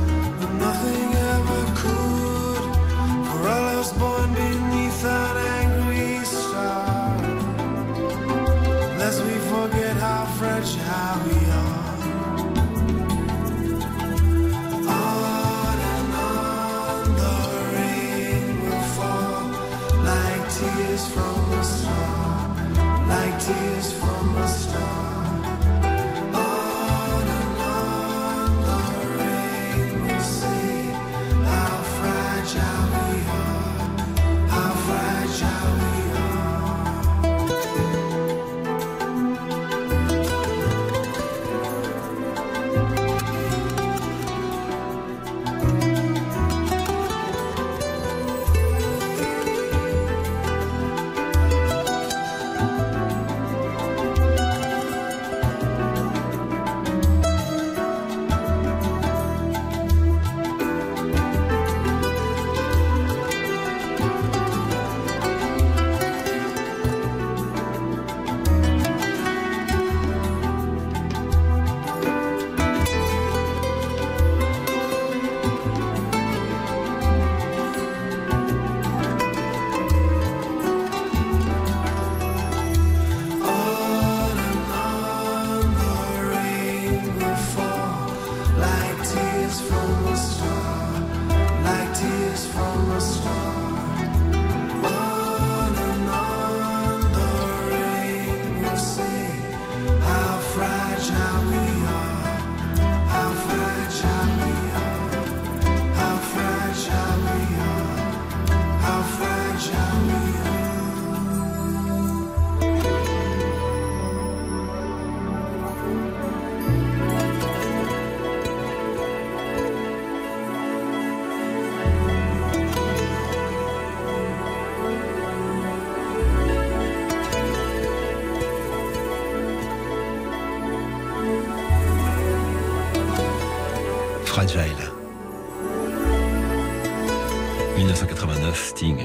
1989, 137.80 138.62
Sting. 138.62 138.98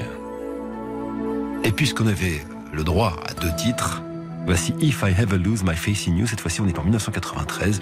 Et 1.64 1.72
puisqu'on 1.72 2.06
avait 2.06 2.44
le 2.74 2.84
droit 2.84 3.16
à 3.26 3.32
deux 3.32 3.54
titres, 3.56 4.02
voici 4.44 4.74
If 4.82 5.02
I 5.02 5.14
Ever 5.18 5.38
Lose 5.38 5.64
My 5.64 5.74
Face 5.74 6.06
in 6.06 6.14
You. 6.14 6.26
Cette 6.26 6.42
fois-ci, 6.42 6.60
on 6.60 6.68
est 6.68 6.78
en 6.78 6.82
1993 6.82 7.80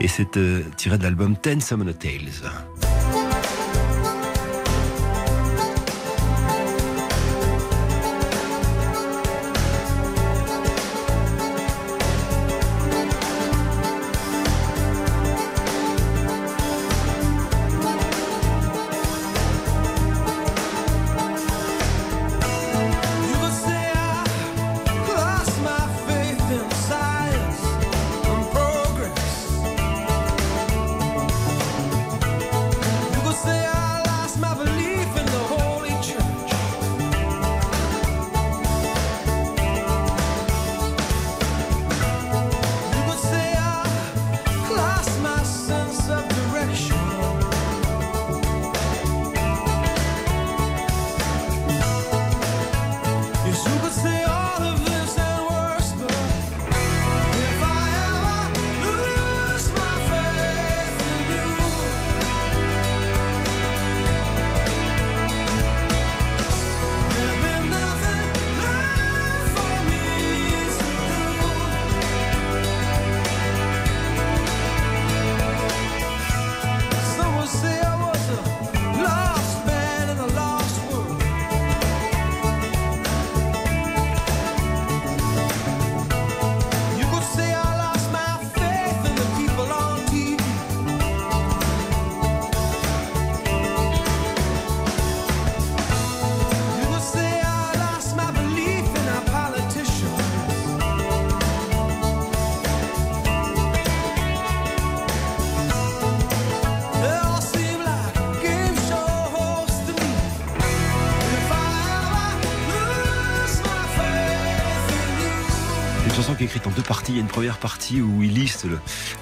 et 0.00 0.08
c'est 0.08 0.36
euh, 0.36 0.62
tiré 0.76 0.98
de 0.98 1.02
l'album 1.02 1.34
Ten 1.34 1.62
Summoner 1.62 1.94
Tales. 1.94 2.50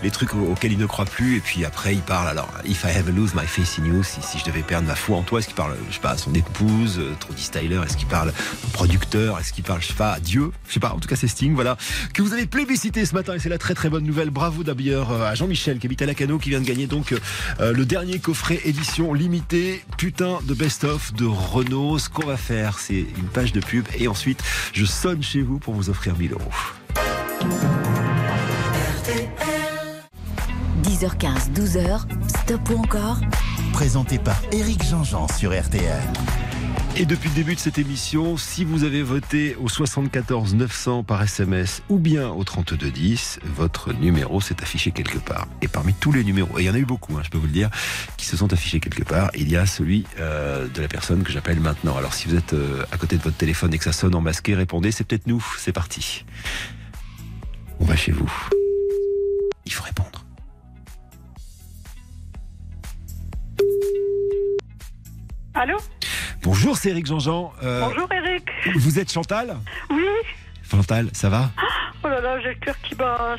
Les 0.02 0.10
trucs 0.10 0.34
au- 0.34 0.50
auxquels 0.52 0.72
il 0.72 0.78
ne 0.78 0.86
croit 0.86 1.04
plus, 1.04 1.36
et 1.36 1.40
puis 1.40 1.64
après 1.64 1.94
il 1.94 2.00
parle. 2.00 2.28
Alors, 2.28 2.48
if 2.64 2.84
I 2.84 2.88
ever 2.96 3.12
lose 3.12 3.34
my 3.34 3.46
faith 3.46 3.78
in 3.80 3.84
you, 3.86 4.02
si, 4.02 4.20
je 4.38 4.44
devais 4.44 4.62
perdre 4.62 4.86
ma 4.88 4.94
foi 4.94 5.16
en 5.18 5.22
toi, 5.22 5.38
est-ce 5.38 5.46
qu'il 5.48 5.56
parle, 5.56 5.76
je 5.88 5.94
sais 5.94 6.00
pas, 6.00 6.10
à 6.10 6.16
son 6.18 6.34
épouse, 6.34 6.98
euh, 6.98 7.12
Trody 7.20 7.42
Styler, 7.42 7.80
est-ce 7.86 7.96
qu'il 7.96 8.08
parle 8.08 8.30
au 8.64 8.68
producteur, 8.72 9.38
est-ce 9.38 9.52
qu'il 9.52 9.64
parle, 9.64 9.80
je 9.82 9.88
sais 9.88 9.94
pas, 9.94 10.12
à 10.12 10.20
Dieu, 10.20 10.50
je 10.68 10.74
sais 10.74 10.80
pas. 10.80 10.92
En 10.92 10.98
tout 10.98 11.08
cas, 11.08 11.16
c'est 11.16 11.28
Sting, 11.28 11.54
voilà, 11.54 11.76
que 12.14 12.22
vous 12.22 12.32
avez 12.32 12.46
plébiscité 12.46 13.04
ce 13.06 13.14
matin, 13.14 13.34
et 13.34 13.38
c'est 13.38 13.48
la 13.48 13.58
très 13.58 13.74
très 13.74 13.88
bonne 13.88 14.04
nouvelle. 14.04 14.30
Bravo 14.30 14.62
d'ailleurs 14.64 15.10
euh, 15.12 15.24
à 15.30 15.34
Jean-Michel 15.34 15.78
qui 15.78 15.86
habite 15.86 16.02
à 16.02 16.06
Lacano, 16.06 16.38
qui 16.38 16.50
vient 16.50 16.60
de 16.60 16.66
gagner 16.66 16.86
donc 16.86 17.12
euh, 17.60 17.72
le 17.72 17.84
dernier 17.84 18.18
coffret 18.18 18.60
édition 18.64 19.12
limitée, 19.14 19.82
putain 19.98 20.38
de 20.44 20.54
best-of 20.54 21.12
de 21.14 21.24
Renault. 21.26 21.98
Ce 21.98 22.08
qu'on 22.08 22.26
va 22.26 22.36
faire, 22.36 22.78
c'est 22.78 22.94
une 22.94 23.28
page 23.32 23.52
de 23.52 23.60
pub, 23.60 23.86
et 23.98 24.08
ensuite 24.08 24.42
je 24.72 24.84
sonne 24.84 25.22
chez 25.22 25.42
vous 25.42 25.58
pour 25.58 25.74
vous 25.74 25.90
offrir 25.90 26.16
1000 26.16 26.32
euros. 26.32 27.91
10h15, 31.02 31.52
12h, 31.52 32.00
stop 32.28 32.70
ou 32.70 32.78
encore? 32.78 33.18
Présenté 33.72 34.20
par 34.20 34.40
Éric 34.52 34.84
Jean-Jean 34.84 35.26
sur 35.26 35.50
RTL. 35.50 36.00
Et 36.94 37.06
depuis 37.06 37.28
le 37.28 37.34
début 37.34 37.56
de 37.56 37.58
cette 37.58 37.76
émission, 37.76 38.36
si 38.36 38.64
vous 38.64 38.84
avez 38.84 39.02
voté 39.02 39.56
au 39.56 39.68
74 39.68 40.54
900 40.54 41.02
par 41.02 41.20
SMS 41.20 41.82
ou 41.88 41.98
bien 41.98 42.28
au 42.28 42.44
32 42.44 42.92
10, 42.92 43.40
votre 43.56 43.92
numéro 43.92 44.40
s'est 44.40 44.62
affiché 44.62 44.92
quelque 44.92 45.18
part. 45.18 45.48
Et 45.60 45.66
parmi 45.66 45.92
tous 45.92 46.12
les 46.12 46.22
numéros, 46.22 46.56
et 46.60 46.62
il 46.62 46.66
y 46.66 46.70
en 46.70 46.74
a 46.74 46.78
eu 46.78 46.84
beaucoup, 46.84 47.16
hein, 47.16 47.22
je 47.24 47.30
peux 47.30 47.38
vous 47.38 47.46
le 47.46 47.52
dire, 47.52 47.70
qui 48.16 48.26
se 48.26 48.36
sont 48.36 48.52
affichés 48.52 48.78
quelque 48.78 49.02
part, 49.02 49.32
il 49.34 49.50
y 49.50 49.56
a 49.56 49.66
celui 49.66 50.04
euh, 50.20 50.68
de 50.68 50.80
la 50.80 50.86
personne 50.86 51.24
que 51.24 51.32
j'appelle 51.32 51.58
maintenant. 51.58 51.96
Alors 51.96 52.14
si 52.14 52.28
vous 52.28 52.36
êtes 52.36 52.52
euh, 52.52 52.84
à 52.92 52.96
côté 52.96 53.16
de 53.16 53.22
votre 53.22 53.36
téléphone 53.36 53.74
et 53.74 53.78
que 53.78 53.84
ça 53.84 53.92
sonne 53.92 54.14
en 54.14 54.20
masqué, 54.20 54.54
répondez, 54.54 54.92
c'est 54.92 55.02
peut-être 55.02 55.26
nous. 55.26 55.44
C'est 55.58 55.72
parti. 55.72 56.24
On 57.80 57.86
va 57.86 57.96
chez 57.96 58.12
vous. 58.12 58.30
Il 59.66 59.72
faut 59.72 59.82
répondre. 59.82 60.21
Allô 65.54 65.76
Bonjour, 66.42 66.76
c'est 66.76 66.90
Eric 66.90 67.06
Jean-Jean. 67.06 67.52
Euh, 67.62 67.80
Bonjour 67.86 68.08
Eric. 68.12 68.44
Vous 68.76 68.98
êtes 68.98 69.12
Chantal 69.12 69.56
Oui. 69.90 70.02
Chantal, 70.68 71.08
ça 71.12 71.28
va 71.28 71.50
Oh 72.04 72.08
là 72.08 72.20
là, 72.20 72.40
j'ai 72.40 72.48
le 72.48 72.54
cœur 72.56 72.74
qui 72.82 72.94
bat. 72.96 73.36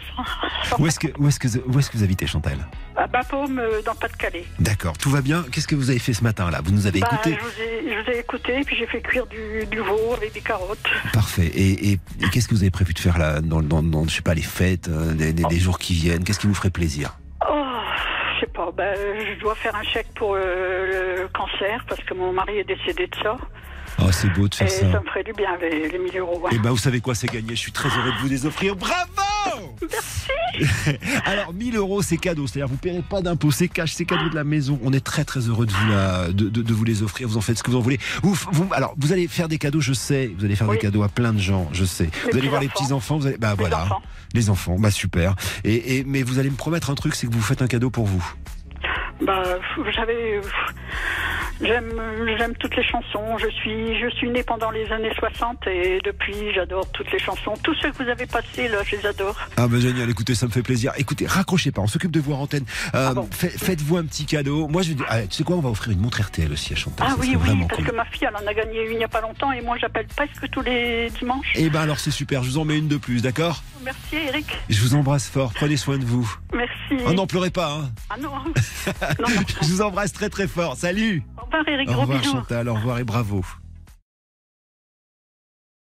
Où 0.80 0.88
est-ce 0.88 0.98
que, 0.99 1.07
où 1.18 1.27
est-ce 1.27 1.38
que, 1.40 1.48
où 1.68 1.80
est-ce 1.80 1.90
que 1.90 1.98
vous 1.98 2.03
habitez, 2.03 2.27
Chantal 2.27 2.57
À 2.95 3.07
Bapaume, 3.07 3.60
euh, 3.60 3.81
dans 3.85 3.95
Pas-de-Calais. 3.95 4.45
D'accord, 4.60 4.98
tout 4.98 5.10
va 5.10 5.22
bien. 5.22 5.44
Qu'est-ce 5.52 5.68
que 5.68 5.76
vous 5.76 5.90
avez 5.90 5.99
fait 5.99 6.14
ce 6.14 6.23
matin 6.23 6.49
là 6.49 6.61
Vous 6.64 6.72
nous 6.72 6.85
avez 6.88 7.02
Bah, 7.02 7.10
écouté 7.11 7.35
je, 7.38 7.44
vous 7.44 7.61
ai, 7.61 7.94
je 7.94 8.03
vous 8.03 8.11
ai 8.15 8.19
écouté, 8.19 8.61
puis 8.65 8.77
j'ai 8.77 8.88
fait 8.88 9.02
cuire 9.02 9.26
du, 9.27 9.65
du 9.65 9.80
veau 9.80 10.14
avec 10.15 10.34
des 10.34 10.40
carottes. 10.41 10.80
Parfait. 11.11 11.48
Et, 11.48 11.91
et- 11.91 11.99
et 12.22 12.30
qu'est-ce 12.31 12.48
que 12.48 12.53
vous 12.53 12.61
avez 12.61 12.72
prévu 12.72 12.94
de 12.94 12.99
faire 12.99 13.18
là 13.18 13.41
dans, 13.41 13.61
dans, 13.61 13.84
dans, 13.84 14.07
je 14.07 14.15
sais 14.15 14.22
pas, 14.22 14.34
les 14.35 14.41
fêtes, 14.41 14.88
euh, 14.88 15.14
les, 15.14 15.34
les- 15.34 15.44
les 15.49 15.60
jours 15.60 15.77
qui 15.80 15.94
viennent? 15.95 16.23
Qu'est-ce 16.23 16.40
qui 16.40 16.48
vous 16.48 16.53
ferait 16.56 16.69
plaisir? 16.69 17.18
Oh, 17.18 17.22
je 18.35 18.39
sais 18.41 18.51
pas, 18.51 18.72
bah, 18.72 18.93
je 18.95 19.39
dois 19.39 19.55
faire 19.55 19.76
un 19.76 19.84
chèque 19.84 20.14
pour 20.15 20.35
euh, 20.35 21.23
le 21.23 21.27
cancer, 21.30 21.84
parce 21.88 22.01
que 22.03 22.14
mon 22.14 22.31
mari 22.31 22.57
est 22.60 22.64
décédé 22.64 23.07
de 23.07 23.15
ça. 23.15 23.38
Oh, 23.99 24.11
c'est 24.11 24.30
beau 24.34 24.48
de 24.48 24.56
Et 24.56 24.57
faire 24.57 24.70
ça 24.70 24.91
ça. 24.91 24.99
me 24.99 25.06
ferait 25.06 25.24
du 25.24 25.34
bien, 25.34 25.49
les, 25.61 25.88
les 25.90 25.99
1000 25.99 26.18
euros. 26.18 26.40
ouais. 26.41 26.52
Eh 26.53 26.60
ben, 26.60 26.70
vous 26.72 26.78
savez 26.78 26.99
quoi, 27.02 27.14
c'est 27.15 27.28
gagné. 27.28 27.49
Je 27.52 27.60
suis 27.60 27.72
très 27.72 27.90
heureux 27.90 28.11
de 28.11 28.18
vous 28.22 28.28
les 28.28 28.45
offrir. 28.45 28.76
Bravo 28.76 29.76
Merci 29.90 30.98
Alors, 31.26 31.53
1000 31.53 31.76
euros, 31.78 32.02
c'est 32.02 32.18
cadeau. 32.18 32.48
C'est-à-dire, 32.48 32.68
vous 32.68 32.74
ne 32.76 32.80
paierez 32.80 33.02
pas 33.07 33.22
d'impôts, 33.22 33.52
c'est 33.52 33.68
cash, 33.68 33.94
c'est 33.94 34.06
cadeau 34.06 34.30
de 34.30 34.36
la 34.36 34.44
maison. 34.44 34.80
On 34.84 34.94
est 34.94 35.03
très, 35.03 35.24
très 35.26 35.41
heureux 35.41 35.65
de 35.65 35.72
vous, 35.72 35.90
la- 35.90 36.28
de, 36.30 36.49
de- 36.49 36.61
de 36.61 36.74
vous 36.74 36.84
les 36.84 37.03
offrir. 37.03 37.28
Vous 37.28 37.38
en 37.38 37.41
faites 37.41 37.57
ce 37.57 37.64
que 37.64 37.72
vous 37.72 37.78
en 37.78 37.82
voulez. 37.82 37.99
Vous, 38.24 38.34
vous- 38.52 38.68
alors, 38.72 38.94
vous 38.98 39.11
allez 39.14 39.28
faire 39.28 39.48
des 39.48 39.57
cadeaux, 39.57 39.82
je 39.82 39.94
sais. 39.94 40.32
Vous 40.38 40.45
allez 40.45 40.56
faire 40.56 40.68
des 40.70 40.78
cadeaux 40.78 41.03
à 41.03 41.10
plein 41.10 41.34
de 41.34 41.40
gens, 41.40 41.70
je 41.74 41.86
sais. 41.86 42.10
vous 42.32 42.38
allez 42.38 42.48
voir 42.49 42.61
les 42.61 42.70
petits-enfants. 42.70 43.18
Vous 43.18 43.28
allez, 43.28 43.38
bah 43.38 43.56
voilà. 43.57 43.84
enfants. 43.84 44.02
Les 44.34 44.49
enfants, 44.49 44.76
bah 44.80 44.91
super. 44.91 45.36
Et, 45.64 45.98
et- 45.98 46.03
mais 46.03 46.24
vous 46.24 46.40
allez 46.40 46.49
me 46.49 46.56
promettre 46.56 46.90
un 46.90 46.95
truc, 46.95 47.15
c'est 47.15 47.28
que 47.28 47.34
vous 47.34 47.41
faites 47.41 47.61
un 47.61 47.68
cadeau 47.68 47.90
pour 47.90 48.06
vous. 48.06 48.24
Bah, 49.25 49.43
vous 49.77 49.91
savez, 49.93 50.41
j'aime, 51.61 51.91
j'aime 52.37 52.53
toutes 52.59 52.75
les 52.75 52.83
chansons. 52.83 53.37
Je 53.37 53.47
suis, 53.49 53.99
je 53.99 54.09
suis 54.15 54.29
née 54.29 54.43
pendant 54.43 54.69
les 54.71 54.91
années 54.91 55.11
60 55.17 55.65
et 55.67 55.99
depuis, 56.03 56.33
j'adore 56.53 56.89
toutes 56.91 57.11
les 57.11 57.19
chansons. 57.19 57.53
Tous 57.63 57.73
ceux 57.75 57.91
que 57.91 58.03
vous 58.03 58.09
avez 58.09 58.25
passés, 58.25 58.67
là, 58.67 58.79
je 58.85 58.95
les 58.97 59.05
adore. 59.05 59.35
Ah 59.57 59.67
bah 59.67 59.79
génial, 59.79 60.09
écoutez, 60.09 60.35
ça 60.35 60.45
me 60.45 60.51
fait 60.51 60.61
plaisir. 60.63 60.91
Écoutez, 60.97 61.25
raccrochez 61.25 61.71
pas, 61.71 61.81
on 61.81 61.87
s'occupe 61.87 62.11
de 62.11 62.19
vous 62.19 62.33
en 62.33 62.41
antenne. 62.41 62.65
Euh, 62.95 63.13
fait- 63.31 63.49
Faites-vous 63.57 63.97
un 63.97 64.05
petit 64.05 64.25
cadeau. 64.25 64.67
Moi, 64.67 64.81
je 64.81 64.89
vais 64.89 64.95
dire, 64.95 65.05
ah, 65.09 65.21
tu 65.21 65.31
sais 65.31 65.43
quoi, 65.43 65.55
on 65.55 65.61
va 65.61 65.69
offrir 65.69 65.93
une 65.93 65.99
montre 66.01 66.21
RTL 66.21 66.51
aussi 66.51 66.73
à 66.73 66.75
Chantal. 66.75 67.07
Ah 67.09 67.11
ça 67.11 67.15
oui, 67.19 67.35
oui, 67.41 67.65
parce 67.67 67.79
cool. 67.81 67.85
que 67.91 67.95
ma 67.95 68.05
fille, 68.05 68.27
elle 68.27 68.35
en 68.35 68.47
a 68.47 68.53
gagné 68.53 68.85
une 68.85 68.91
il 68.93 68.97
n'y 68.97 69.03
a 69.03 69.07
pas 69.07 69.21
longtemps 69.21 69.51
et 69.51 69.61
moi, 69.61 69.77
j'appelle 69.79 70.07
presque 70.15 70.49
tous 70.51 70.61
les 70.61 71.09
dimanches. 71.11 71.53
Eh 71.55 71.69
ben 71.69 71.81
alors 71.81 71.99
c'est 71.99 72.11
super, 72.11 72.43
je 72.43 72.49
vous 72.49 72.57
en 72.57 72.65
mets 72.65 72.77
une 72.77 72.87
de 72.87 72.97
plus, 72.97 73.21
d'accord? 73.21 73.63
Merci, 73.84 74.15
Eric. 74.15 74.45
Je 74.69 74.81
vous 74.81 74.95
embrasse 74.95 75.27
fort, 75.30 75.51
prenez 75.53 75.77
soin 75.77 75.97
de 75.97 76.05
vous. 76.05 76.31
Merci. 76.53 77.03
Oh 77.07 77.14
non, 77.14 77.27
pleurez 77.27 77.49
pas, 77.49 77.73
hein. 77.73 77.91
Ah 78.10 78.15
non. 78.22 78.31
Je 79.61 79.68
vous 79.68 79.81
embrasse 79.81 80.14
très 80.14 80.30
très 80.30 80.47
fort. 80.47 80.77
Salut 80.77 81.23
Au 81.38 81.45
revoir, 81.45 81.64
Eric. 81.68 81.89
Au 81.89 81.93
Gros 81.93 82.01
revoir 82.01 82.19
bisous. 82.19 82.31
Chantal, 82.34 82.69
au 82.69 82.73
revoir 82.76 82.99
et 82.99 83.03
bravo. 83.03 83.43